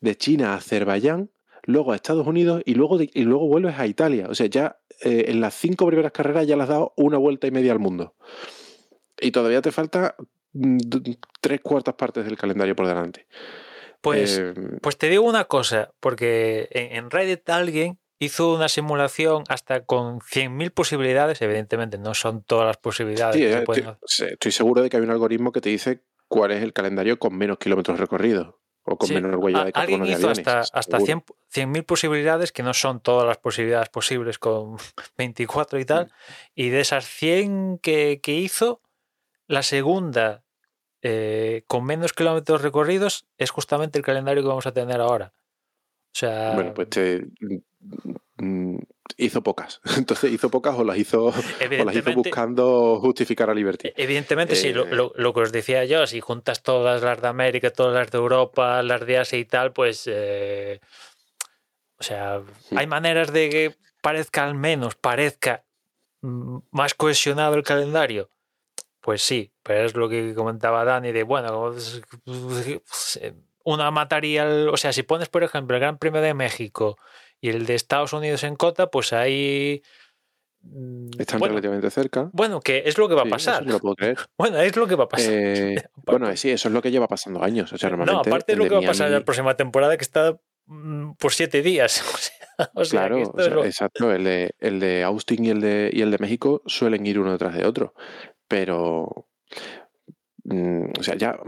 de 0.00 0.16
China 0.16 0.52
a 0.52 0.56
Azerbaiyán, 0.56 1.30
luego 1.64 1.92
a 1.92 1.96
Estados 1.96 2.26
Unidos 2.26 2.62
y 2.64 2.74
luego, 2.74 2.98
de- 2.98 3.10
y 3.12 3.22
luego 3.22 3.46
vuelves 3.46 3.78
a 3.78 3.86
Italia. 3.86 4.26
O 4.28 4.34
sea, 4.34 4.46
ya 4.46 4.78
eh, 5.04 5.26
en 5.28 5.40
las 5.40 5.54
cinco 5.54 5.86
primeras 5.86 6.10
carreras 6.12 6.46
ya 6.46 6.56
le 6.56 6.64
has 6.64 6.68
dado 6.68 6.92
una 6.96 7.18
vuelta 7.18 7.46
y 7.46 7.50
media 7.52 7.70
al 7.72 7.78
mundo. 7.78 8.14
Y 9.20 9.30
todavía 9.30 9.62
te 9.62 9.70
falta 9.70 10.16
mm, 10.54 10.78
tres 11.40 11.60
cuartas 11.60 11.94
partes 11.94 12.24
del 12.24 12.36
calendario 12.36 12.74
por 12.74 12.86
delante. 12.88 13.26
Pues, 14.00 14.38
Eh, 14.38 14.54
pues 14.80 14.96
te 14.96 15.08
digo 15.08 15.24
una 15.24 15.44
cosa, 15.44 15.92
porque 16.00 16.68
en, 16.72 16.96
en 16.96 17.10
Reddit 17.10 17.48
alguien 17.50 17.98
hizo 18.18 18.52
una 18.54 18.68
simulación 18.68 19.44
hasta 19.48 19.84
con 19.84 20.20
100.000 20.20 20.70
posibilidades, 20.72 21.40
evidentemente 21.42 21.98
no 21.98 22.14
son 22.14 22.42
todas 22.42 22.66
las 22.66 22.76
posibilidades 22.76 23.36
sí, 23.36 23.42
que 23.42 23.50
eh, 23.50 23.58
se 23.58 23.62
pueden 23.62 23.96
estoy, 24.32 24.52
seguro 24.52 24.82
de 24.82 24.90
que 24.90 24.96
hay 24.96 25.02
un 25.02 25.10
algoritmo 25.10 25.52
que 25.52 25.60
te 25.60 25.68
dice 25.68 26.02
cuál 26.26 26.50
es 26.52 26.62
el 26.62 26.72
calendario 26.72 27.18
con 27.18 27.36
menos 27.36 27.58
kilómetros 27.58 27.98
recorridos 28.00 28.54
o 28.82 28.96
con 28.96 29.08
Sí, 29.08 29.14
menor 29.14 29.36
huella 29.36 29.64
de 29.64 29.72
alguien 29.74 30.00
carbono 30.00 30.04
de 30.06 30.10
hizo 30.10 30.18
aviones. 30.28 30.38
hasta, 30.46 30.78
hasta 30.78 30.98
seguro. 31.00 31.24
100 31.50 31.68
100.000 31.72 31.84
posibilidades, 31.84 32.52
que 32.52 32.62
no 32.62 32.74
son 32.74 33.00
todas 33.00 33.26
las 33.26 33.38
posibilidades 33.38 33.88
posibles 33.90 34.38
con 34.38 34.76
24 35.18 35.78
y 35.78 35.84
tal, 35.84 36.06
Mm. 36.06 36.10
y 36.54 36.68
de 36.70 36.80
esas 36.80 37.06
100 37.06 37.78
que, 37.78 38.20
que 38.22 38.32
hizo, 38.34 38.80
la 39.46 39.62
segunda 39.62 40.44
eh, 41.02 41.62
con 41.68 41.84
menos 41.84 42.12
kilómetros 42.12 42.62
recorridos 42.62 43.26
es 43.38 43.50
justamente 43.50 43.98
el 43.98 44.04
calendario 44.04 44.42
que 44.42 44.48
vamos 44.48 44.66
a 44.66 44.72
tener 44.72 45.00
ahora. 45.00 45.32
O 46.14 46.18
sea, 46.18 46.52
Bueno, 46.54 46.74
pues 46.74 46.88
te, 46.90 47.26
hizo 49.16 49.42
pocas. 49.42 49.80
Entonces 49.96 50.32
hizo 50.32 50.50
pocas 50.50 50.76
o 50.78 50.84
las 50.84 50.96
hizo, 50.98 51.26
o 51.26 51.84
las 51.84 51.94
hizo 51.96 52.12
buscando 52.12 53.00
justificar 53.00 53.50
a 53.50 53.54
Liberty. 53.54 53.88
E- 53.88 53.94
Evidentemente, 53.96 54.54
sí, 54.56 54.72
lo, 54.72 54.84
Eh, 54.86 54.94
lo- 54.94 55.12
lo 55.16 55.34
que 55.34 55.40
os 55.40 55.52
decía 55.52 55.84
yo, 55.84 56.06
si 56.06 56.20
juntas 56.20 56.62
todas 56.62 57.02
las 57.02 57.20
de 57.20 57.28
América, 57.28 57.70
todas 57.70 57.94
las 57.94 58.10
de 58.10 58.18
Europa, 58.18 58.82
las 58.82 59.04
de 59.06 59.18
Asia 59.18 59.38
y 59.38 59.44
tal, 59.44 59.72
pues. 59.72 60.04
eh, 60.06 60.80
o 62.00 62.02
sea, 62.04 62.40
hay 62.76 62.86
maneras 62.86 63.32
de 63.32 63.48
que 63.50 63.74
parezca 64.00 64.44
al 64.44 64.54
menos, 64.54 64.94
parezca 64.94 65.64
mm, 66.20 66.58
más 66.70 66.94
cohesionado 66.94 67.56
el 67.56 67.64
calendario. 67.64 68.30
Pues 69.00 69.22
sí, 69.22 69.52
pero 69.64 69.84
es 69.86 69.94
lo 69.96 70.08
que 70.08 70.34
comentaba 70.34 70.84
Dani 70.84 71.10
de, 71.12 71.22
bueno, 71.24 71.72
pues, 72.24 73.18
eh, 73.20 73.32
una 73.64 73.90
mataría, 73.90 74.46
o 74.70 74.76
sea, 74.76 74.92
si 74.92 75.02
pones, 75.02 75.28
por 75.28 75.42
ejemplo, 75.44 75.76
el 75.76 75.80
Gran 75.80 75.98
Premio 75.98 76.20
de 76.20 76.34
México 76.34 76.98
y 77.40 77.50
el 77.50 77.66
de 77.66 77.74
Estados 77.74 78.12
Unidos 78.12 78.42
en 78.44 78.56
cota, 78.56 78.90
pues 78.90 79.12
ahí... 79.12 79.82
mm, 80.62 81.10
Están 81.18 81.38
bueno, 81.40 81.52
relativamente 81.54 81.90
cerca. 81.90 82.30
bueno, 82.32 82.60
que 82.60 82.82
es 82.86 82.98
lo 82.98 83.08
que 83.08 83.14
va 83.14 83.22
a 83.22 83.24
Sí, 83.24 83.28
eso 83.28 83.34
pasar. 83.36 83.66
lo 83.66 83.78
puedo. 83.80 83.94
Bueno, 84.38 84.58
es 84.58 84.76
lo 84.76 84.86
que 84.86 84.94
va 84.96 85.04
a 85.04 85.08
pasar. 85.08 85.32
Eh, 85.32 85.76
bueno, 86.06 86.34
sí, 86.36 86.50
eso 86.50 86.68
es 86.68 86.74
lo 86.74 86.82
que 86.82 86.90
lleva 86.90 87.06
pasando 87.08 87.42
años. 87.42 87.72
O 87.72 87.78
sea, 87.78 87.90
normalmente. 87.90 88.28
no, 88.28 88.34
aparte 88.34 88.52
es 88.52 88.58
lo 88.58 88.64
que 88.64 88.74
va 88.74 88.80
a 88.80 88.86
pasar 88.86 89.06
en 89.08 89.14
la 89.14 89.24
próxima 89.24 89.56
temporada 89.56 89.96
que 89.96 90.02
está 90.04 90.36
mm, 90.66 91.12
por 91.12 91.32
siete 91.32 91.62
días. 91.62 92.02
O 92.74 92.84
sea, 92.84 92.98
Claro, 93.08 93.18
esto 93.18 93.36
o 93.36 93.38
es 93.38 93.44
sea, 93.46 93.54
lo- 93.54 93.64
exacto. 93.64 94.12
El 94.12 94.24
de, 94.24 94.50
el 94.58 94.80
de 94.80 95.04
Austin 95.04 95.44
y 95.44 95.50
el 95.50 95.60
de, 95.60 95.90
y 95.92 96.02
el 96.02 96.10
de 96.10 96.18
México 96.18 96.60
suelen 96.66 97.06
ir 97.06 97.20
uno 97.20 97.30
detrás 97.30 97.54
de 97.54 97.64
otro. 97.64 97.94
Pero. 98.48 99.28
mm, 100.42 100.90
o 100.98 101.02
sea, 101.04 101.14
ya. 101.14 101.38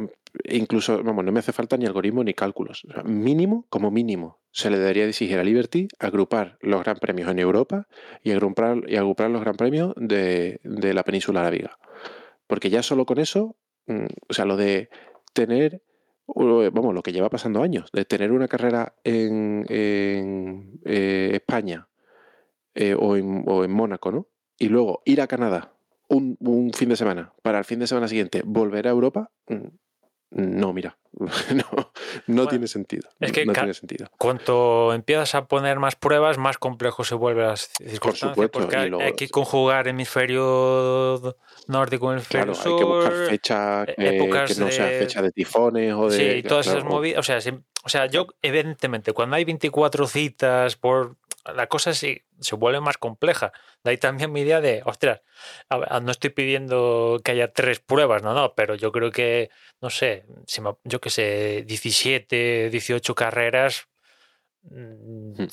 Incluso, 0.44 1.02
vamos, 1.02 1.24
no 1.24 1.32
me 1.32 1.40
hace 1.40 1.52
falta 1.52 1.76
ni 1.76 1.86
algoritmo 1.86 2.24
ni 2.24 2.34
cálculos. 2.34 2.86
Mínimo, 3.04 3.66
como 3.68 3.90
mínimo, 3.90 4.38
se 4.50 4.70
le 4.70 4.78
debería 4.78 5.04
de 5.04 5.10
exigir 5.10 5.38
a 5.38 5.44
Liberty 5.44 5.88
agrupar 5.98 6.58
los 6.60 6.82
gran 6.82 6.96
premios 6.98 7.30
en 7.30 7.38
Europa 7.38 7.86
y 8.22 8.32
agrupar, 8.32 8.82
y 8.88 8.96
agrupar 8.96 9.30
los 9.30 9.40
gran 9.40 9.56
premios 9.56 9.92
de, 9.96 10.60
de 10.64 10.94
la 10.94 11.02
península 11.02 11.40
arábiga. 11.40 11.78
Porque 12.46 12.70
ya 12.70 12.82
solo 12.82 13.06
con 13.06 13.18
eso, 13.18 13.56
mm, 13.86 14.06
o 14.28 14.32
sea, 14.32 14.44
lo 14.44 14.56
de 14.56 14.90
tener 15.32 15.82
vamos, 16.34 16.94
lo 16.94 17.02
que 17.02 17.12
lleva 17.12 17.30
pasando 17.30 17.62
años, 17.62 17.90
de 17.92 18.04
tener 18.04 18.32
una 18.32 18.48
carrera 18.48 18.94
en, 19.04 19.64
eh, 19.68 21.30
España 21.32 21.88
eh, 22.74 22.94
o, 22.98 23.16
en, 23.16 23.44
o 23.46 23.64
en 23.64 23.70
Mónaco, 23.70 24.12
¿no? 24.12 24.28
Y 24.58 24.68
luego 24.68 25.02
ir 25.04 25.20
a 25.20 25.26
Canadá 25.26 25.74
un, 26.08 26.36
un 26.40 26.72
fin 26.72 26.88
de 26.88 26.96
semana, 26.96 27.32
para 27.42 27.58
el 27.58 27.64
fin 27.64 27.78
de 27.78 27.86
semana 27.86 28.08
siguiente 28.08 28.42
volver 28.44 28.86
a 28.86 28.90
Europa, 28.90 29.30
mm, 29.48 29.68
no, 30.30 30.72
mira, 30.72 30.96
no, 31.18 31.64
no 31.72 31.90
Bueno, 32.26 32.48
tiene 32.48 32.66
sentido. 32.68 33.08
es 33.18 33.32
que 33.32 33.44
no 33.44 33.52
tiene 33.52 33.74
sentido. 33.74 34.08
Cuanto 34.16 34.92
empiezas 34.92 35.34
a 35.34 35.46
poner 35.46 35.78
más 35.80 35.96
pruebas, 35.96 36.38
más 36.38 36.56
complejo 36.58 37.02
se 37.04 37.14
vuelve 37.16 37.42
la 37.42 37.56
circunstancia. 37.56 38.28
supuesto, 38.28 38.58
porque 38.60 38.76
hay, 38.76 38.90
luego- 38.90 39.04
hay 39.04 39.14
que 39.14 39.28
conjugar 39.28 39.88
hemisferio 39.88 41.36
norte 41.66 41.98
con 41.98 42.12
hemisferio 42.14 42.52
Claro, 42.54 42.70
hay 42.70 42.78
que 42.78 42.84
buscar 42.84 43.12
sur. 43.12 43.26
fechas 43.28 43.88
eh, 43.88 43.94
que, 43.96 44.16
épocas 44.16 44.52
que 44.54 44.60
no 44.60 44.66
de- 44.66 44.98
fechas 44.98 45.22
de 45.22 45.32
tifones 45.32 45.94
o 45.94 46.08
de... 46.08 46.16
Sí, 46.42 46.42
todas 46.48 46.66
esas 46.66 46.80
claro, 46.80 46.90
movidas. 46.90 47.18
O 47.20 47.22
sea, 47.22 47.40
si- 47.40 47.50
o 47.82 47.88
sea, 47.88 48.06
yo, 48.06 48.26
evidentemente, 48.42 49.12
cuando 49.12 49.36
hay 49.36 49.44
24 49.44 50.06
citas 50.06 50.76
por. 50.76 51.16
La 51.44 51.66
cosa 51.68 51.94
sí 51.94 52.22
se 52.40 52.54
vuelve 52.56 52.80
más 52.80 52.98
compleja. 52.98 53.52
De 53.82 53.90
ahí 53.92 53.96
también 53.96 54.30
mi 54.32 54.40
idea 54.42 54.60
de, 54.60 54.82
ostras, 54.84 55.22
no 56.02 56.10
estoy 56.10 56.30
pidiendo 56.30 57.20
que 57.24 57.32
haya 57.32 57.52
tres 57.52 57.80
pruebas, 57.80 58.22
no, 58.22 58.34
no, 58.34 58.54
pero 58.54 58.74
yo 58.74 58.92
creo 58.92 59.10
que, 59.10 59.50
no 59.80 59.88
sé, 59.90 60.26
si 60.46 60.60
me- 60.60 60.76
yo 60.84 61.00
qué 61.00 61.10
sé, 61.10 61.64
17, 61.66 62.68
18 62.70 63.14
carreras. 63.14 63.88
mm, 64.62 65.42
Hmm. 65.42 65.48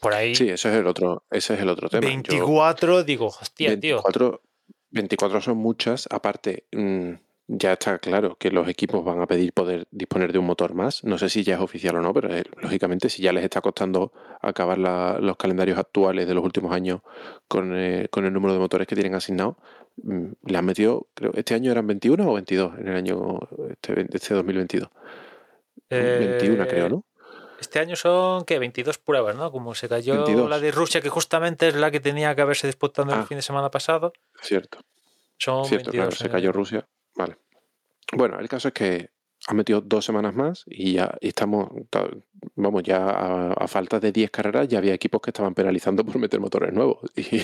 Por 0.00 0.14
ahí, 0.14 0.34
Sí, 0.34 0.50
ese 0.50 0.68
es 0.70 0.74
el 0.74 0.86
otro, 0.88 1.24
ese 1.30 1.54
es 1.54 1.60
el 1.60 1.68
otro 1.68 1.88
tema. 1.88 2.02
Yo- 2.02 2.08
24, 2.08 3.04
digo, 3.04 3.26
hostia, 3.28 3.78
tío. 3.78 3.96
24, 4.02 4.42
24 4.90 5.40
son 5.40 5.58
muchas. 5.58 6.08
Aparte, 6.10 6.66
mm, 6.72 7.12
ya 7.48 7.74
está 7.74 7.98
claro 7.98 8.36
que 8.38 8.50
los 8.50 8.66
equipos 8.68 9.04
van 9.04 9.20
a 9.20 9.26
pedir 9.26 9.52
poder 9.52 9.86
disponer 9.90 10.32
de 10.32 10.38
un 10.38 10.46
motor 10.46 10.74
más. 10.74 11.04
No 11.04 11.16
sé 11.18 11.28
si 11.28 11.44
ya 11.44 11.54
es 11.54 11.60
oficial 11.60 11.96
o 11.96 12.00
no, 12.02 12.12
pero 12.12 12.34
eh, 12.34 12.42
lógicamente, 12.60 13.08
si 13.08 13.22
ya 13.22 13.32
les 13.32 13.44
está 13.44 13.60
costando 13.60 14.12
acabar 14.42 14.78
la- 14.78 15.18
los 15.20 15.36
calendarios 15.36 15.78
actuales 15.78 16.26
de 16.26 16.34
los 16.34 16.44
últimos 16.44 16.72
años 16.72 17.00
con, 17.48 17.72
eh, 17.78 18.08
con 18.10 18.24
el 18.24 18.32
número 18.32 18.52
de 18.52 18.58
motores 18.58 18.86
que 18.88 18.96
tienen 18.96 19.14
asignado, 19.14 19.56
mm, 20.02 20.26
le 20.44 20.58
han 20.58 20.64
metido, 20.64 21.06
creo, 21.14 21.30
este 21.34 21.54
año 21.54 21.70
eran 21.70 21.86
21 21.86 22.28
o 22.28 22.34
22 22.34 22.78
en 22.78 22.88
el 22.88 22.96
año 22.96 23.38
este, 23.70 24.06
este 24.12 24.34
2022. 24.34 24.88
21, 25.90 26.66
creo, 26.66 26.86
Eh, 26.86 26.90
¿no? 26.90 27.04
Este 27.60 27.78
año 27.78 27.96
son, 27.96 28.44
¿qué? 28.44 28.58
22 28.58 28.98
pruebas, 28.98 29.34
¿no? 29.36 29.50
Como 29.50 29.74
se 29.74 29.88
cayó 29.88 30.14
22. 30.16 30.50
la 30.50 30.58
de 30.58 30.72
Rusia, 30.72 31.00
que 31.00 31.08
justamente 31.08 31.68
es 31.68 31.74
la 31.74 31.90
que 31.90 32.00
tenía 32.00 32.34
que 32.34 32.42
haberse 32.42 32.66
disputado 32.66 33.10
el 33.14 33.20
Ah. 33.20 33.26
fin 33.26 33.38
de 33.38 33.42
semana 33.42 33.70
pasado. 33.70 34.12
Cierto. 34.42 34.78
Son 35.38 35.64
Cierto, 35.64 35.90
22. 35.90 35.92
claro, 35.94 36.10
se 36.16 36.26
eh. 36.26 36.30
cayó 36.30 36.52
Rusia. 36.52 36.86
Vale. 37.16 37.36
Bueno, 38.12 38.38
el 38.38 38.48
caso 38.48 38.68
es 38.68 38.74
que 38.74 39.10
ha 39.48 39.54
metido 39.54 39.80
dos 39.80 40.04
semanas 40.04 40.34
más 40.34 40.64
y 40.66 40.94
ya 40.94 41.14
estamos, 41.20 41.68
vamos, 42.54 42.82
ya 42.82 43.52
a, 43.52 43.68
falta 43.68 44.00
de 44.00 44.10
10 44.10 44.30
carreras 44.30 44.68
ya 44.68 44.78
había 44.78 44.94
equipos 44.94 45.20
que 45.20 45.30
estaban 45.30 45.54
penalizando 45.54 46.04
por 46.04 46.18
meter 46.18 46.40
motores 46.40 46.72
nuevos 46.72 46.98
y, 47.16 47.42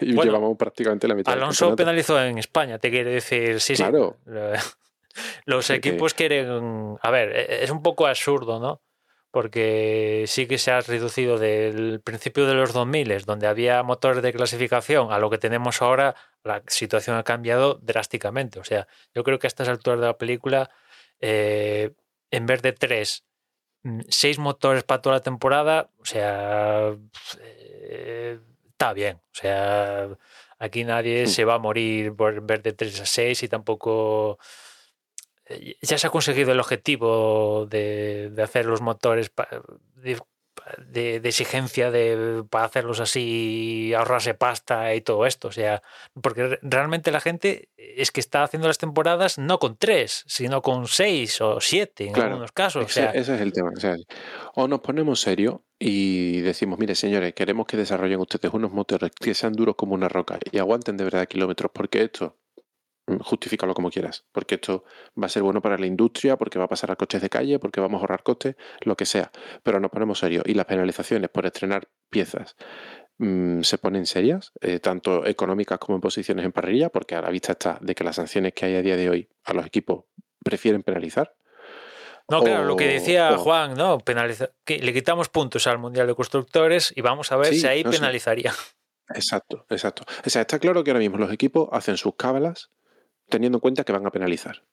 llevamos 0.00 0.56
prácticamente 0.56 1.08
la 1.08 1.14
mitad. 1.14 1.32
Alonso 1.32 1.74
penalizó 1.74 2.22
en 2.22 2.38
España, 2.38 2.78
te 2.78 2.90
quiere 2.90 3.10
decir, 3.10 3.60
sí, 3.60 3.74
claro. 3.74 4.16
sí. 4.26 4.32
Los 5.44 5.70
equipos 5.70 6.14
quieren, 6.14 6.96
a 7.00 7.10
ver, 7.10 7.34
e, 7.34 7.64
es 7.64 7.70
un 7.70 7.82
poco 7.82 8.06
absurdo, 8.06 8.60
¿no? 8.60 8.80
Porque 9.30 10.24
sí 10.26 10.46
que 10.46 10.58
se 10.58 10.72
ha 10.72 10.80
reducido 10.80 11.38
del 11.38 12.00
principio 12.00 12.46
de 12.46 12.54
los 12.54 12.72
2000, 12.72 13.24
donde 13.24 13.46
había 13.46 13.82
motores 13.84 14.22
de 14.22 14.32
clasificación, 14.32 15.12
a 15.12 15.18
lo 15.18 15.30
que 15.30 15.38
tenemos 15.38 15.82
ahora, 15.82 16.16
la 16.42 16.62
situación 16.66 17.16
ha 17.16 17.22
cambiado 17.22 17.78
drásticamente. 17.80 18.58
O 18.58 18.64
sea, 18.64 18.88
yo 19.14 19.22
creo 19.22 19.38
que 19.38 19.46
a 19.46 19.48
estas 19.48 19.68
alturas 19.68 20.00
de 20.00 20.06
la 20.06 20.18
película 20.18 20.70
eh, 21.20 21.92
en 22.30 22.46
vez 22.46 22.62
de 22.62 22.72
tres, 22.72 23.24
mm, 23.82 24.00
seis 24.08 24.38
motores 24.38 24.84
para 24.84 25.02
toda 25.02 25.16
la 25.16 25.22
temporada, 25.22 25.90
o 25.98 26.04
sea, 26.04 26.96
eh, 27.40 28.38
está 28.70 28.92
bien. 28.92 29.16
O 29.16 29.34
sea, 29.34 30.08
aquí 30.58 30.84
nadie 30.84 31.24
mm. 31.24 31.28
se 31.28 31.44
va 31.44 31.54
a 31.54 31.58
morir 31.58 32.14
por 32.14 32.34
en 32.34 32.46
vez 32.46 32.62
de 32.62 32.72
tres 32.72 33.00
a 33.00 33.06
seis 33.06 33.42
y 33.42 33.48
tampoco 33.48 34.38
ya 35.82 35.98
se 35.98 36.06
ha 36.06 36.10
conseguido 36.10 36.52
el 36.52 36.60
objetivo 36.60 37.66
de, 37.66 38.32
hacer 38.42 38.66
los 38.66 38.80
motores 38.80 39.32
de, 40.92 41.16
exigencia 41.24 41.90
de, 41.90 42.44
para 42.48 42.64
hacerlos 42.64 43.00
así, 43.00 43.92
ahorrarse 43.94 44.34
pasta 44.34 44.94
y 44.94 45.00
todo 45.00 45.26
esto. 45.26 45.48
O 45.48 45.52
sea, 45.52 45.82
porque 46.20 46.58
realmente 46.62 47.10
la 47.10 47.20
gente 47.20 47.68
es 47.76 48.10
que 48.10 48.20
está 48.20 48.42
haciendo 48.42 48.68
las 48.68 48.78
temporadas 48.78 49.38
no 49.38 49.58
con 49.58 49.76
tres, 49.76 50.24
sino 50.26 50.62
con 50.62 50.86
seis 50.86 51.40
o 51.40 51.60
siete 51.60 52.08
en 52.08 52.18
algunos 52.18 52.52
casos. 52.52 52.90
Ese, 52.90 53.06
o 53.06 53.10
ese 53.10 53.34
es 53.34 53.40
el 53.40 53.52
tema. 53.52 53.70
O, 54.54 54.68
nos 54.68 54.80
ponemos 54.80 55.20
serio 55.20 55.64
y 55.78 56.40
decimos, 56.40 56.78
mire 56.78 56.94
señores, 56.94 57.34
queremos 57.34 57.66
que 57.66 57.76
desarrollen 57.76 58.20
ustedes 58.20 58.52
unos 58.52 58.72
motores 58.72 59.10
que 59.18 59.34
sean 59.34 59.52
duros 59.52 59.76
como 59.76 59.94
una 59.94 60.08
roca 60.08 60.38
y 60.50 60.58
aguanten 60.58 60.96
de 60.96 61.04
verdad 61.04 61.26
kilómetros, 61.26 61.70
porque 61.72 62.02
esto 62.02 62.36
justifícalo 63.18 63.74
como 63.74 63.90
quieras, 63.90 64.24
porque 64.32 64.56
esto 64.56 64.84
va 65.20 65.26
a 65.26 65.28
ser 65.28 65.42
bueno 65.42 65.60
para 65.60 65.78
la 65.78 65.86
industria, 65.86 66.36
porque 66.36 66.58
va 66.58 66.66
a 66.66 66.68
pasar 66.68 66.90
a 66.90 66.96
coches 66.96 67.20
de 67.20 67.28
calle, 67.28 67.58
porque 67.58 67.80
vamos 67.80 67.98
a 67.98 68.00
ahorrar 68.02 68.22
costes, 68.22 68.56
lo 68.82 68.96
que 68.96 69.06
sea. 69.06 69.30
Pero 69.62 69.80
nos 69.80 69.90
ponemos 69.90 70.18
serios 70.18 70.44
y 70.46 70.54
las 70.54 70.66
penalizaciones 70.66 71.30
por 71.30 71.46
estrenar 71.46 71.88
piezas 72.08 72.56
mm, 73.18 73.62
se 73.62 73.78
ponen 73.78 74.06
serias, 74.06 74.52
eh, 74.60 74.78
tanto 74.80 75.26
económicas 75.26 75.78
como 75.78 75.96
en 75.96 76.00
posiciones 76.00 76.44
en 76.44 76.52
parrilla, 76.52 76.90
porque 76.90 77.14
a 77.14 77.22
la 77.22 77.30
vista 77.30 77.52
está 77.52 77.78
de 77.80 77.94
que 77.94 78.04
las 78.04 78.16
sanciones 78.16 78.52
que 78.52 78.66
hay 78.66 78.76
a 78.76 78.82
día 78.82 78.96
de 78.96 79.10
hoy 79.10 79.28
a 79.44 79.52
los 79.52 79.66
equipos 79.66 80.04
prefieren 80.44 80.82
penalizar. 80.82 81.34
No, 82.28 82.42
claro, 82.42 82.64
lo 82.64 82.76
que 82.76 82.86
decía 82.86 83.36
Juan, 83.36 83.74
¿no? 83.74 83.98
Penaliza, 83.98 84.50
que 84.64 84.78
le 84.78 84.92
quitamos 84.92 85.28
puntos 85.28 85.66
al 85.66 85.78
Mundial 85.78 86.06
de 86.06 86.14
Constructores 86.14 86.92
y 86.94 87.00
vamos 87.00 87.32
a 87.32 87.36
ver 87.36 87.54
si 87.54 87.66
ahí 87.66 87.82
penalizaría. 87.82 88.54
Exacto, 89.14 89.66
exacto. 89.68 90.04
O 90.24 90.30
sea, 90.30 90.42
está 90.42 90.58
claro 90.58 90.84
que 90.84 90.90
ahora 90.90 91.00
mismo 91.00 91.18
los 91.18 91.32
equipos 91.32 91.68
hacen 91.72 91.96
sus 91.96 92.14
cábalas 92.14 92.70
teniendo 93.30 93.56
en 93.58 93.60
cuenta 93.60 93.84
que 93.84 93.92
van 93.92 94.06
a 94.06 94.10
penalizar. 94.10 94.64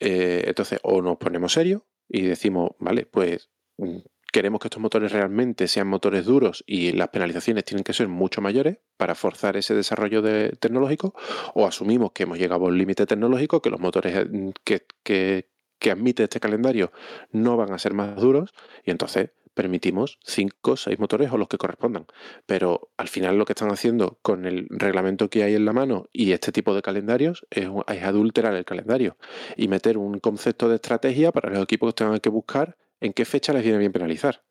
Eh, 0.00 0.44
entonces, 0.46 0.78
o 0.82 1.02
nos 1.02 1.16
ponemos 1.16 1.52
serios 1.52 1.82
y 2.08 2.22
decimos, 2.22 2.70
vale, 2.78 3.06
pues 3.06 3.50
mm, 3.76 3.98
queremos 4.32 4.60
que 4.60 4.68
estos 4.68 4.82
motores 4.82 5.12
realmente 5.12 5.68
sean 5.68 5.88
motores 5.88 6.24
duros 6.24 6.64
y 6.66 6.92
las 6.92 7.08
penalizaciones 7.08 7.64
tienen 7.64 7.84
que 7.84 7.92
ser 7.92 8.08
mucho 8.08 8.40
mayores 8.40 8.78
para 8.96 9.14
forzar 9.14 9.56
ese 9.56 9.74
desarrollo 9.74 10.22
tecnológico, 10.58 11.14
o 11.54 11.66
asumimos 11.66 12.12
que 12.12 12.24
hemos 12.24 12.38
llegado 12.38 12.64
a 12.64 12.68
un 12.68 12.78
límite 12.78 13.06
tecnológico, 13.06 13.62
que 13.62 13.70
los 13.70 13.80
motores 13.80 14.14
eh, 14.16 14.52
que, 14.64 15.46
que 15.78 15.90
admite 15.90 16.24
este 16.24 16.40
calendario 16.40 16.92
no 17.30 17.56
van 17.56 17.72
a 17.72 17.78
ser 17.78 17.94
más 17.94 18.16
duros, 18.16 18.52
y 18.84 18.90
entonces 18.90 19.30
permitimos 19.58 20.20
cinco 20.22 20.72
o 20.72 20.76
seis 20.76 21.00
motores 21.00 21.32
o 21.32 21.36
los 21.36 21.48
que 21.48 21.58
correspondan. 21.58 22.06
Pero 22.46 22.90
al 22.96 23.08
final 23.08 23.38
lo 23.38 23.44
que 23.44 23.54
están 23.54 23.72
haciendo 23.72 24.20
con 24.22 24.46
el 24.46 24.68
reglamento 24.70 25.28
que 25.28 25.42
hay 25.42 25.56
en 25.56 25.64
la 25.64 25.72
mano 25.72 26.08
y 26.12 26.30
este 26.30 26.52
tipo 26.52 26.76
de 26.76 26.80
calendarios 26.80 27.44
es, 27.50 27.66
adulterar 28.04 28.54
el 28.54 28.64
calendario 28.64 29.16
y 29.56 29.66
meter 29.66 29.98
un 29.98 30.20
concepto 30.20 30.68
de 30.68 30.76
estrategia 30.76 31.32
para 31.32 31.50
los 31.50 31.60
equipos 31.60 31.92
que 31.92 32.04
tengan 32.04 32.20
que 32.20 32.28
buscar 32.28 32.76
en 33.00 33.12
qué 33.12 33.24
fecha 33.24 33.52
les 33.52 33.64
viene 33.64 33.78
bien 33.78 33.90
penalizar. 33.90 34.42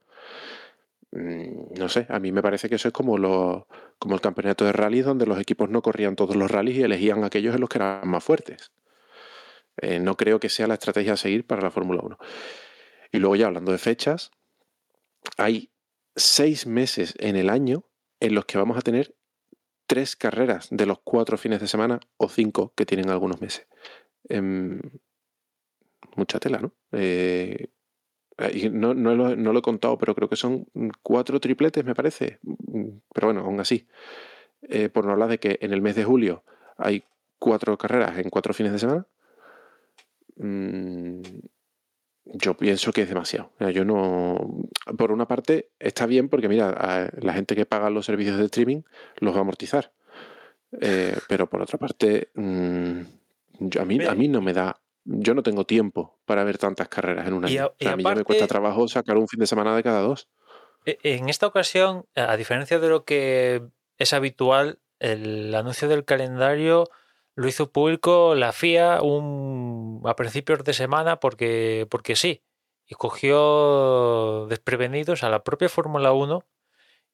Mm, 1.12 1.80
no 1.80 1.88
sé, 1.88 2.06
a 2.10 2.20
mí 2.20 2.34
me 2.34 2.42
parece 2.42 2.68
que 2.68 2.76
eso 2.76 2.90
es 2.90 2.94
como, 2.94 3.18
lo, 3.18 3.70
como 4.00 4.14
el 4.14 4.20
campeonato 4.20 4.66
de 4.66 4.74
rally 4.74 5.04
donde 5.04 5.26
los 5.26 5.40
equipos 5.40 5.70
no 5.70 5.82
corrían 5.82 6.18
todos 6.18 6.36
los 6.36 6.52
rallies 6.52 6.80
y 6.80 6.84
elegían 6.84 7.24
aquellos 7.24 7.56
en 7.56 7.62
los 7.62 7.70
que 7.70 7.78
eran 7.78 8.06
más 8.10 8.26
fuertes. 8.26 8.74
Eh, 9.78 10.00
no 10.00 10.18
creo 10.18 10.42
que 10.42 10.50
sea 10.50 10.68
la 10.68 10.74
estrategia 10.74 11.14
a 11.14 11.18
seguir 11.18 11.48
para 11.48 11.62
la 11.62 11.72
Fórmula 11.72 12.02
1. 12.04 12.18
Y 13.14 13.20
luego 13.20 13.38
ya 13.38 13.48
hablando 13.48 13.72
de 13.72 13.78
fechas, 13.78 14.32
hay 15.38 15.72
seis 16.16 16.66
meses 16.66 17.14
en 17.20 17.36
el 17.36 17.50
año 17.50 17.86
en 18.20 18.36
los 18.36 18.46
que 18.46 18.58
vamos 18.58 18.78
a 18.78 18.82
tener 18.82 19.16
tres 19.86 20.16
carreras 20.16 20.68
de 20.72 20.86
los 20.86 21.00
cuatro 21.00 21.38
fines 21.38 21.62
de 21.62 21.68
semana 21.68 22.00
o 22.18 22.30
cinco 22.30 22.74
que 22.76 22.86
tienen 22.86 23.10
algunos 23.10 23.42
meses. 23.42 23.68
Em, 24.30 24.82
mucha 26.16 26.40
tela, 26.40 26.60
¿no? 26.60 26.74
Eh, 26.92 27.70
no, 28.72 28.94
lo, 28.94 29.58
he 29.58 29.62
contado, 29.62 29.98
pero 29.98 30.14
creo 30.14 30.30
que 30.30 30.36
son 30.36 30.68
cuatro 31.02 31.40
tripletes, 31.40 31.84
me 31.86 31.96
parece. 31.96 32.40
Pero 33.14 33.28
bueno, 33.28 33.42
aún 33.42 33.60
así. 33.60 33.88
Eh, 34.62 34.90
por 34.90 35.06
no 35.06 35.12
hablar 35.12 35.30
de 35.30 35.40
que 35.40 35.58
en 35.62 35.72
el 35.72 35.82
mes 35.82 35.96
de 35.96 36.04
julio 36.04 36.44
hay 36.78 37.04
cuatro 37.40 37.78
carreras 37.78 38.18
en 38.18 38.30
cuatro 38.30 38.54
fines 38.54 38.74
de 38.74 38.80
semana. 38.80 39.08
Mm, 40.36 41.22
yo 42.34 42.56
pienso 42.56 42.92
que 42.92 43.02
es 43.02 43.10
demasiado. 43.10 43.52
Yo 43.74 43.86
no. 43.86 44.68
Por 44.98 45.12
una 45.12 45.28
parte, 45.28 45.70
está 45.80 46.06
bien 46.06 46.30
porque, 46.30 46.50
mira, 46.50 47.12
la 47.20 47.34
gente 47.34 47.56
que 47.56 47.66
paga 47.66 47.90
los 47.90 48.06
servicios 48.06 48.38
de 48.38 48.46
streaming 48.46 48.82
los 49.20 49.34
va 49.34 49.40
a 49.40 49.42
amortizar. 49.42 49.92
Eh, 50.82 51.18
pero 51.28 51.48
por 51.48 51.62
otra 51.62 51.78
parte, 51.78 52.30
mm, 52.36 53.02
a, 53.80 53.86
mí, 53.86 54.06
a 54.06 54.16
mí 54.16 54.28
no 54.28 54.42
me 54.42 54.54
da. 54.54 54.80
Yo 55.06 55.34
no 55.34 55.44
tengo 55.44 55.66
tiempo 55.66 56.20
para 56.26 56.44
ver 56.44 56.58
tantas 56.58 56.90
carreras 56.90 57.28
en 57.28 57.34
una 57.34 57.48
año. 57.48 57.72
a, 57.86 57.96
mí 57.96 58.04
ya 58.04 58.16
me 58.16 58.24
cuesta 58.24 58.48
trabajo 58.48 58.88
sacar 58.88 59.18
un 59.18 59.28
fin 59.28 59.40
de 59.40 59.48
semana 59.48 59.76
de 59.76 59.84
cada 59.84 60.02
dos. 60.02 60.28
E, 60.86 60.98
en 61.04 61.30
esta 61.30 61.48
ocasión, 61.48 62.06
a 62.16 62.36
diferencia 62.36 62.80
de 62.80 62.90
lo 62.90 63.06
que 63.06 63.62
es 63.98 64.14
habitual, 64.14 64.80
el 65.00 65.54
anuncio 65.56 65.88
del 65.88 66.04
calendario 66.04 66.90
lo 67.38 67.48
hizo 67.48 67.72
público 67.72 68.34
la 68.34 68.52
FIA 68.52 69.02
un, 69.04 70.02
a 70.06 70.16
principios 70.16 70.64
de 70.64 70.74
semana 70.74 71.20
porque, 71.20 71.86
porque 71.92 72.16
sí, 72.16 72.42
y 72.88 72.96
cogió 72.96 74.48
desprevenidos 74.48 75.24
a 75.24 75.30
la 75.30 75.44
propia 75.44 75.70
Fórmula 75.70 76.14
1 76.14 76.44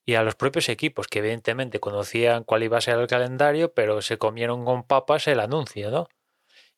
y 0.05 0.15
a 0.15 0.23
los 0.23 0.35
propios 0.35 0.69
equipos, 0.69 1.07
que 1.09 1.19
evidentemente 1.19 1.81
conocían 1.81 2.45
cuál 2.45 2.63
iba 2.63 2.77
a 2.77 2.81
ser 2.81 2.99
el 2.99 3.07
calendario, 3.07 3.73
pero 3.73 4.01
se 4.01 4.17
comieron 4.17 4.63
con 4.63 4.83
papas 4.83 5.27
el 5.27 5.41
anuncio. 5.41 6.07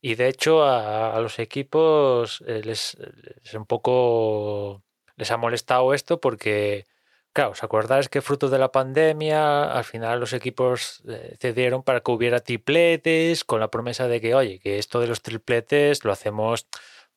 Y 0.02 0.16
de 0.16 0.28
hecho 0.28 0.64
a, 0.66 1.20
los 1.20 1.38
equipos 1.38 2.44
eh, 2.48 2.62
les, 2.64 2.98
les, 3.44 3.54
un 3.54 3.68
poco 3.68 4.84
les 5.18 5.30
ha 5.30 5.38
molestado 5.38 5.94
esto 5.94 6.20
porque 6.20 6.88
Claro, 7.36 7.52
¿os 7.52 7.64
acordáis 7.68 8.08
que 8.08 8.22
fruto 8.28 8.48
de 8.50 8.58
la 8.64 8.72
pandemia 8.72 9.66
al 9.80 9.84
final 9.84 10.22
los 10.22 10.32
equipos 10.32 11.04
eh, 11.06 11.36
cedieron 11.42 11.84
para 11.84 12.00
que 12.00 12.12
hubiera 12.12 12.40
tripletes 12.40 13.44
con 13.44 13.60
la 13.60 13.70
promesa 13.70 14.08
de 14.08 14.22
que, 14.22 14.34
oye, 14.36 14.58
que 14.64 14.80
esto 14.80 15.02
de 15.02 15.08
los 15.08 15.22
tripletes 15.22 16.06
lo 16.06 16.14
hacemos 16.14 16.66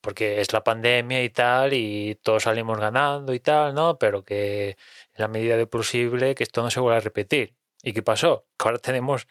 porque 0.00 0.40
es 0.40 0.52
la 0.52 0.64
pandemia 0.64 1.22
y 1.22 1.30
tal 1.30 1.72
y 1.72 2.16
todos 2.20 2.42
salimos 2.44 2.80
ganando 2.80 3.32
y 3.32 3.38
tal, 3.38 3.74
¿no? 3.74 3.96
Pero 3.98 4.24
que 4.24 4.70
en 4.70 5.20
la 5.22 5.28
medida 5.28 5.56
de 5.56 5.68
posible 5.68 6.34
que 6.34 6.42
esto 6.42 6.62
no 6.62 6.70
se 6.70 6.80
vuelva 6.80 6.96
a 6.98 7.00
repetir. 7.00 7.54
¿Y 7.84 7.92
qué 7.92 8.02
pasó? 8.02 8.44
Que 8.58 8.66
ahora 8.68 8.78
tenemos 8.78 9.28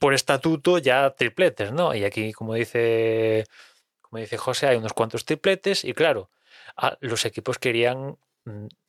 por 0.00 0.14
estatuto 0.14 0.78
ya 0.78 1.10
tripletes, 1.16 1.70
¿no? 1.72 1.94
Y 1.94 2.04
aquí, 2.04 2.32
como 2.32 2.54
dice, 2.54 3.44
como 4.00 4.18
dice 4.20 4.36
José, 4.36 4.66
hay 4.68 4.76
unos 4.78 4.94
cuantos 4.94 5.24
tripletes 5.24 5.84
y 5.84 5.94
claro, 5.94 6.30
los 7.00 7.24
equipos 7.24 7.58
querían 7.58 8.16
Mm, 8.18 8.27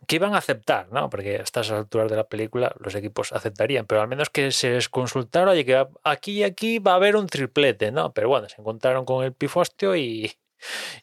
que 0.08 0.16
iban 0.16 0.34
a 0.34 0.40
aceptar, 0.40 0.92
¿no? 0.92 1.10
Porque 1.10 1.38
a 1.38 1.44
estas 1.44 1.72
alturas 1.72 2.10
de 2.10 2.16
la 2.16 2.28
película 2.28 2.74
los 2.80 2.96
equipos 2.96 3.32
aceptarían, 3.32 3.86
pero 3.86 4.02
al 4.02 4.08
menos 4.08 4.30
que 4.30 4.52
se 4.52 4.72
les 4.72 4.90
consultara, 4.90 5.52
oye, 5.52 5.66
que 5.66 5.86
aquí 6.04 6.40
y 6.40 6.44
aquí 6.44 6.80
va 6.80 6.94
a 6.94 6.96
haber 6.96 7.16
un 7.16 7.28
triplete, 7.28 7.92
¿no? 7.92 8.14
Pero 8.14 8.30
bueno, 8.30 8.50
se 8.50 8.60
encontraron 8.60 9.06
con 9.06 9.24
el 9.24 9.34
pifostio 9.34 9.96
y, 9.96 10.32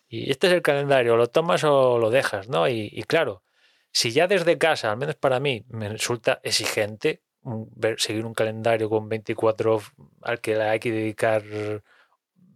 y 0.09 0.31
este 0.31 0.49
es 0.49 0.53
el 0.55 0.63
calendario, 0.63 1.17
lo 1.17 1.29
tomas 1.29 1.65
o 1.65 1.99
lo 1.99 2.11
dejas, 2.11 2.49
¿no? 2.49 2.69
Y, 2.69 3.03
claro, 3.07 3.43
si 3.93 4.11
ya 4.11 4.27
desde 4.27 4.59
casa, 4.59 4.91
al 4.91 4.97
menos 4.97 5.17
para 5.17 5.41
mí, 5.41 5.65
me 5.69 5.89
resulta 5.89 6.41
exigente 6.43 7.23
ver, 7.43 8.01
seguir 8.01 8.27
un 8.27 8.35
calendario 8.35 8.91
con 8.91 9.09
24 9.09 9.81
al 10.23 10.41
que 10.41 10.61
hay 10.61 10.81
que 10.81 10.91
dedicar 10.91 11.45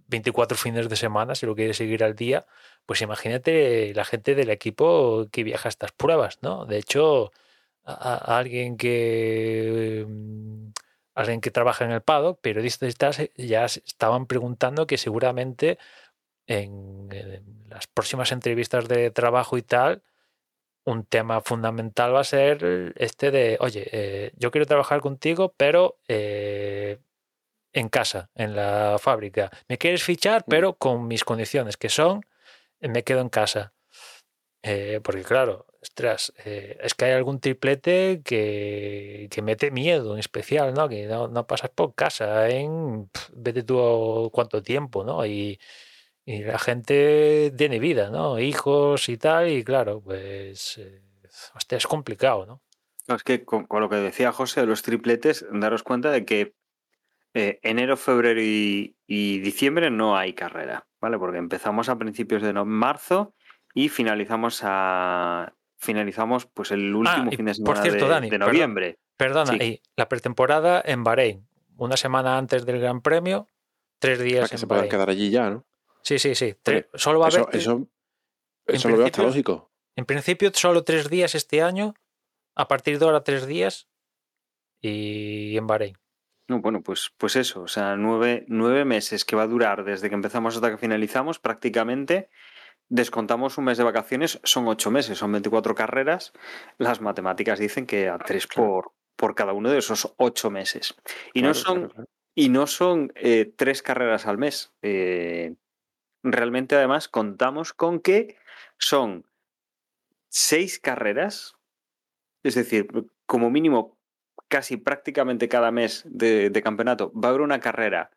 24 0.08 0.58
fines 0.58 0.88
de 0.88 0.96
semana, 0.96 1.34
si 1.34 1.46
lo 1.46 1.54
quieres 1.54 1.76
seguir 1.76 2.02
al 2.04 2.14
día, 2.14 2.44
pues 2.90 3.02
imagínate 3.02 3.94
la 3.94 4.04
gente 4.04 4.34
del 4.34 4.50
equipo 4.50 5.28
que 5.30 5.44
viaja 5.44 5.68
a 5.68 5.70
estas 5.70 5.92
pruebas, 5.92 6.40
¿no? 6.42 6.66
De 6.66 6.76
hecho, 6.76 7.30
a, 7.84 8.36
alguien 8.36 8.76
que 8.76 10.04
mm, 10.08 10.70
alguien 11.14 11.40
que 11.40 11.52
trabaja 11.52 11.84
en 11.84 11.92
el 11.92 12.00
paddock, 12.00 12.40
periodistas 12.40 12.96
ya 13.36 13.64
estaban 13.66 14.26
preguntando 14.26 14.88
que 14.88 14.98
seguramente 14.98 15.78
en, 16.48 17.08
en 17.12 17.68
las 17.68 17.86
próximas 17.86 18.32
entrevistas 18.32 18.88
de 18.88 19.12
trabajo 19.12 19.56
y 19.56 19.62
tal, 19.62 20.02
un 20.84 21.04
tema 21.04 21.42
fundamental 21.42 22.12
va 22.12 22.22
a 22.22 22.24
ser 22.24 22.92
este 22.96 23.30
de, 23.30 23.56
oye, 23.60 23.88
eh, 23.92 24.32
yo 24.36 24.50
quiero 24.50 24.66
trabajar 24.66 25.00
contigo, 25.00 25.54
pero 25.56 26.00
eh, 26.08 26.98
en 27.72 27.88
casa, 27.88 28.30
en 28.34 28.56
la 28.56 28.96
fábrica. 28.98 29.48
Me 29.68 29.78
quieres 29.78 30.02
fichar, 30.02 30.42
Mm. 30.42 30.50
pero 30.50 30.74
con 30.74 31.06
mis 31.06 31.22
condiciones, 31.22 31.76
que 31.76 31.88
son, 31.88 32.22
eh, 32.22 32.29
me 32.88 33.04
quedo 33.04 33.20
en 33.20 33.28
casa. 33.28 33.72
Eh, 34.62 35.00
porque 35.02 35.22
claro, 35.22 35.66
ostras, 35.82 36.32
eh, 36.44 36.76
es 36.82 36.94
que 36.94 37.06
hay 37.06 37.12
algún 37.12 37.40
triplete 37.40 38.20
que, 38.24 39.28
que 39.30 39.42
mete 39.42 39.70
miedo 39.70 40.14
en 40.14 40.20
especial, 40.20 40.74
¿no? 40.74 40.88
Que 40.88 41.06
no, 41.06 41.28
no 41.28 41.46
pasas 41.46 41.70
por 41.70 41.94
casa 41.94 42.48
en, 42.48 43.08
pf, 43.08 43.32
vete 43.34 43.62
tú 43.62 44.30
cuánto 44.32 44.62
tiempo, 44.62 45.04
¿no? 45.04 45.24
Y, 45.24 45.58
y 46.24 46.42
la 46.44 46.58
gente 46.58 47.52
tiene 47.56 47.78
vida, 47.78 48.10
¿no? 48.10 48.38
Hijos 48.38 49.08
y 49.08 49.16
tal, 49.16 49.48
y 49.50 49.64
claro, 49.64 50.02
pues 50.02 50.78
eh, 50.78 51.02
es 51.70 51.86
complicado, 51.86 52.46
¿no? 52.46 52.62
No, 53.08 53.16
es 53.16 53.24
que 53.24 53.44
con, 53.44 53.66
con 53.66 53.80
lo 53.80 53.88
que 53.88 53.96
decía 53.96 54.30
José 54.30 54.60
de 54.60 54.66
los 54.66 54.82
tripletes, 54.82 55.44
daros 55.50 55.82
cuenta 55.82 56.10
de 56.10 56.24
que 56.24 56.54
eh, 57.34 57.60
enero, 57.62 57.96
febrero 57.96 58.40
y, 58.42 58.96
y 59.06 59.38
diciembre 59.38 59.90
no 59.90 60.16
hay 60.16 60.32
carrera, 60.34 60.86
¿vale? 61.00 61.18
Porque 61.18 61.38
empezamos 61.38 61.88
a 61.88 61.96
principios 61.98 62.42
de 62.42 62.52
marzo 62.52 63.34
y 63.74 63.88
finalizamos 63.88 64.60
a 64.64 65.54
finalizamos 65.78 66.44
pues 66.46 66.72
el 66.72 66.94
último 66.94 67.24
Ah, 67.24 67.28
y 67.32 67.36
fin 67.36 67.46
de 67.46 67.52
por 67.64 67.76
semana 67.76 67.82
cierto, 67.82 68.04
de, 68.06 68.10
Dani, 68.10 68.30
de 68.30 68.38
noviembre. 68.38 68.98
Perdona, 69.16 69.52
Sí. 69.52 69.58
y 69.62 69.82
la 69.96 70.08
pretemporada 70.08 70.82
en 70.84 71.04
Bahrein, 71.04 71.46
una 71.76 71.96
semana 71.96 72.36
antes 72.36 72.66
del 72.66 72.80
Gran 72.80 73.00
Premio, 73.00 73.46
tres 73.98 74.18
días 74.18 74.40
Para 74.40 74.48
que 74.48 74.54
en 74.56 74.58
se 74.58 74.66
puedan 74.66 74.88
quedar 74.88 75.08
allí 75.08 75.30
ya, 75.30 75.48
¿no? 75.50 75.64
Sí, 76.02 76.18
sí, 76.18 76.34
sí. 76.34 76.54
Solo 76.94 77.20
va 77.20 77.26
a 77.26 77.28
Eso, 77.28 77.42
haber, 77.44 77.56
eso, 77.56 77.88
eso 78.66 78.88
lo 78.88 78.96
veo 78.96 79.06
hasta 79.06 79.22
principio- 79.22 79.26
lógico. 79.26 79.72
en 79.96 80.04
principio, 80.04 80.50
solo 80.54 80.84
tres 80.84 81.08
días 81.08 81.34
este 81.34 81.62
año, 81.62 81.94
a 82.54 82.68
partir 82.68 82.98
de 82.98 83.04
ahora 83.06 83.22
tres 83.24 83.46
días 83.46 83.88
y 84.80 85.56
en 85.56 85.66
Bahrein. 85.66 85.96
No, 86.50 86.60
bueno, 86.60 86.82
pues, 86.82 87.12
pues 87.16 87.36
eso, 87.36 87.62
o 87.62 87.68
sea, 87.68 87.94
nueve, 87.94 88.44
nueve 88.48 88.84
meses 88.84 89.24
que 89.24 89.36
va 89.36 89.42
a 89.42 89.46
durar 89.46 89.84
desde 89.84 90.08
que 90.08 90.16
empezamos 90.16 90.56
hasta 90.56 90.68
que 90.68 90.78
finalizamos, 90.78 91.38
prácticamente 91.38 92.28
descontamos 92.88 93.56
un 93.56 93.66
mes 93.66 93.78
de 93.78 93.84
vacaciones, 93.84 94.40
son 94.42 94.66
ocho 94.66 94.90
meses, 94.90 95.16
son 95.16 95.30
24 95.30 95.76
carreras. 95.76 96.32
Las 96.76 97.00
matemáticas 97.00 97.60
dicen 97.60 97.86
que 97.86 98.08
a 98.08 98.18
tres 98.18 98.48
por, 98.48 98.90
por 99.14 99.36
cada 99.36 99.52
uno 99.52 99.70
de 99.70 99.78
esos 99.78 100.12
ocho 100.16 100.50
meses. 100.50 100.96
Y 101.34 101.42
no 101.42 101.54
son, 101.54 101.78
claro, 101.78 101.94
claro. 101.94 102.10
y 102.34 102.48
no 102.48 102.66
son 102.66 103.12
eh, 103.14 103.54
tres 103.56 103.80
carreras 103.80 104.26
al 104.26 104.38
mes. 104.38 104.74
Eh, 104.82 105.54
realmente, 106.24 106.74
además, 106.74 107.06
contamos 107.06 107.72
con 107.72 108.00
que 108.00 108.38
son 108.76 109.24
seis 110.28 110.80
carreras, 110.80 111.54
es 112.42 112.56
decir, 112.56 112.88
como 113.24 113.50
mínimo, 113.50 113.99
casi 114.50 114.76
prácticamente 114.76 115.48
cada 115.48 115.70
mes 115.70 116.02
de, 116.04 116.60
campeonato 116.62 117.12
va 117.12 117.28
a 117.28 117.30
haber 117.30 117.40
una 117.40 117.60
carrera 117.60 118.10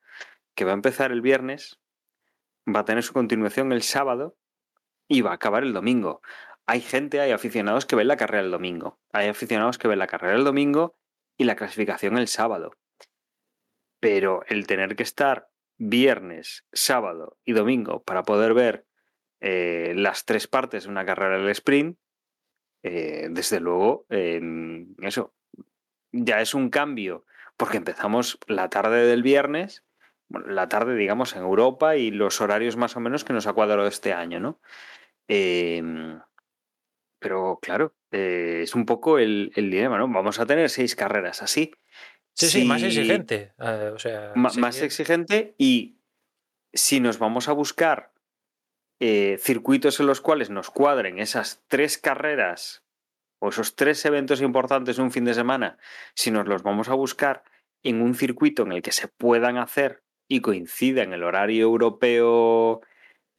que 0.55 0.65
va 0.65 0.71
a 0.71 0.73
empezar 0.73 1.11
el 1.11 1.21
viernes, 1.21 1.79
va 2.67 2.81
a 2.81 2.85
tener 2.85 3.03
su 3.03 3.13
continuación 3.13 3.71
el 3.71 3.83
sábado 3.83 4.35
y 5.07 5.21
va 5.21 5.31
a 5.31 5.35
acabar 5.35 5.63
el 5.63 5.73
domingo. 5.73 6.21
Hay 6.65 6.81
gente, 6.81 7.21
hay 7.21 7.31
aficionados 7.31 7.85
que 7.85 7.95
ven 7.95 8.07
la 8.07 8.17
carrera 8.17 8.43
el 8.43 8.51
domingo. 8.51 8.99
Hay 9.11 9.27
aficionados 9.27 9.77
que 9.77 9.87
ven 9.87 9.99
la 9.99 10.07
carrera 10.07 10.35
el 10.35 10.43
domingo 10.43 10.97
y 11.37 11.43
la 11.43 11.55
clasificación 11.55 12.17
el 12.17 12.27
sábado. 12.27 12.71
Pero 13.99 14.43
el 14.47 14.65
tener 14.65 14.95
que 14.95 15.03
estar 15.03 15.49
viernes, 15.77 16.65
sábado 16.71 17.37
y 17.45 17.53
domingo 17.53 18.03
para 18.03 18.23
poder 18.23 18.53
ver 18.53 18.87
eh, 19.39 19.93
las 19.95 20.25
tres 20.25 20.47
partes 20.47 20.85
de 20.85 20.89
una 20.89 21.05
carrera 21.05 21.37
del 21.37 21.49
sprint, 21.49 21.99
eh, 22.81 23.27
desde 23.29 23.59
luego, 23.59 24.05
eh, 24.09 24.41
eso 24.99 25.33
ya 26.13 26.39
es 26.39 26.53
un 26.53 26.69
cambio, 26.69 27.25
porque 27.57 27.77
empezamos 27.77 28.39
la 28.47 28.69
tarde 28.69 29.05
del 29.05 29.21
viernes, 29.23 29.83
bueno, 30.29 30.47
la 30.47 30.69
tarde, 30.69 30.95
digamos, 30.95 31.35
en 31.35 31.41
Europa 31.41 31.97
y 31.97 32.09
los 32.11 32.39
horarios 32.39 32.77
más 32.77 32.95
o 32.95 33.01
menos 33.01 33.25
que 33.25 33.33
nos 33.33 33.45
ha 33.47 33.53
cuadrado 33.53 33.85
este 33.87 34.13
año, 34.13 34.39
¿no? 34.39 34.59
Eh, 35.27 35.83
pero 37.19 37.59
claro, 37.61 37.95
eh, 38.11 38.61
es 38.63 38.75
un 38.75 38.85
poco 38.85 39.17
el, 39.17 39.51
el 39.55 39.71
dilema, 39.71 39.97
¿no? 39.97 40.07
Vamos 40.07 40.39
a 40.39 40.45
tener 40.45 40.69
seis 40.69 40.95
carreras 40.95 41.41
así. 41.41 41.71
Sí, 42.33 42.47
sí, 42.49 42.63
más 42.65 42.83
exigente. 42.83 43.53
eh, 43.59 43.91
o 43.93 43.99
sea, 43.99 44.31
ma- 44.35 44.49
más 44.57 44.81
exigente 44.81 45.55
y 45.57 45.99
si 46.73 46.99
nos 46.99 47.19
vamos 47.19 47.47
a 47.47 47.53
buscar 47.53 48.11
eh, 48.99 49.37
circuitos 49.39 49.99
en 49.99 50.07
los 50.07 50.21
cuales 50.21 50.49
nos 50.49 50.69
cuadren 50.71 51.19
esas 51.19 51.63
tres 51.67 51.97
carreras 51.97 52.82
o 53.43 53.49
esos 53.49 53.75
tres 53.75 54.05
eventos 54.05 54.39
importantes 54.39 54.95
de 54.95 55.03
un 55.03 55.11
fin 55.11 55.25
de 55.25 55.33
semana, 55.33 55.77
si 56.15 56.31
nos 56.31 56.47
los 56.47 56.63
vamos 56.63 56.87
a 56.87 56.93
buscar 56.93 57.43
en 57.83 58.01
un 58.01 58.15
circuito 58.15 58.63
en 58.63 58.71
el 58.71 58.81
que 58.81 58.93
se 58.93 59.09
puedan 59.09 59.57
hacer 59.57 60.01
y 60.29 60.39
coincida 60.39 61.03
en 61.03 61.11
el 61.11 61.23
horario 61.23 61.63
europeo 61.63 62.79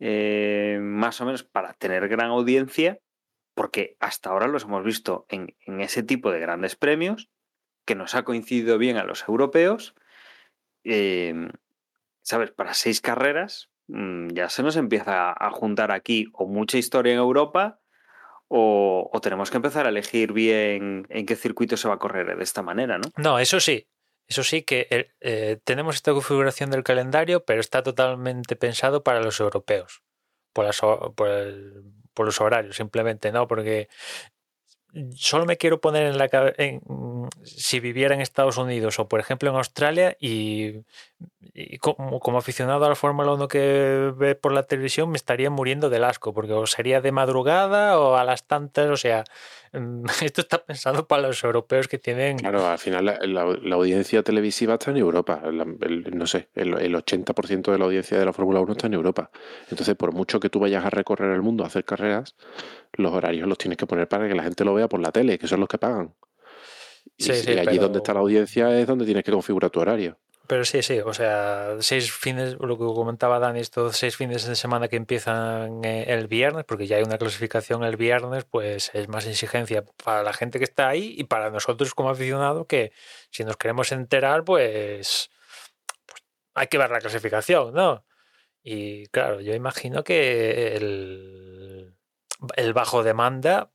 eh, 0.00 0.78
más 0.82 1.22
o 1.22 1.24
menos 1.24 1.42
para 1.42 1.72
tener 1.72 2.06
gran 2.08 2.28
audiencia, 2.28 3.00
porque 3.54 3.96
hasta 3.98 4.28
ahora 4.28 4.46
los 4.46 4.64
hemos 4.64 4.84
visto 4.84 5.24
en, 5.30 5.56
en 5.60 5.80
ese 5.80 6.02
tipo 6.02 6.30
de 6.30 6.40
grandes 6.40 6.76
premios, 6.76 7.30
que 7.86 7.94
nos 7.94 8.14
ha 8.14 8.24
coincidido 8.24 8.76
bien 8.76 8.98
a 8.98 9.04
los 9.04 9.26
europeos, 9.26 9.94
eh, 10.84 11.48
¿sabes? 12.20 12.50
Para 12.50 12.74
seis 12.74 13.00
carreras 13.00 13.70
mm, 13.86 14.28
ya 14.34 14.50
se 14.50 14.62
nos 14.62 14.76
empieza 14.76 15.32
a 15.32 15.50
juntar 15.50 15.92
aquí 15.92 16.26
o 16.34 16.46
mucha 16.46 16.76
historia 16.76 17.14
en 17.14 17.20
Europa 17.20 17.80
o, 18.48 19.10
tenemos 19.22 19.50
que 19.50 19.56
empezar 19.56 19.86
a 19.86 19.88
elegir 19.88 20.32
bien 20.32 21.06
en 21.08 21.26
qué 21.26 21.36
circuito 21.36 21.76
se 21.76 21.88
va 21.88 21.94
a 21.94 21.98
correr 21.98 22.36
de 22.36 22.44
esta 22.44 22.62
manera, 22.62 22.98
¿no? 22.98 23.10
No, 23.16 23.38
eso 23.38 23.60
sí. 23.60 23.88
Eso 24.26 24.42
sí 24.42 24.62
que 24.62 24.86
eh, 24.90 25.10
eh, 25.20 25.58
tenemos 25.64 25.96
esta 25.96 26.12
configuración 26.12 26.70
del 26.70 26.82
calendario, 26.82 27.44
pero 27.44 27.60
está 27.60 27.82
totalmente 27.82 28.56
pensado 28.56 29.02
para 29.02 29.20
los 29.20 29.38
europeos. 29.40 30.02
Por 30.52 30.66
los 32.26 32.40
horarios, 32.40 32.76
simplemente, 32.76 33.32
¿no? 33.32 33.48
Porque 33.48 33.88
solo 35.14 35.44
me 35.44 35.56
quiero 35.56 35.80
poner 35.80 36.06
en 36.06 36.18
la 36.18 36.28
cabeza 36.28 36.80
si 37.42 37.80
viviera 37.80 38.14
en 38.14 38.20
Estados 38.20 38.58
Unidos 38.58 38.98
o, 38.98 39.08
por 39.08 39.20
ejemplo, 39.20 39.50
en 39.50 39.56
Australia 39.56 40.16
y, 40.20 40.82
como, 41.80 42.38
aficionado 42.38 42.84
a 42.84 42.88
la 42.88 42.94
Fórmula 42.94 43.32
1 43.32 43.48
que 43.48 44.12
ve 44.16 44.34
por 44.34 44.52
la 44.52 44.64
televisión 44.64 45.10
me 45.10 45.16
estaría 45.16 45.50
muriendo 45.50 45.90
del 45.90 46.04
asco, 46.04 46.32
porque 46.32 46.54
sería 46.66 47.00
de 47.00 47.12
madrugada 47.12 47.98
o 47.98 48.16
a 48.16 48.24
las 48.24 48.46
tantas, 48.46 48.88
o 48.88 48.96
sea, 48.96 49.24
mm, 49.72 50.04
esto 50.22 50.40
está 50.40 50.64
pensado 50.64 51.06
para 51.06 51.22
los 51.22 51.42
europeos 51.42 51.88
que 51.88 51.98
tienen... 51.98 52.38
Claro, 52.38 52.66
al 52.66 52.78
final 52.78 53.04
la, 53.04 53.74
audiencia 53.74 54.22
televisiva 54.22 54.74
está 54.74 54.90
en 54.90 54.98
Europa. 54.98 55.42
El- 55.44 56.16
no 56.16 56.26
sé, 56.26 56.48
el, 56.54 56.74
el 56.78 56.94
80% 56.94 57.72
de 57.72 57.78
la 57.78 57.84
audiencia 57.84 58.18
de 58.18 58.24
la 58.24 58.32
Fórmula 58.32 58.60
1 58.60 58.72
está 58.72 58.86
en 58.86 58.94
Europa. 58.94 59.30
Entonces, 59.70 59.94
por 59.96 60.12
mucho 60.12 60.40
que 60.40 60.50
tú 60.50 60.60
vayas 60.60 60.84
a 60.84 60.90
recorrer 60.90 61.32
el 61.32 61.42
mundo 61.42 61.64
a 61.64 61.68
hacer 61.68 61.84
carreras, 61.84 62.36
los 62.96 63.12
horarios 63.12 63.46
los 63.48 63.58
tienes 63.58 63.76
que 63.78 63.86
poner 63.86 64.08
para 64.08 64.28
que 64.28 64.34
la 64.34 64.42
gente 64.42 64.64
lo 64.64 64.74
vea 64.74 64.88
por 64.88 65.00
la 65.00 65.12
tele, 65.12 65.38
que 65.38 65.46
son 65.48 65.60
los 65.60 65.68
que 65.68 65.78
pagan. 65.78 66.14
Y, 67.16 67.24
Sí, 67.24 67.32
y 67.32 67.50
allí 67.58 67.64
pero- 67.66 67.82
donde 67.82 67.98
está 67.98 68.14
la 68.14 68.20
audiencia 68.20 68.78
es 68.78 68.86
donde 68.86 69.04
tienes 69.04 69.24
que 69.24 69.32
configurar 69.32 69.70
tu 69.70 69.80
horario. 69.80 70.18
Pero 70.46 70.62
sí, 70.66 70.82
sí, 70.82 71.00
o 71.00 71.14
sea, 71.14 71.76
seis 71.80 72.12
fines, 72.12 72.56
lo 72.60 72.76
que 72.76 72.84
comentaba 72.84 73.38
Dani, 73.38 73.60
estos 73.60 73.96
seis 73.96 74.14
fines 74.14 74.46
de 74.46 74.54
semana 74.56 74.88
que 74.88 74.96
empiezan 74.96 75.82
eh, 75.84 76.04
el 76.08 76.26
viernes, 76.28 76.64
porque 76.66 76.86
ya 76.86 76.96
hay 76.98 77.02
una 77.02 77.16
clasificación 77.16 77.82
el 77.82 77.96
viernes, 77.96 78.44
pues 78.44 78.90
es 78.92 79.08
más 79.08 79.26
exigencia 79.26 79.84
para 80.04 80.22
la 80.22 80.34
gente 80.34 80.58
que 80.58 80.64
está 80.64 80.88
ahí 80.88 81.14
y 81.16 81.24
para 81.24 81.48
nosotros 81.48 81.94
como 81.94 82.10
aficionados 82.10 82.66
que 82.66 82.92
si 83.30 83.42
nos 83.42 83.56
queremos 83.56 83.90
enterar, 83.92 84.44
pues, 84.44 85.30
pues 86.04 86.22
hay 86.54 86.66
que 86.66 86.76
ver 86.76 86.90
la 86.90 86.98
clasificación, 87.00 87.72
¿no? 87.72 88.04
Y 88.62 89.06
claro, 89.06 89.40
yo 89.40 89.54
imagino 89.54 90.04
que 90.04 90.76
el, 90.76 91.53
el 92.56 92.72
bajo 92.74 93.02
demanda 93.02 93.70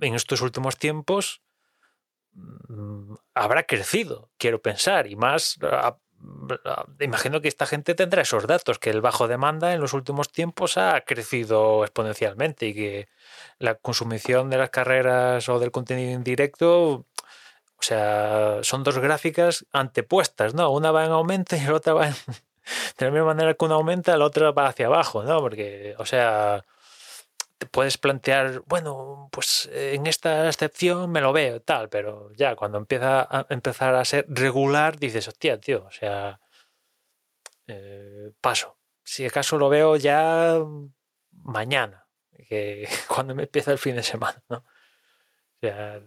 en 0.00 0.14
estos 0.14 0.40
últimos 0.40 0.76
tiempos 0.78 1.42
mm, 2.32 3.14
habrá 3.34 3.64
crecido, 3.64 4.30
quiero 4.38 4.60
pensar, 4.62 5.06
y 5.06 5.16
más, 5.16 5.58
a- 5.62 5.96
a- 6.64 6.86
imagino 7.00 7.40
que 7.40 7.48
esta 7.48 7.66
gente 7.66 7.94
tendrá 7.94 8.22
esos 8.22 8.46
datos, 8.46 8.78
que 8.78 8.90
el 8.90 9.00
bajo 9.00 9.28
demanda 9.28 9.72
en 9.74 9.80
los 9.80 9.92
últimos 9.92 10.30
tiempos 10.30 10.76
ha 10.78 11.00
crecido 11.02 11.84
exponencialmente 11.84 12.66
y 12.68 12.74
que 12.74 13.08
la 13.58 13.74
consumición 13.76 14.50
de 14.50 14.58
las 14.58 14.70
carreras 14.70 15.48
o 15.48 15.58
del 15.58 15.70
contenido 15.72 16.12
indirecto, 16.12 16.90
o 16.92 17.06
sea, 17.82 18.58
son 18.62 18.84
dos 18.84 18.98
gráficas 18.98 19.66
antepuestas, 19.72 20.54
¿no? 20.54 20.70
Una 20.70 20.92
va 20.92 21.04
en 21.04 21.12
aumento 21.12 21.56
y 21.56 21.60
la 21.60 21.74
otra 21.74 21.94
va 21.94 22.08
en... 22.08 22.14
De 22.98 23.06
la 23.06 23.10
misma 23.10 23.26
manera 23.34 23.54
que 23.54 23.64
una 23.64 23.74
aumenta, 23.74 24.16
la 24.16 24.24
otra 24.26 24.52
va 24.52 24.68
hacia 24.68 24.86
abajo, 24.86 25.24
¿no? 25.24 25.40
Porque, 25.40 25.96
o 25.98 26.06
sea, 26.06 26.64
puedes 27.66 27.98
plantear, 27.98 28.62
bueno, 28.66 29.28
pues 29.32 29.68
eh, 29.72 29.94
en 29.94 30.06
esta 30.06 30.48
excepción 30.48 31.10
me 31.10 31.20
lo 31.20 31.32
veo, 31.32 31.60
tal, 31.62 31.88
pero 31.88 32.32
ya 32.34 32.56
cuando 32.56 32.78
empieza 32.78 33.22
a 33.30 33.46
empezar 33.50 33.94
a 33.94 34.04
ser 34.04 34.26
regular, 34.28 34.98
dices, 34.98 35.28
hostia, 35.28 35.60
tío, 35.60 35.84
o 35.86 35.90
sea, 35.90 36.40
eh, 37.66 38.32
paso. 38.40 38.78
si 39.04 39.24
acaso 39.26 39.58
lo 39.58 39.68
veo 39.68 39.96
ya 39.96 40.58
mañana, 41.32 42.06
que 42.48 42.88
cuando 43.08 43.34
me 43.34 43.44
empieza 43.44 43.72
el 43.72 43.78
fin 43.78 43.96
de 43.96 44.02
semana, 44.02 44.42
¿no? 44.48 44.58
O 44.58 45.60
sea, 45.60 46.00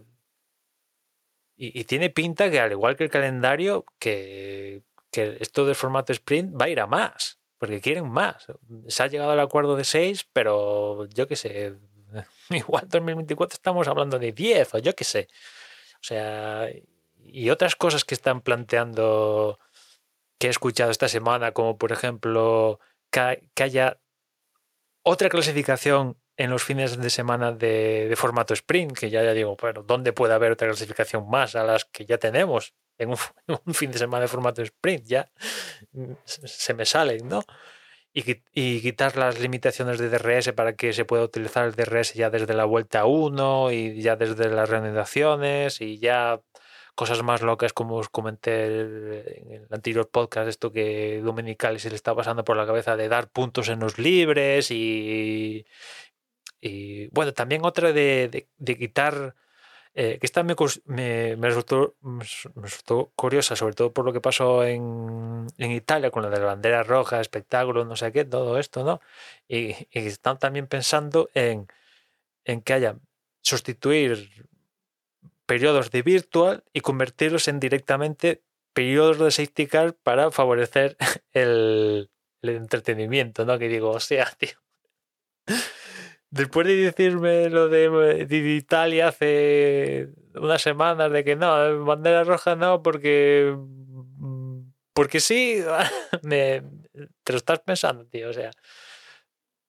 y, 1.58 1.80
y 1.80 1.84
tiene 1.86 2.10
pinta 2.10 2.50
que 2.52 2.60
al 2.60 2.72
igual 2.72 2.96
que 2.96 3.06
el 3.06 3.10
calendario, 3.10 3.86
que, 4.00 4.84
que 5.12 5.38
esto 5.40 5.66
del 5.66 5.76
formato 5.76 6.12
sprint 6.14 6.60
va 6.60 6.66
a 6.66 6.70
ir 6.70 6.80
a 6.80 6.88
más, 6.88 7.40
porque 7.58 7.82
quieren 7.82 8.10
más. 8.10 8.48
Se 8.88 9.04
ha 9.04 9.08
llegado 9.08 9.32
al 9.32 9.40
acuerdo 9.40 9.76
de 9.76 9.84
6, 9.84 10.28
pero 10.34 11.06
yo 11.08 11.28
qué 11.28 11.36
sé, 11.36 11.76
igual 12.50 12.88
2024 12.88 13.56
estamos 13.56 13.88
hablando 13.88 14.20
de 14.20 14.32
10 14.32 14.76
o 14.76 14.78
yo 14.80 14.96
qué 14.96 15.04
sé. 15.04 15.28
O 15.96 16.04
sea, 16.04 16.70
y 17.18 17.50
otras 17.50 17.76
cosas 17.76 18.06
que 18.06 18.16
están 18.16 18.42
planteando 18.42 19.60
que 20.38 20.48
he 20.48 20.50
escuchado 20.50 20.92
esta 20.92 21.08
semana, 21.08 21.52
como 21.54 21.78
por 21.78 21.92
ejemplo 21.92 22.80
que, 23.10 23.64
haya 23.64 24.00
otra 25.04 25.30
clasificación 25.30 26.18
en 26.38 26.50
los 26.50 26.64
fines 26.64 27.00
de 27.00 27.10
semana 27.10 27.54
de, 27.54 28.08
de, 28.10 28.16
formato 28.18 28.54
sprint, 28.54 28.98
que 28.98 29.10
ya, 29.10 29.24
ya 29.24 29.34
digo, 29.34 29.56
bueno, 29.60 29.84
¿dónde 29.84 30.12
puede 30.12 30.34
haber 30.34 30.52
otra 30.52 30.68
clasificación 30.68 31.30
más 31.30 31.56
a 31.56 31.64
las 31.64 31.86
que 31.86 32.06
ya 32.06 32.18
tenemos 32.18 32.74
en 32.98 33.10
un, 33.10 33.18
un 33.66 33.74
fin 33.74 33.92
de 33.92 33.98
semana 33.98 34.24
de 34.24 34.28
formato 34.28 34.62
sprint? 34.62 35.06
Ya 35.06 35.30
se 36.24 36.74
me 36.74 36.86
salen, 36.86 37.28
¿no? 37.28 37.44
Y, 38.14 38.42
y, 38.54 38.82
quitar 38.82 39.18
las 39.18 39.40
limitaciones 39.42 40.00
de 40.00 40.10
DRS 40.10 40.54
para 40.54 40.74
que 40.78 40.94
se 40.94 41.04
pueda 41.04 41.24
utilizar 41.24 41.66
el 41.66 41.76
DRS 41.76 42.14
ya 42.14 42.30
desde 42.30 42.54
la 42.54 42.64
vuelta 42.64 43.06
1 43.06 43.72
y 43.74 44.02
ya 44.02 44.16
desde 44.16 44.50
las 44.50 44.70
reanudaciones 44.70 45.82
y 45.82 46.00
ya 46.00 46.40
cosas 46.96 47.22
más 47.24 47.42
locas 47.42 47.74
como 47.74 47.96
os 47.98 48.10
comenté 48.10 48.66
en 48.66 49.52
el 49.52 49.68
anterior 49.70 50.10
podcast, 50.10 50.48
esto 50.48 50.72
que 50.72 51.22
Dominical 51.22 51.80
se 51.80 51.90
le 51.90 51.96
está 51.96 52.16
pasando 52.16 52.46
por 52.46 52.56
la 52.56 52.66
cabeza 52.66 52.96
de 52.96 53.10
dar 53.10 53.30
puntos 53.30 53.68
en 53.70 53.80
los 53.80 54.00
libres 54.00 54.72
y, 54.72 55.66
y 56.62 57.08
bueno, 57.10 57.34
también 57.34 57.66
otra 57.66 57.92
de, 57.92 58.30
de, 58.30 58.48
de 58.58 58.78
quitar, 58.78 59.36
eh, 59.98 60.20
que 60.20 60.26
esta 60.26 60.44
me, 60.44 60.56
resultó, 61.38 61.96
curiosa, 63.16 63.56
sobre 63.56 63.76
todo 63.76 63.94
por 63.94 64.04
lo 64.04 64.12
que 64.12 64.20
pasó 64.20 64.66
en, 64.66 65.48
en, 65.58 65.72
Italia 65.72 66.12
con 66.12 66.24
lo 66.24 66.30
de 66.30 66.38
la 66.38 66.48
bandera 66.48 66.84
roja, 66.84 67.22
espectáculo, 67.22 67.86
no 67.86 67.96
sé 67.96 68.12
qué, 68.12 68.26
todo 68.26 68.60
esto, 68.60 68.84
¿no? 68.84 69.00
Y, 69.48 69.70
y 69.92 70.00
están 70.08 70.38
también 70.38 70.68
pensando 70.68 71.30
en, 71.34 71.68
en 72.44 72.62
que 72.62 72.74
haya 72.74 72.98
sustituir 73.42 74.46
periodos 75.46 75.92
de 75.92 76.02
virtual 76.02 76.66
y 76.74 76.82
convertirlos 76.82 77.48
en 77.48 77.62
directamente 77.62 78.44
periodos 78.74 79.18
de 79.18 79.32
safety 79.32 79.68
car 79.68 79.94
para 79.94 80.30
favorecer 80.32 80.98
el, 81.32 82.10
el 82.42 82.50
entretenimiento, 82.50 83.46
¿no? 83.46 83.58
Que 83.58 83.70
digo, 83.70 83.92
o 83.92 84.00
sea, 84.02 84.30
tío 84.38 84.60
después 86.36 86.68
de 86.68 86.76
decirme 86.76 87.50
lo 87.50 87.70
de, 87.70 88.26
de, 88.26 88.38
Italia 88.38 89.08
hace 89.08 90.10
unas 90.36 90.62
semanas 90.62 91.12
de 91.12 91.24
que 91.24 91.36
no, 91.36 91.86
bandera 91.86 92.24
roja 92.24 92.56
no, 92.56 92.84
porque. 92.84 93.56
Porque 94.94 95.20
sí, 95.20 95.62
me, 96.24 96.64
te 97.24 97.34
lo 97.34 97.38
estás 97.38 97.60
pensando, 97.60 98.06
tío. 98.06 98.30
O 98.30 98.34
sea, 98.34 98.52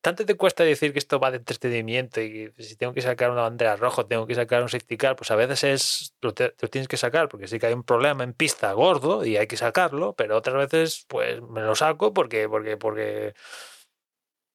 tanto 0.01 0.25
te 0.25 0.37
cuesta 0.37 0.65
decir 0.65 0.93
que 0.93 0.99
esto 0.99 1.19
va 1.19 1.31
de 1.31 1.39
entretenimiento 1.39 2.21
y 2.21 2.53
que 2.53 2.63
si 2.63 2.77
tengo 2.77 2.93
que 2.95 3.03
sacar 3.03 3.31
una 3.31 3.43
bandera 3.43 3.77
roja, 3.77 4.05
tengo 4.07 4.27
que 4.27 4.35
sacar 4.35 4.63
un 4.63 4.69
safety 4.69 4.97
car, 4.97 5.17
pues 5.17 5.31
a 5.31 5.37
veces 5.37 5.65
es 5.65 6.15
lo, 6.21 6.35
te, 6.35 6.55
lo 6.61 6.69
tienes 6.69 6.89
que 6.89 6.97
sacar 6.97 7.29
porque 7.29 7.49
sí 7.49 7.59
que 7.59 7.67
hay 7.67 7.75
un 7.75 7.83
problema 7.85 8.23
en 8.25 8.33
pista 8.33 8.73
gordo 8.73 9.25
y 9.25 9.37
hay 9.37 9.47
que 9.49 9.57
sacarlo, 9.57 10.15
pero 10.15 10.37
otras 10.37 10.57
veces 10.57 11.07
pues 11.09 11.43
me 11.43 11.61
lo 11.61 11.75
saco 11.75 12.13
porque 12.15 12.49
porque 12.49 12.77
porque 12.77 13.35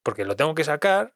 porque 0.04 0.26
lo 0.26 0.36
tengo 0.36 0.56
que 0.56 0.64
sacar 0.64 1.14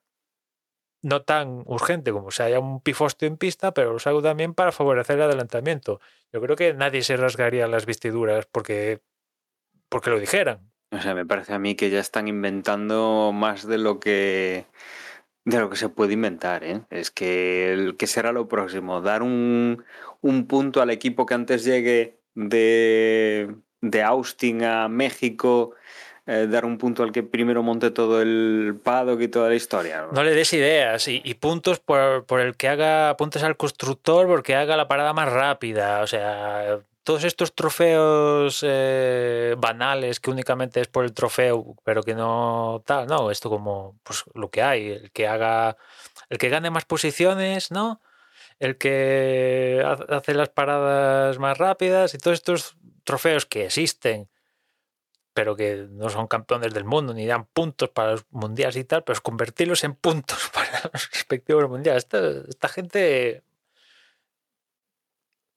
no 1.06 1.22
tan 1.22 1.62
urgente 1.68 2.12
como 2.12 2.32
si 2.32 2.42
haya 2.42 2.60
un 2.60 2.82
pifostio 2.82 3.28
en 3.28 3.38
pista, 3.38 3.76
pero 3.76 3.94
lo 3.94 4.00
hago 4.04 4.24
también 4.24 4.56
para 4.56 4.72
favorecer 4.72 5.18
el 5.18 5.22
adelantamiento. 5.22 6.02
Yo 6.34 6.42
creo 6.42 6.56
que 6.56 6.74
nadie 6.74 7.04
se 7.04 7.16
rasgaría 7.16 7.68
las 7.68 7.86
vestiduras 7.86 8.48
porque, 8.52 9.02
porque 9.88 10.10
lo 10.10 10.20
dijeran. 10.20 10.72
O 10.90 11.00
sea, 11.00 11.14
me 11.14 11.24
parece 11.24 11.54
a 11.54 11.60
mí 11.60 11.76
que 11.76 11.92
ya 11.92 12.00
están 12.00 12.28
inventando 12.28 13.32
más 13.32 13.68
de 13.68 13.78
lo 13.78 14.00
que 14.00 14.66
de 15.46 15.60
lo 15.60 15.70
que 15.70 15.76
se 15.76 15.90
puede 15.90 16.14
inventar, 16.14 16.64
¿eh? 16.64 16.82
Es 16.90 17.12
que 17.12 17.72
el 17.72 17.96
será 18.00 18.32
lo 18.32 18.48
próximo, 18.48 19.02
dar 19.02 19.22
un, 19.22 19.86
un 20.22 20.48
punto 20.48 20.82
al 20.82 20.90
equipo 20.90 21.28
que 21.28 21.36
antes 21.36 21.64
llegue 21.64 22.20
de, 22.34 23.56
de 23.82 24.02
Austin 24.02 24.64
a 24.64 24.88
México 24.90 25.76
eh, 26.28 26.48
dar 26.50 26.66
un 26.66 26.80
punto 26.80 27.04
al 27.04 27.12
que 27.12 27.22
primero 27.22 27.62
monte 27.62 27.92
todo 27.92 28.22
el 28.22 28.80
paddock 28.84 29.22
y 29.22 29.28
toda 29.28 29.50
la 29.50 29.56
historia. 29.56 30.08
No 30.12 30.24
le 30.24 30.34
des 30.34 30.52
ideas 30.54 31.08
y, 31.08 31.22
puntos 31.36 31.80
por, 31.80 32.26
por, 32.26 32.40
el 32.40 32.56
que 32.56 32.68
haga, 32.68 33.16
puntos 33.16 33.44
al 33.44 33.58
constructor 33.58 34.26
porque 34.26 34.56
haga 34.56 34.76
la 34.76 34.88
parada 34.88 35.14
más 35.14 35.32
rápida. 35.32 36.02
O 36.02 36.08
sea, 36.08 36.80
todos 37.04 37.24
estos 37.24 37.54
trofeos 37.54 38.62
eh, 38.68 39.54
banales 39.60 40.20
que 40.20 40.32
únicamente 40.32 40.82
es 40.82 40.88
por 40.88 41.06
el 41.06 41.14
trofeo, 41.14 41.76
pero 41.84 42.02
que 42.02 42.16
no 42.16 42.82
tal, 42.88 43.06
no, 43.06 43.30
esto 43.30 43.52
como 43.52 43.96
pues 44.02 44.24
lo 44.34 44.50
que 44.50 44.64
hay, 44.64 44.90
el 44.90 45.12
que 45.12 45.28
haga, 45.28 45.78
el 46.30 46.40
que 46.40 46.50
gane 46.50 46.72
más 46.72 46.86
posiciones, 46.86 47.70
¿no? 47.70 48.02
El 48.60 48.80
que 48.80 49.86
hace 50.10 50.34
las 50.34 50.50
paradas 50.50 51.38
más 51.38 51.56
rápidas 51.60 52.16
y 52.16 52.18
todos 52.18 52.40
estos 52.40 52.78
trofeos 53.04 53.46
que 53.46 53.66
existen 53.66 54.28
pero 55.36 55.58
que 55.58 55.86
no 55.92 56.10
son 56.10 56.28
campeones 56.28 56.74
del 56.74 56.86
mundo 56.86 57.14
ni 57.14 57.28
dan 57.28 57.46
puntos 57.46 57.90
para 57.90 58.12
los 58.12 58.26
mundiales 58.32 58.78
y 58.78 58.86
tal, 58.86 59.04
pero 59.04 59.16
es 59.16 59.22
convertirlos 59.22 59.84
en 59.84 59.94
puntos 59.94 60.50
para 60.54 60.90
los 60.94 61.12
respectivos 61.12 61.70
mundiales. 61.70 62.06
Esta, 62.06 62.20
esta 62.48 62.70
gente 62.70 63.44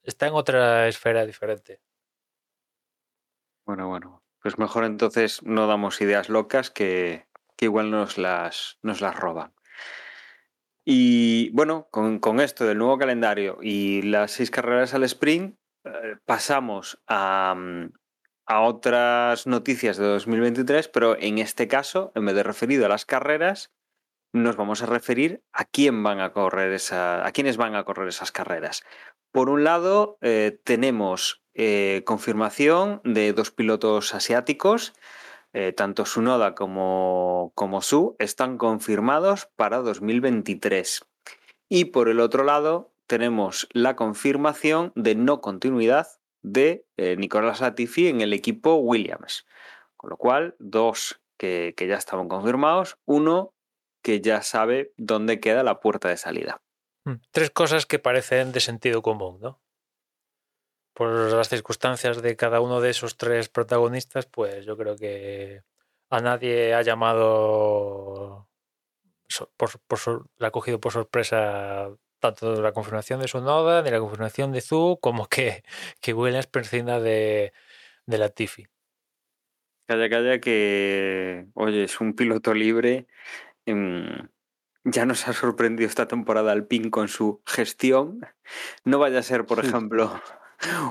está 0.03 0.27
en 0.27 0.35
otra 0.35 0.89
esfera 0.89 1.25
diferente. 1.25 1.81
Bueno, 3.65 3.87
bueno, 3.87 4.25
pues 4.43 4.59
mejor 4.59 4.85
entonces 4.85 5.45
no 5.45 5.69
damos 5.69 6.01
ideas 6.01 6.29
locas 6.29 6.71
que, 6.71 7.29
que 7.57 7.67
igual 7.67 7.93
nos 7.93 8.19
las, 8.19 8.79
nos 8.83 9.01
las 9.01 9.15
roban. 9.15 9.55
Y 10.85 11.51
bueno, 11.51 11.87
con, 11.93 12.19
con, 12.19 12.41
esto 12.41 12.67
del 12.67 12.79
nuevo 12.79 12.99
calendario 12.99 13.59
y 13.63 14.03
las 14.03 14.33
seis 14.33 14.51
carreras 14.51 14.93
al 14.95 15.05
sprint, 15.05 15.57
eh, 15.85 16.17
pasamos 16.25 17.01
a, 17.07 17.55
a 18.49 18.63
otras 18.63 19.47
noticias 19.47 19.99
de 19.99 20.07
2023, 20.07 20.89
pero 20.89 21.17
en 21.21 21.39
este 21.39 21.69
caso, 21.69 22.13
en 22.15 22.25
vez 22.25 22.35
de 22.35 22.43
referido 22.43 22.87
a 22.87 22.89
las 22.89 23.05
carreras, 23.05 23.73
nos 24.33 24.57
vamos 24.57 24.83
a 24.83 24.87
referir 24.87 25.43
a 25.53 25.67
quién 25.67 26.03
van 26.03 26.21
a 26.21 26.33
correr 26.33 26.73
esa, 26.73 27.27
a 27.27 27.33
quiénes 27.33 27.59
van 27.59 27.75
a 27.75 27.85
correr 27.85 28.09
esas 28.09 28.33
carreras. 28.33 28.85
Por 29.33 29.51
un 29.51 29.65
lado, 29.65 30.17
eh, 30.23 30.59
tenemos 30.65 31.43
eh, 31.53 32.03
confirmación 32.07 33.03
de 33.05 33.35
dos 33.35 33.51
pilotos 33.51 34.15
asiáticos, 34.15 34.95
eh, 35.53 35.73
tanto 35.73 36.07
Sunoda 36.07 36.55
como, 36.55 37.53
como 37.55 37.83
Su 37.83 38.17
están 38.19 38.57
confirmados 38.57 39.51
para 39.57 39.79
2023. 39.79 41.05
Y 41.69 41.87
por 41.87 42.09
el 42.09 42.21
otro 42.21 42.45
lado, 42.45 42.93
tenemos 43.07 43.69
la 43.73 43.95
confirmación 43.95 44.93
de 44.95 45.15
no 45.15 45.43
continuidad 45.43 46.18
de 46.43 46.85
eh, 46.97 47.17
Nicolás 47.17 47.61
Latifi 47.61 48.09
en 48.09 48.21
el 48.21 48.33
equipo 48.33 48.77
Williams. 48.77 49.47
Con 49.97 50.11
lo 50.11 50.17
cual, 50.17 50.55
dos 50.59 51.21
que, 51.37 51.75
ya 51.79 51.97
estaban 51.97 52.29
confirmados, 52.29 52.99
uno 53.05 53.55
que 54.03 54.21
ya 54.21 54.43
sabe 54.43 54.93
dónde 54.97 55.41
queda 55.41 55.63
la 55.63 55.81
puerta 55.81 56.09
de 56.09 56.17
salida. 56.17 56.63
Hmm, 57.05 57.17
tres 57.31 57.51
cosas 57.51 57.87
que 57.87 57.99
parecen 57.99 58.53
de 58.53 58.61
sentido 58.61 59.03
común, 59.03 59.41
¿no? 59.41 59.61
Por 60.95 61.33
las 61.33 61.49
circunstancias 61.49 62.23
de 62.23 62.37
cada 62.37 62.61
uno 62.61 62.81
de 62.81 62.91
esos 62.91 63.17
tres 63.17 63.49
protagonistas, 63.49 64.27
pues 64.27 64.65
yo 64.65 64.77
creo 64.77 64.97
que 64.97 65.63
a 66.11 66.21
nadie 66.21 66.75
ha 66.75 66.83
llamado, 66.83 68.49
por, 69.57 69.71
la 70.39 70.49
ha 70.49 70.51
cogido 70.51 70.81
por 70.81 70.93
sorpresa 70.93 71.91
tanto 72.19 72.61
la 72.61 72.73
confirmación 72.73 73.21
de 73.21 73.29
su 73.29 73.41
noda 73.41 73.83
ni 73.83 73.91
la 73.91 74.01
confirmación 74.01 74.53
de 74.53 74.61
Zu 74.61 74.99
como 75.01 75.27
que, 75.27 75.63
que 76.01 76.15
Williams 76.15 76.47
prescinda 76.47 77.01
de, 77.01 77.53
de 78.07 78.19
la 78.19 78.29
Tiffy. 78.29 78.67
Calla, 79.87 80.11
calla, 80.11 80.39
que, 80.39 81.47
oye, 81.55 81.85
es 81.85 82.01
un 82.01 82.15
piloto 82.15 82.53
libre. 82.53 83.07
Eh, 83.65 84.29
ya 84.85 85.07
nos 85.07 85.27
ha 85.29 85.33
sorprendido 85.33 85.89
esta 85.89 86.07
temporada 86.09 86.53
Alpine 86.53 86.91
con 86.91 87.09
su 87.09 87.43
gestión. 87.47 88.21
No 88.85 88.99
vaya 88.99 89.21
a 89.21 89.23
ser, 89.23 89.47
por 89.47 89.65
ejemplo, 89.65 90.21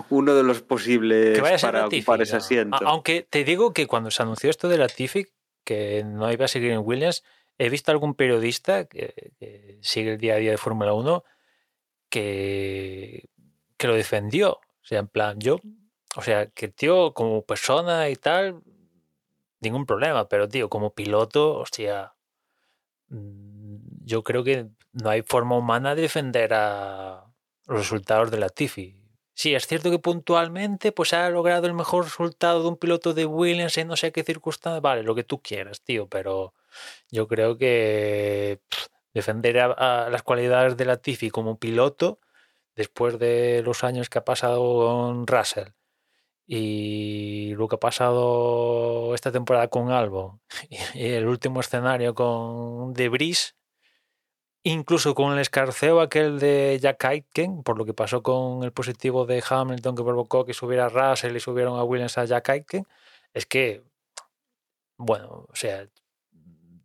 uno 0.09 0.36
de 0.36 0.43
los 0.43 0.61
posibles 0.61 1.39
para 1.61 1.84
Latifi, 1.84 2.01
ocupar 2.01 2.21
ese 2.21 2.38
asiento. 2.38 2.78
Aunque 2.86 3.21
te 3.30 3.43
digo 3.43 3.73
que 3.73 3.88
cuando 3.88 4.11
se 4.11 4.23
anunció 4.23 4.49
esto 4.49 4.67
de 4.67 4.78
la 4.78 4.88
Tiffy, 4.88 5.28
que 5.63 6.03
no 6.03 6.32
iba 6.32 6.45
a 6.45 6.47
seguir 6.47 6.71
en 6.71 6.82
Williams, 6.84 7.23
he 7.58 7.70
visto 7.70 7.91
algún 7.91 8.14
periodista 8.14 8.86
que, 8.86 9.32
sigue 9.82 10.14
el 10.14 10.18
día 10.18 10.36
a 10.36 10.38
día 10.38 10.51
de 10.51 10.58
Fórmula 10.58 10.93
1 10.93 11.24
que, 12.10 13.30
que 13.78 13.88
lo 13.88 13.95
defendió. 13.95 14.53
O 14.53 14.86
sea, 14.88 14.99
en 14.99 15.08
plan, 15.08 15.39
yo, 15.39 15.60
o 16.16 16.22
sea, 16.22 16.47
que 16.47 16.68
tío 16.68 17.14
como 17.14 17.43
persona 17.43 18.10
y 18.10 18.16
tal, 18.16 18.62
ningún 19.60 19.86
problema, 19.86 20.28
pero 20.30 20.47
tío, 20.47 20.70
como 20.70 20.93
piloto, 20.93 21.58
hostia, 21.58 22.14
mm, 23.10 23.78
yo 24.05 24.24
creo 24.24 24.43
que 24.43 24.68
no 24.93 25.10
hay 25.10 25.22
forma 25.22 25.58
humana 25.58 25.95
de 25.95 26.03
defender 26.03 26.53
a 26.53 27.26
los 27.68 27.80
resultados 27.80 28.32
de 28.32 28.38
la 28.38 28.49
Tiffy. 28.49 28.95
Sí, 29.34 29.53
es 29.53 29.68
cierto 29.68 29.91
que 29.91 29.99
puntualmente 29.99 30.91
pues 30.91 31.14
ha 31.14 31.30
logrado 31.30 31.68
el 31.68 31.74
mejor 31.76 32.05
resultado 32.05 32.64
de 32.64 32.70
un 32.70 32.78
piloto 32.78 33.14
de 33.14 33.26
Williams 33.26 33.78
en 33.78 33.88
no 33.88 33.95
sé 33.95 34.12
qué 34.12 34.24
circunstancias, 34.24 34.82
vale, 34.82 35.03
lo 35.03 35.14
que 35.14 35.24
tú 35.24 35.41
quieras, 35.41 35.82
tío, 35.82 36.08
pero 36.08 36.55
yo 37.11 37.28
creo 37.28 37.57
que 37.57 38.61
defender 39.13 39.59
a, 39.59 40.09
las 40.09 40.23
cualidades 40.23 40.78
de 40.78 40.86
la 40.86 40.97
Tiffy 40.97 41.30
como 41.30 41.57
piloto 41.57 42.19
después 42.75 43.19
de 43.19 43.63
los 43.63 43.84
años 43.84 44.09
que 44.09 44.19
ha 44.19 44.25
pasado 44.25 44.61
con 44.61 45.28
Russell 45.28 45.69
y 46.45 47.53
lo 47.55 47.67
que 47.67 47.75
ha 47.75 47.80
pasado 47.80 49.13
esta 49.13 49.32
temporada 49.32 49.67
con 49.67 49.91
Albon 49.91 50.39
y 50.93 51.05
el 51.05 51.28
último 51.28 51.59
escenario 51.59 52.15
con 52.15 52.93
Debris, 52.93 53.55
incluso 54.63 55.13
con 55.15 55.34
el 55.34 55.39
escarceo 55.39 55.99
aquel 56.01 56.39
de 56.39 56.80
Jack 56.82 57.03
Aitken, 57.05 57.63
por 57.63 57.78
lo 57.78 57.86
que 57.86 57.93
pasó 57.93 58.23
con 58.23 58.63
el 58.63 58.71
positivo 58.71 59.25
de 59.25 59.43
Hamilton 59.47 59.95
que 59.95 60.03
provocó 60.03 60.45
que 60.45 60.53
subiera 60.53 60.89
Russell 60.89 61.36
y 61.36 61.39
subieron 61.39 61.78
a 61.80 61.84
Williams 61.84 62.17
a 62.17 62.25
Jack 62.25 62.49
Aitken, 62.49 62.88
es 63.34 63.45
que, 63.45 63.84
bueno, 64.97 65.47
o 65.49 65.55
sea, 65.55 65.88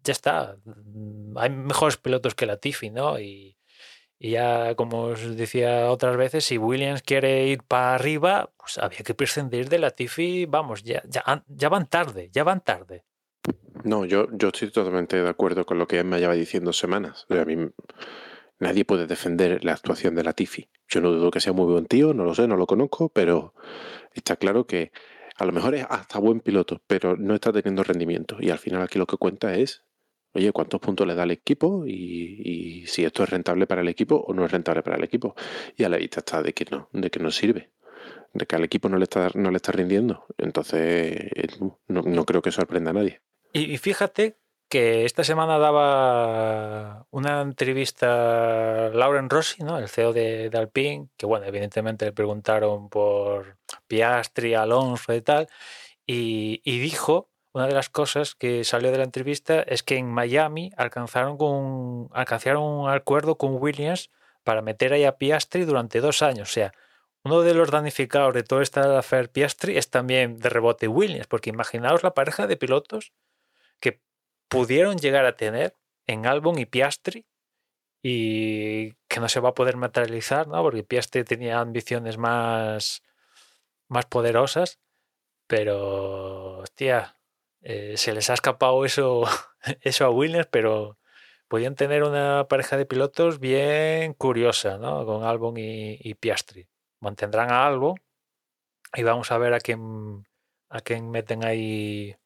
ya 0.05 0.13
está. 0.13 0.57
Hay 1.37 1.51
mejores 1.51 1.97
pilotos 1.97 2.35
que 2.35 2.47
la 2.47 2.57
Tiffy, 2.57 2.91
¿no? 2.91 3.19
Y, 3.19 3.57
y 4.19 4.31
ya, 4.31 4.75
como 4.77 5.03
os 5.03 5.37
decía 5.37 5.91
otras 5.91 6.17
veces, 6.17 6.45
si 6.45 6.59
Williams 6.59 7.03
quiere 7.03 7.47
ir 7.49 7.63
para 7.63 7.95
arriba, 7.95 8.53
pues 8.57 8.79
había 8.79 9.01
que 9.01 9.15
prescindir 9.15 9.69
de 9.69 9.79
la 9.79 9.91
Tiffy. 9.91 10.47
Vamos, 10.47 10.83
ya, 10.85 11.03
ya, 11.09 11.45
ya 11.49 11.69
van 11.69 11.87
tarde, 11.87 12.31
ya 12.33 12.45
van 12.45 12.61
tarde. 12.61 13.05
No, 13.85 14.05
yo, 14.05 14.29
yo 14.33 14.49
estoy 14.49 14.71
totalmente 14.71 15.21
de 15.21 15.29
acuerdo 15.29 15.67
con 15.67 15.79
lo 15.79 15.89
que 15.89 16.05
me 16.05 16.21
lleva 16.21 16.35
diciendo 16.35 16.73
semanas. 16.73 17.27
a 17.31 17.45
mí, 17.45 17.57
nadie 18.61 18.85
puede 18.85 19.09
defender 19.09 19.65
la 19.65 19.73
actuación 19.73 20.15
de 20.15 20.23
la 20.23 20.35
Tiffy. 20.35 20.71
Yo 20.89 21.01
no 21.01 21.11
dudo 21.11 21.31
que 21.31 21.41
sea 21.41 21.53
muy 21.53 21.67
buen 21.67 21.87
tío, 21.87 22.15
no 22.15 22.25
lo 22.25 22.35
sé, 22.35 22.47
no 22.47 22.57
lo 22.57 22.67
conozco, 22.67 23.09
pero 23.09 23.55
está 24.15 24.37
claro 24.37 24.67
que 24.67 24.93
a 25.37 25.45
lo 25.45 25.53
mejor 25.53 25.75
es 25.75 25.85
hasta 25.89 26.21
buen 26.21 26.41
piloto, 26.41 26.81
pero 26.87 27.17
no 27.17 27.35
está 27.35 27.53
teniendo 27.53 27.83
rendimiento. 27.83 28.37
Y 28.39 28.51
al 28.51 28.59
final 28.59 28.83
aquí 28.83 28.99
lo 28.99 29.07
que 29.07 29.17
cuenta 29.17 29.55
es 29.57 29.83
oye, 30.35 30.53
cuántos 30.53 30.81
puntos 30.81 31.07
le 31.07 31.15
da 31.15 31.25
al 31.25 31.31
equipo 31.31 31.85
y, 31.87 32.85
si 32.87 33.05
esto 33.05 33.23
es 33.23 33.31
rentable 33.31 33.67
para 33.67 33.83
el 33.83 33.89
equipo 33.89 34.17
o 34.17 34.35
no 34.35 34.45
es 34.45 34.51
rentable 34.51 34.83
para 34.83 34.97
el 34.97 35.05
equipo. 35.05 35.35
Y 35.77 35.85
a 35.85 35.89
la 35.89 35.97
vista 35.97 36.21
está 36.21 36.43
de 36.43 36.53
que 36.53 36.67
no, 36.71 36.89
de 36.93 37.11
que 37.11 37.21
no 37.21 37.31
sirve, 37.31 37.71
de 38.33 38.47
que 38.47 38.57
al 38.57 38.65
equipo 38.65 38.89
no 38.89 38.99
le 38.99 39.05
está, 39.05 39.31
no 39.35 39.51
le 39.51 39.57
está 39.57 39.73
rindiendo. 39.73 40.27
Entonces, 40.39 40.81
eh, 41.35 41.49
no, 41.89 42.25
creo 42.25 42.43
que 42.43 42.51
sorprenda 42.51 42.91
a 42.91 42.95
nadie. 42.95 43.21
Y, 43.53 43.77
fíjate 43.77 44.39
que 44.69 45.05
esta 45.05 45.23
semana 45.23 45.59
daba 45.59 47.07
una 47.11 47.43
entrevista 47.43 48.89
Lauren 48.95 49.29
Rossi, 49.29 49.63
¿no? 49.63 49.79
el 49.79 49.89
CEO 49.89 50.15
de, 50.15 50.51
Alpine, 50.55 51.09
que 51.19 51.27
bueno, 51.27 51.45
evidentemente 51.45 52.07
le 52.07 52.13
preguntaron 52.13 52.89
por 52.89 53.59
Piastri, 53.87 54.55
Alonso 54.55 55.15
y 55.15 55.21
tal, 55.21 55.49
y 56.07 56.61
dijo 56.65 57.32
una 57.53 57.67
de 57.67 57.75
las 57.75 57.91
cosas 57.91 58.35
que 58.35 58.65
salió 58.65 58.91
de 58.91 58.99
la 58.99 59.05
entrevista 59.05 59.61
es 59.61 59.83
que 59.83 59.97
en 59.97 60.09
Miami 60.09 60.73
alcanzaron, 60.77 62.09
alcanzaron 62.13 62.63
un 62.63 62.91
acuerdo 62.91 63.37
con 63.37 63.57
Williams 63.61 64.11
para 64.43 64.63
meter 64.63 64.93
ahí 64.93 65.05
a 65.05 65.19
Piastri 65.19 65.65
durante 65.65 66.01
dos 66.01 66.23
años. 66.23 66.51
O 66.51 66.53
sea, 66.53 66.73
uno 67.25 67.43
de 67.43 67.55
los 67.55 67.71
damnificados 67.71 68.35
de 68.35 68.43
toda 68.43 68.63
esta 68.63 68.99
affair 68.99 69.31
Piastri 69.31 69.77
es 69.77 69.91
también 69.91 70.39
de 70.39 70.49
rebote 70.49 70.89
Williams, 70.89 71.27
porque 71.27 71.51
imaginaos 71.51 72.03
la 72.03 72.15
pareja 72.15 72.47
de 72.47 72.57
pilotos 72.57 73.13
que 73.81 74.01
pudieron 74.49 74.97
llegar 74.97 75.27
a 75.27 75.37
tener 75.37 75.77
en 76.07 76.27
Albon 76.27 76.59
y 76.59 76.67
Piastri 76.67 77.27
y 78.03 78.95
que 79.09 79.21
no 79.21 79.29
se 79.29 79.41
va 79.41 79.51
a 79.51 79.55
poder 79.55 79.77
materializar, 79.77 80.49
¿no? 80.49 80.61
Porque 80.63 80.83
Piastri 80.83 81.23
tenía 81.23 81.61
ambiciones 81.61 82.19
más, 82.19 83.03
más 83.89 84.07
poderosas, 84.07 84.81
pero, 85.47 86.59
hostia, 86.59 87.17
eh, 87.63 87.97
se 87.97 88.13
les 88.13 88.29
ha 88.31 88.35
escapado 88.35 88.85
eso, 88.85 89.25
eso 89.81 90.05
a 90.05 90.11
Williams, 90.11 90.49
pero 90.51 90.99
podían 91.49 91.75
tener 91.77 92.03
una 92.03 92.47
pareja 92.49 92.77
de 92.77 92.87
pilotos 92.87 93.39
bien 93.39 94.15
curiosa, 94.15 94.79
¿no? 94.79 95.07
Con 95.07 95.25
Albon 95.25 95.55
y, 95.59 96.15
Piastri. 96.15 96.69
Mantendrán 97.01 97.51
a 97.51 97.67
Albon 97.67 97.97
y 98.95 99.03
vamos 99.03 99.31
a 99.33 99.39
ver 99.39 99.55
a 99.55 99.61
quién, 99.61 100.27
a 100.71 100.81
quién 100.81 101.11
meten 101.11 101.45
ahí 101.45 102.17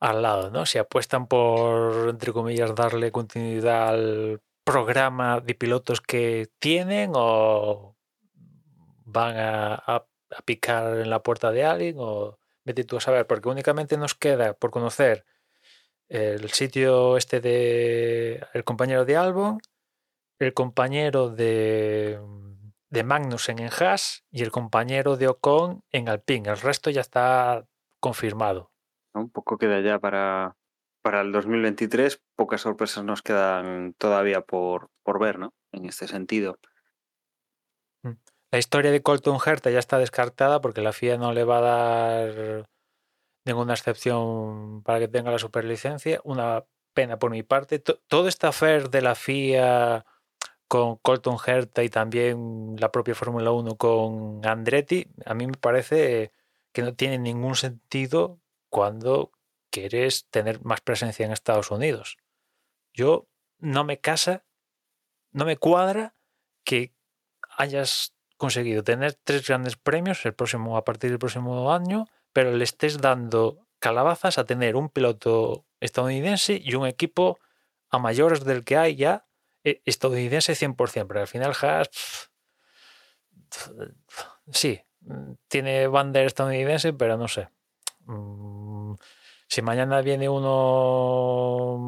al 0.00 0.22
lado, 0.22 0.50
¿no? 0.50 0.66
Si 0.66 0.78
apuestan 0.78 1.26
por, 1.28 2.08
entre 2.08 2.32
comillas, 2.32 2.74
darle 2.74 3.12
continuidad 3.12 3.88
al 3.90 4.42
programa 4.64 5.40
de 5.40 5.54
pilotos 5.54 6.00
que 6.00 6.48
tienen 6.58 7.12
o 7.14 7.96
van 9.04 9.36
a, 9.36 9.74
a 9.74 10.06
picar 10.44 10.98
en 11.00 11.10
la 11.10 11.22
puerta 11.22 11.52
de 11.52 11.64
alguien 11.64 11.96
o 11.98 12.38
vete 12.64 12.84
tú 12.84 12.96
a 12.96 13.00
saber, 13.00 13.26
porque 13.26 13.48
únicamente 13.48 13.96
nos 13.96 14.14
queda 14.14 14.54
por 14.54 14.70
conocer 14.70 15.24
el 16.08 16.50
sitio 16.50 17.16
este 17.16 17.40
de 17.40 18.46
el 18.52 18.64
compañero 18.64 19.04
de 19.04 19.16
Albon, 19.16 19.58
el 20.38 20.52
compañero 20.52 21.30
de, 21.30 22.20
de 22.90 23.04
Magnussen 23.04 23.58
en 23.58 23.70
Haas 23.70 24.24
y 24.30 24.42
el 24.42 24.50
compañero 24.50 25.16
de 25.16 25.28
Ocon 25.28 25.82
en 25.90 26.08
Alpine. 26.08 26.50
El 26.50 26.60
resto 26.60 26.90
ya 26.90 27.00
está 27.00 27.66
confirmado. 28.00 28.70
Un 29.14 29.30
poco 29.30 29.58
queda 29.58 29.80
ya 29.80 29.98
para, 29.98 30.56
para 31.02 31.20
el 31.20 31.32
2023. 31.32 32.20
Pocas 32.36 32.62
sorpresas 32.62 33.04
nos 33.04 33.22
quedan 33.22 33.94
todavía 33.96 34.40
por, 34.40 34.90
por 35.02 35.20
ver, 35.20 35.38
¿no? 35.38 35.54
En 35.72 35.86
este 35.86 36.08
sentido. 36.08 36.58
La 38.54 38.58
historia 38.58 38.92
de 38.92 39.02
Colton 39.02 39.38
Herta 39.44 39.68
ya 39.70 39.80
está 39.80 39.98
descartada 39.98 40.60
porque 40.60 40.80
la 40.80 40.92
FIA 40.92 41.18
no 41.18 41.32
le 41.32 41.42
va 41.42 41.58
a 41.58 41.60
dar 41.60 42.70
ninguna 43.44 43.74
excepción 43.74 44.80
para 44.84 45.00
que 45.00 45.08
tenga 45.08 45.32
la 45.32 45.40
superlicencia. 45.40 46.20
Una 46.22 46.64
pena 46.92 47.18
por 47.18 47.32
mi 47.32 47.42
parte. 47.42 47.80
Todo 47.80 48.28
esta 48.28 48.50
affair 48.50 48.90
de 48.90 49.02
la 49.02 49.16
FIA 49.16 50.06
con 50.68 50.98
Colton 50.98 51.36
Herta 51.44 51.82
y 51.82 51.88
también 51.88 52.76
la 52.78 52.92
propia 52.92 53.16
Fórmula 53.16 53.50
1 53.50 53.74
con 53.74 54.46
Andretti, 54.46 55.08
a 55.26 55.34
mí 55.34 55.48
me 55.48 55.58
parece 55.58 56.30
que 56.72 56.82
no 56.82 56.94
tiene 56.94 57.18
ningún 57.18 57.56
sentido 57.56 58.38
cuando 58.68 59.32
quieres 59.70 60.28
tener 60.30 60.64
más 60.64 60.80
presencia 60.80 61.26
en 61.26 61.32
Estados 61.32 61.72
Unidos. 61.72 62.18
Yo 62.92 63.26
no 63.58 63.82
me 63.82 63.98
casa, 63.98 64.44
no 65.32 65.44
me 65.44 65.56
cuadra 65.56 66.14
que 66.62 66.94
hayas 67.56 68.13
conseguido 68.44 68.84
tener 68.84 69.14
tres 69.14 69.46
grandes 69.46 69.76
premios 69.76 70.26
el 70.26 70.34
próximo, 70.34 70.76
a 70.76 70.84
partir 70.84 71.08
del 71.08 71.18
próximo 71.18 71.72
año, 71.72 72.06
pero 72.34 72.52
le 72.52 72.64
estés 72.64 73.00
dando 73.00 73.66
calabazas 73.78 74.36
a 74.36 74.44
tener 74.44 74.76
un 74.76 74.90
piloto 74.90 75.64
estadounidense 75.80 76.60
y 76.62 76.74
un 76.74 76.86
equipo 76.86 77.38
a 77.88 77.98
mayores 77.98 78.44
del 78.44 78.62
que 78.62 78.76
hay 78.76 78.96
ya 78.96 79.24
eh, 79.62 79.80
estadounidense 79.86 80.52
100%, 80.52 81.06
pero 81.06 81.20
al 81.20 81.26
final 81.26 81.54
Haas 81.62 81.88
sí, 84.52 84.82
tiene 85.48 85.86
bandera 85.86 86.26
estadounidense, 86.26 86.92
pero 86.92 87.16
no 87.16 87.28
sé. 87.28 87.48
Mm, 88.04 88.92
si 89.48 89.62
mañana 89.62 90.02
viene 90.02 90.28
uno 90.28 91.78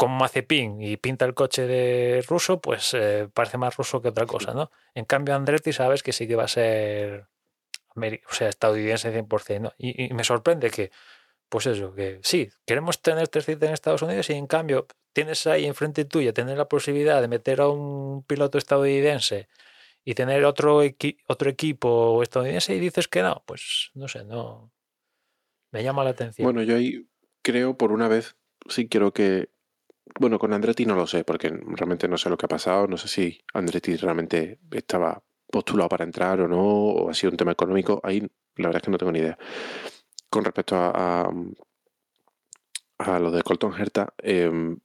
como 0.00 0.16
Mazepin 0.16 0.80
y 0.80 0.96
pinta 0.96 1.26
el 1.26 1.34
coche 1.34 1.66
de 1.66 2.24
ruso, 2.26 2.58
pues 2.58 2.94
eh, 2.94 3.28
parece 3.34 3.58
más 3.58 3.76
ruso 3.76 4.00
que 4.00 4.08
otra 4.08 4.24
cosa, 4.24 4.54
¿no? 4.54 4.70
En 4.94 5.04
cambio, 5.04 5.34
Andretti 5.34 5.74
sabes 5.74 6.02
que 6.02 6.14
sí 6.14 6.26
que 6.26 6.36
va 6.36 6.44
a 6.44 6.48
ser 6.48 7.26
o 7.94 8.32
sea, 8.34 8.48
estadounidense 8.48 9.12
100%, 9.12 9.60
¿no? 9.60 9.74
Y, 9.76 10.10
me 10.14 10.24
sorprende 10.24 10.70
que, 10.70 10.90
pues 11.50 11.66
eso, 11.66 11.92
que 11.94 12.18
sí, 12.22 12.48
queremos 12.64 13.02
tener 13.02 13.28
tres 13.28 13.44
citas 13.44 13.68
en 13.68 13.74
Estados 13.74 14.00
Unidos 14.00 14.30
y 14.30 14.32
en 14.32 14.46
cambio 14.46 14.86
tienes 15.12 15.46
ahí 15.46 15.66
enfrente 15.66 16.06
tuya, 16.06 16.32
tener 16.32 16.56
la 16.56 16.66
posibilidad 16.66 17.20
de 17.20 17.28
meter 17.28 17.60
a 17.60 17.68
un 17.68 18.22
piloto 18.22 18.56
estadounidense 18.56 19.48
y 20.02 20.14
tener 20.14 20.46
otro, 20.46 20.80
otro 21.26 21.50
equipo 21.50 22.22
estadounidense 22.22 22.74
y 22.74 22.80
dices 22.80 23.06
que 23.06 23.20
no, 23.20 23.42
pues 23.44 23.90
no 23.92 24.08
sé, 24.08 24.24
no. 24.24 24.72
Me 25.72 25.84
llama 25.84 26.04
la 26.04 26.10
atención. 26.10 26.46
Bueno, 26.46 26.62
yo 26.62 26.76
ahí 26.76 27.06
creo 27.42 27.76
por 27.76 27.92
una 27.92 28.08
vez, 28.08 28.34
sí 28.66 28.88
quiero 28.88 29.12
que 29.12 29.50
bueno, 30.18 30.38
con 30.38 30.52
Andretti 30.52 30.86
no 30.86 30.94
lo 30.96 31.06
sé, 31.06 31.24
porque 31.24 31.48
realmente 31.48 32.08
no 32.08 32.18
sé 32.18 32.30
lo 32.30 32.36
que 32.36 32.46
ha 32.46 32.48
pasado. 32.48 32.86
No 32.86 32.96
sé 32.96 33.08
si 33.08 33.40
Andretti 33.54 33.96
realmente 33.96 34.58
estaba 34.72 35.22
postulado 35.50 35.88
para 35.88 36.04
entrar 36.04 36.40
o 36.40 36.48
no, 36.48 36.60
o 36.60 37.10
ha 37.10 37.14
sido 37.14 37.32
un 37.32 37.36
tema 37.36 37.52
económico. 37.52 38.00
Ahí 38.02 38.20
la 38.56 38.68
verdad 38.68 38.76
es 38.76 38.82
que 38.84 38.90
no 38.90 38.98
tengo 38.98 39.12
ni 39.12 39.20
idea. 39.20 39.38
Con 40.28 40.44
respecto 40.44 40.76
a, 40.76 41.30
a, 42.98 43.18
lo 43.18 43.30
de 43.30 43.42
Colton 43.42 43.74
Herta, 43.78 44.14
em, 44.18 44.78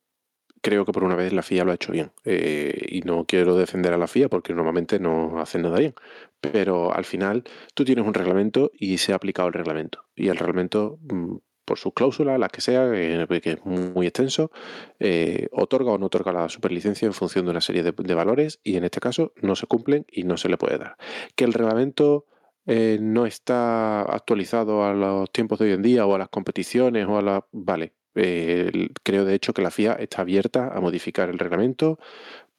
creo 0.61 0.85
que 0.85 0.91
por 0.91 1.03
una 1.03 1.15
vez 1.15 1.33
la 1.33 1.43
FIA 1.43 1.63
lo 1.65 1.71
ha 1.71 1.75
hecho 1.75 1.91
bien. 1.91 2.11
Eh, 2.23 2.87
y 2.89 3.01
no 3.01 3.25
quiero 3.25 3.55
defender 3.55 3.93
a 3.93 3.97
la 3.97 4.07
FIA 4.07 4.29
porque 4.29 4.53
normalmente 4.53 4.99
no 4.99 5.39
hacen 5.39 5.61
nada 5.61 5.79
bien. 5.79 5.93
Pero 6.41 6.93
al 6.93 7.05
final 7.05 7.43
tú 7.73 7.85
tienes 7.85 8.05
un 8.05 8.13
reglamento 8.13 8.71
y 8.73 8.97
se 8.97 9.13
ha 9.13 9.15
aplicado 9.17 9.47
el 9.47 9.53
reglamento. 9.53 10.05
Y 10.15 10.29
el 10.29 10.37
reglamento, 10.37 10.97
mm, 11.01 11.35
por 11.65 11.79
sus 11.79 11.93
cláusulas, 11.93 12.39
las 12.39 12.49
que 12.49 12.61
sea, 12.61 12.91
que 12.91 13.51
es 13.51 13.65
muy 13.65 14.07
extenso, 14.07 14.51
eh, 14.99 15.47
otorga 15.51 15.91
o 15.91 15.97
no 15.97 16.05
otorga 16.05 16.31
la 16.31 16.47
superlicencia 16.47 17.05
en 17.05 17.13
función 17.13 17.45
de 17.45 17.51
una 17.51 17.61
serie 17.61 17.83
de, 17.83 18.13
valores 18.15 18.59
y 18.63 18.77
en 18.77 18.85
este 18.85 18.99
caso 18.99 19.33
no 19.41 19.55
se 19.55 19.67
cumplen 19.67 20.05
y 20.09 20.23
no 20.23 20.37
se 20.37 20.49
le 20.49 20.57
puede 20.57 20.77
dar. 20.77 20.95
Que 21.35 21.43
el 21.43 21.53
reglamento 21.53 22.25
eh, 22.65 22.97
no 23.01 23.25
está 23.25 24.01
actualizado 24.01 24.85
a 24.85 24.93
los 24.93 25.31
tiempos 25.31 25.59
de 25.59 25.65
hoy 25.65 25.71
en 25.73 25.81
día 25.81 26.05
o 26.05 26.15
a 26.15 26.19
las 26.19 26.29
competiciones 26.29 27.07
o 27.07 27.17
a 27.17 27.21
la... 27.21 27.47
Vale, 27.51 27.93
creo 28.13 29.25
de 29.25 29.33
hecho 29.33 29.53
que 29.53 29.61
la 29.61 29.71
FIA 29.71 29.93
está 29.93 30.21
abierta 30.21 30.71
a 30.73 30.79
modificar 30.79 31.29
el 31.29 31.37
reglamento 31.37 31.99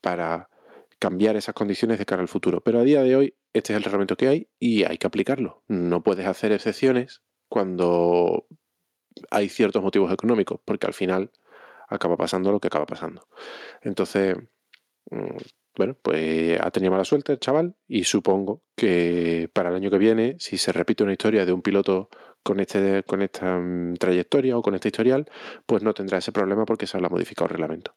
para 0.02 0.50
cambiar 0.98 1.36
esas 1.36 1.54
condiciones 1.54 1.98
de 1.98 2.06
cara 2.06 2.22
al 2.22 2.28
futuro. 2.28 2.60
Pero 2.60 2.80
a 2.80 2.84
día 2.84 3.02
de 3.02 3.16
hoy 3.16 3.34
este 3.52 3.72
es 3.72 3.78
el 3.78 3.84
reglamento 3.84 4.16
que 4.16 4.28
hay 4.28 4.48
y 4.58 4.84
hay 4.84 4.98
que 4.98 5.06
aplicarlo. 5.06 5.62
No 5.66 6.02
puedes 6.02 6.26
hacer 6.26 6.52
excepciones 6.52 7.22
cuando 7.48 8.46
hay 9.30 9.48
ciertos 9.48 9.82
motivos 9.82 10.12
económicos, 10.12 10.60
porque 10.64 10.86
al 10.86 10.94
final 10.94 11.30
acaba 11.88 12.16
pasando 12.16 12.52
lo 12.52 12.60
que 12.60 12.68
acaba 12.68 12.86
pasando. 12.86 13.28
Entonces, 13.82 14.36
mm, 15.10 15.36
bueno, 15.76 15.96
pues 16.00 16.58
ha 16.60 16.70
tenido 16.70 16.90
mala 16.90 17.04
suerte 17.04 17.32
el 17.32 17.38
chaval 17.38 17.76
y 17.86 18.04
supongo 18.04 18.62
que 18.74 19.50
para 19.52 19.68
el 19.68 19.76
año 19.76 19.90
que 19.90 19.98
viene, 19.98 20.36
si 20.38 20.58
se 20.58 20.72
repite 20.72 21.04
una 21.04 21.12
historia 21.12 21.44
de 21.44 21.52
un 21.52 21.62
piloto 21.62 22.08
con, 22.42 22.60
este, 22.60 23.02
con 23.02 23.22
esta 23.22 23.58
mm, 23.58 23.94
trayectoria 23.94 24.56
o 24.56 24.62
con 24.62 24.74
este 24.74 24.88
historial, 24.88 25.30
pues 25.66 25.82
no 25.82 25.92
tendrá 25.92 26.18
ese 26.18 26.32
problema 26.32 26.64
porque 26.64 26.86
se 26.86 26.96
habrá 26.96 27.08
modificado 27.08 27.46
el 27.46 27.50
reglamento. 27.50 27.94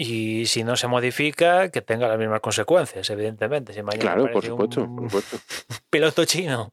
Y 0.00 0.46
si 0.46 0.62
no 0.62 0.76
se 0.76 0.86
modifica, 0.86 1.70
que 1.70 1.82
tenga 1.82 2.06
las 2.06 2.18
mismas 2.18 2.40
consecuencias, 2.40 3.10
evidentemente. 3.10 3.72
Si 3.72 3.82
mañana 3.82 4.00
Claro, 4.00 4.30
por 4.30 4.44
supuesto, 4.44 4.84
un 4.84 4.94
por 4.94 5.10
supuesto. 5.10 5.38
piloto 5.90 6.24
chino, 6.24 6.72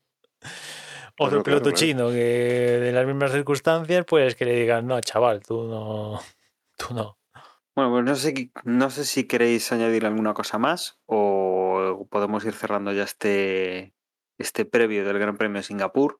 otro 1.17 1.43
Claro, 1.43 1.43
piloto 1.43 1.63
claro, 1.63 1.75
claro. 1.75 1.77
chino 1.77 2.09
que 2.09 2.79
de 2.79 2.91
las 2.91 3.05
mismas 3.05 3.31
circunstancias, 3.31 4.05
pues 4.07 4.35
que 4.35 4.45
le 4.45 4.55
digan, 4.55 4.87
no, 4.87 4.99
chaval, 5.01 5.41
tú 5.41 5.63
no, 5.63 6.19
tú 6.77 6.93
no. 6.93 7.17
Bueno, 7.75 7.91
pues 7.91 8.05
no 8.05 8.15
sé, 8.15 8.51
no 8.63 8.89
sé 8.89 9.03
si 9.03 9.27
queréis 9.27 9.71
añadir 9.73 10.05
alguna 10.05 10.33
cosa 10.33 10.57
más 10.57 10.97
o 11.07 12.07
podemos 12.09 12.45
ir 12.45 12.53
cerrando 12.53 12.93
ya 12.93 13.03
este, 13.03 13.93
este 14.37 14.63
previo 14.65 15.05
del 15.05 15.19
Gran 15.19 15.37
Premio 15.37 15.57
de 15.57 15.63
Singapur. 15.63 16.19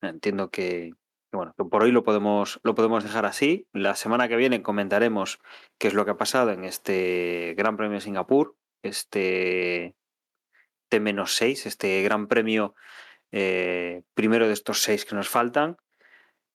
Entiendo 0.00 0.50
que, 0.50 0.92
que, 1.30 1.36
bueno, 1.36 1.54
que 1.56 1.64
por 1.64 1.84
hoy 1.84 1.92
lo 1.92 2.02
podemos, 2.02 2.58
lo 2.64 2.74
podemos 2.74 3.04
dejar 3.04 3.26
así. 3.26 3.68
La 3.72 3.94
semana 3.94 4.26
que 4.26 4.36
viene 4.36 4.62
comentaremos 4.62 5.38
qué 5.78 5.86
es 5.86 5.94
lo 5.94 6.04
que 6.04 6.12
ha 6.12 6.16
pasado 6.16 6.50
en 6.50 6.64
este 6.64 7.54
Gran 7.56 7.76
Premio 7.76 7.94
de 7.94 8.00
Singapur, 8.00 8.56
este 8.82 9.94
T-6, 10.88 11.66
este 11.66 12.02
Gran 12.02 12.26
Premio 12.26 12.74
eh, 13.32 14.02
primero 14.14 14.46
de 14.46 14.52
estos 14.52 14.82
seis 14.82 15.04
que 15.04 15.14
nos 15.14 15.28
faltan 15.28 15.76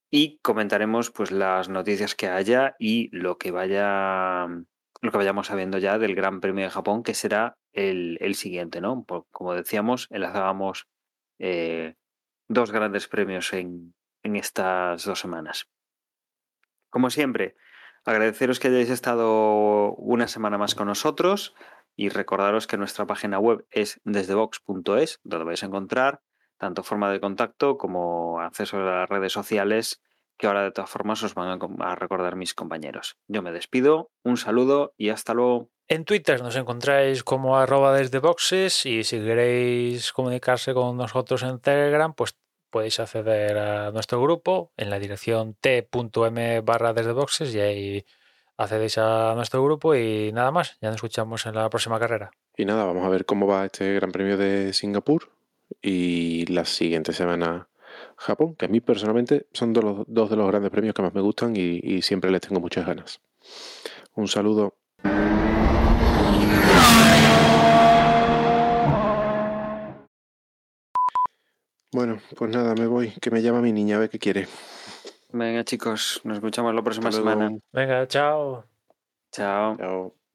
y 0.10 0.40
comentaremos 0.40 1.12
pues 1.12 1.32
las 1.32 1.68
noticias 1.70 2.16
que 2.16 2.28
haya 2.28 2.76
y 2.80 3.10
lo 3.16 3.38
que 3.38 3.52
vaya 3.52 4.48
lo 5.02 5.12
que 5.12 5.18
vayamos 5.18 5.48
sabiendo 5.48 5.78
ya 5.78 6.00
del 6.00 6.16
Gran 6.16 6.40
Premio 6.40 6.64
de 6.64 6.72
Japón 6.72 7.04
que 7.04 7.14
será 7.14 7.58
el, 7.74 8.18
el 8.22 8.36
siguiente 8.36 8.80
no 8.80 9.06
como 9.32 9.54
decíamos 9.54 10.08
enlazábamos 10.12 10.88
eh, 11.40 11.96
dos 12.48 12.72
grandes 12.72 13.08
premios 13.08 13.52
en, 13.54 13.94
en 14.24 14.36
estas 14.36 15.04
dos 15.06 15.20
semanas. 15.20 15.68
Como 16.90 17.10
siempre 17.10 17.56
agradeceros 18.06 18.60
que 18.60 18.70
hayáis 18.70 18.90
estado 18.90 19.94
una 19.96 20.28
semana 20.28 20.58
más 20.58 20.76
con 20.76 20.88
nosotros 20.88 21.54
y 21.96 22.10
recordaros 22.10 22.68
que 22.68 22.78
nuestra 22.78 23.06
página 23.06 23.40
web 23.40 23.66
es 23.70 24.00
desdevox.es 24.06 25.20
donde 25.24 25.46
vais 25.46 25.64
a 25.64 25.66
encontrar 25.66 26.22
tanto 26.58 26.84
forma 26.84 27.12
de 27.12 27.20
contacto 27.20 27.78
como 27.78 28.42
acceso 28.42 28.78
a 28.78 29.02
las 29.02 29.10
redes 29.10 29.34
sociales 29.34 30.02
que 30.38 30.48
ahora 30.48 30.64
de 30.64 30.72
todas 30.72 30.90
formas 30.90 31.24
os 31.24 31.34
van 31.34 31.60
a 31.82 31.96
recordar 31.96 32.36
mis 32.36 32.54
compañeros. 32.54 33.18
Yo 33.28 33.42
me 33.42 33.52
despido, 33.52 34.12
un 34.24 34.38
saludo 34.38 34.94
y 34.98 35.10
hasta 35.10 35.34
luego. 35.34 35.70
En 35.88 36.06
Twitter 36.06 36.42
nos 36.44 36.56
encontráis 36.56 37.24
como 37.24 37.58
arroba 37.58 37.98
desde 37.98 38.20
boxes 38.20 38.86
y 38.86 39.04
si 39.04 39.20
queréis 39.20 40.12
comunicarse 40.12 40.74
con 40.74 40.98
nosotros 40.98 41.44
en 41.44 41.60
Telegram, 41.60 42.14
pues 42.14 42.36
podéis 42.70 43.00
acceder 43.00 43.58
a 43.58 43.92
nuestro 43.92 44.22
grupo 44.22 44.74
en 44.78 44.90
la 44.90 45.00
dirección 45.00 45.56
t.m 45.60 46.62
barra 46.62 46.94
desde 46.94 47.14
boxes 47.14 47.56
y 47.56 47.60
ahí 47.60 48.06
accedéis 48.58 48.98
a 48.98 49.34
nuestro 49.36 49.64
grupo 49.64 49.96
y 49.96 50.32
nada 50.34 50.52
más. 50.52 50.78
Ya 50.82 50.90
nos 50.90 50.98
escuchamos 50.98 51.46
en 51.46 51.56
la 51.56 51.70
próxima 51.70 52.00
carrera. 52.00 52.32
Y 52.56 52.66
nada, 52.66 52.84
vamos 52.84 53.06
a 53.06 53.10
ver 53.10 53.26
cómo 53.26 53.48
va 53.48 53.66
este 53.66 53.94
Gran 53.94 54.12
Premio 54.12 54.38
de 54.38 54.74
Singapur 54.74 55.37
y 55.82 56.46
la 56.48 56.66
siguiente 56.66 57.14
semana 57.14 57.68
Japón, 58.18 58.56
que 58.56 58.66
a 58.66 58.68
mí 58.68 58.82
personalmente 58.82 59.48
son 59.54 59.74
de 59.74 59.82
los, 59.82 60.04
dos 60.08 60.30
de 60.30 60.36
los 60.36 60.48
grandes 60.48 60.72
premios 60.72 60.94
que 60.94 61.02
más 61.02 61.14
me 61.14 61.22
gustan 61.22 61.56
y, 61.56 61.80
y 61.84 62.02
siempre 62.02 62.32
les 62.32 62.42
tengo 62.42 62.60
muchas 62.60 62.86
ganas. 62.86 63.22
Un 64.16 64.28
saludo. 64.28 64.76
Bueno, 71.94 72.20
pues 72.36 72.52
nada, 72.52 72.76
me 72.76 72.86
voy, 72.86 73.12
que 73.22 73.32
me 73.32 73.42
llama 73.42 73.62
mi 73.62 73.72
niña 73.72 73.96
a 73.96 74.00
ver 74.00 74.10
qué 74.10 74.20
quiere. 74.20 74.48
Venga 75.32 75.64
chicos, 75.64 76.22
nos 76.24 76.36
escuchamos 76.36 76.76
la 76.76 76.82
próxima 76.82 77.12
semana. 77.12 77.52
Venga, 77.72 78.08
chao. 78.08 78.66
Chao. 79.32 79.78
Chao. 79.78 80.17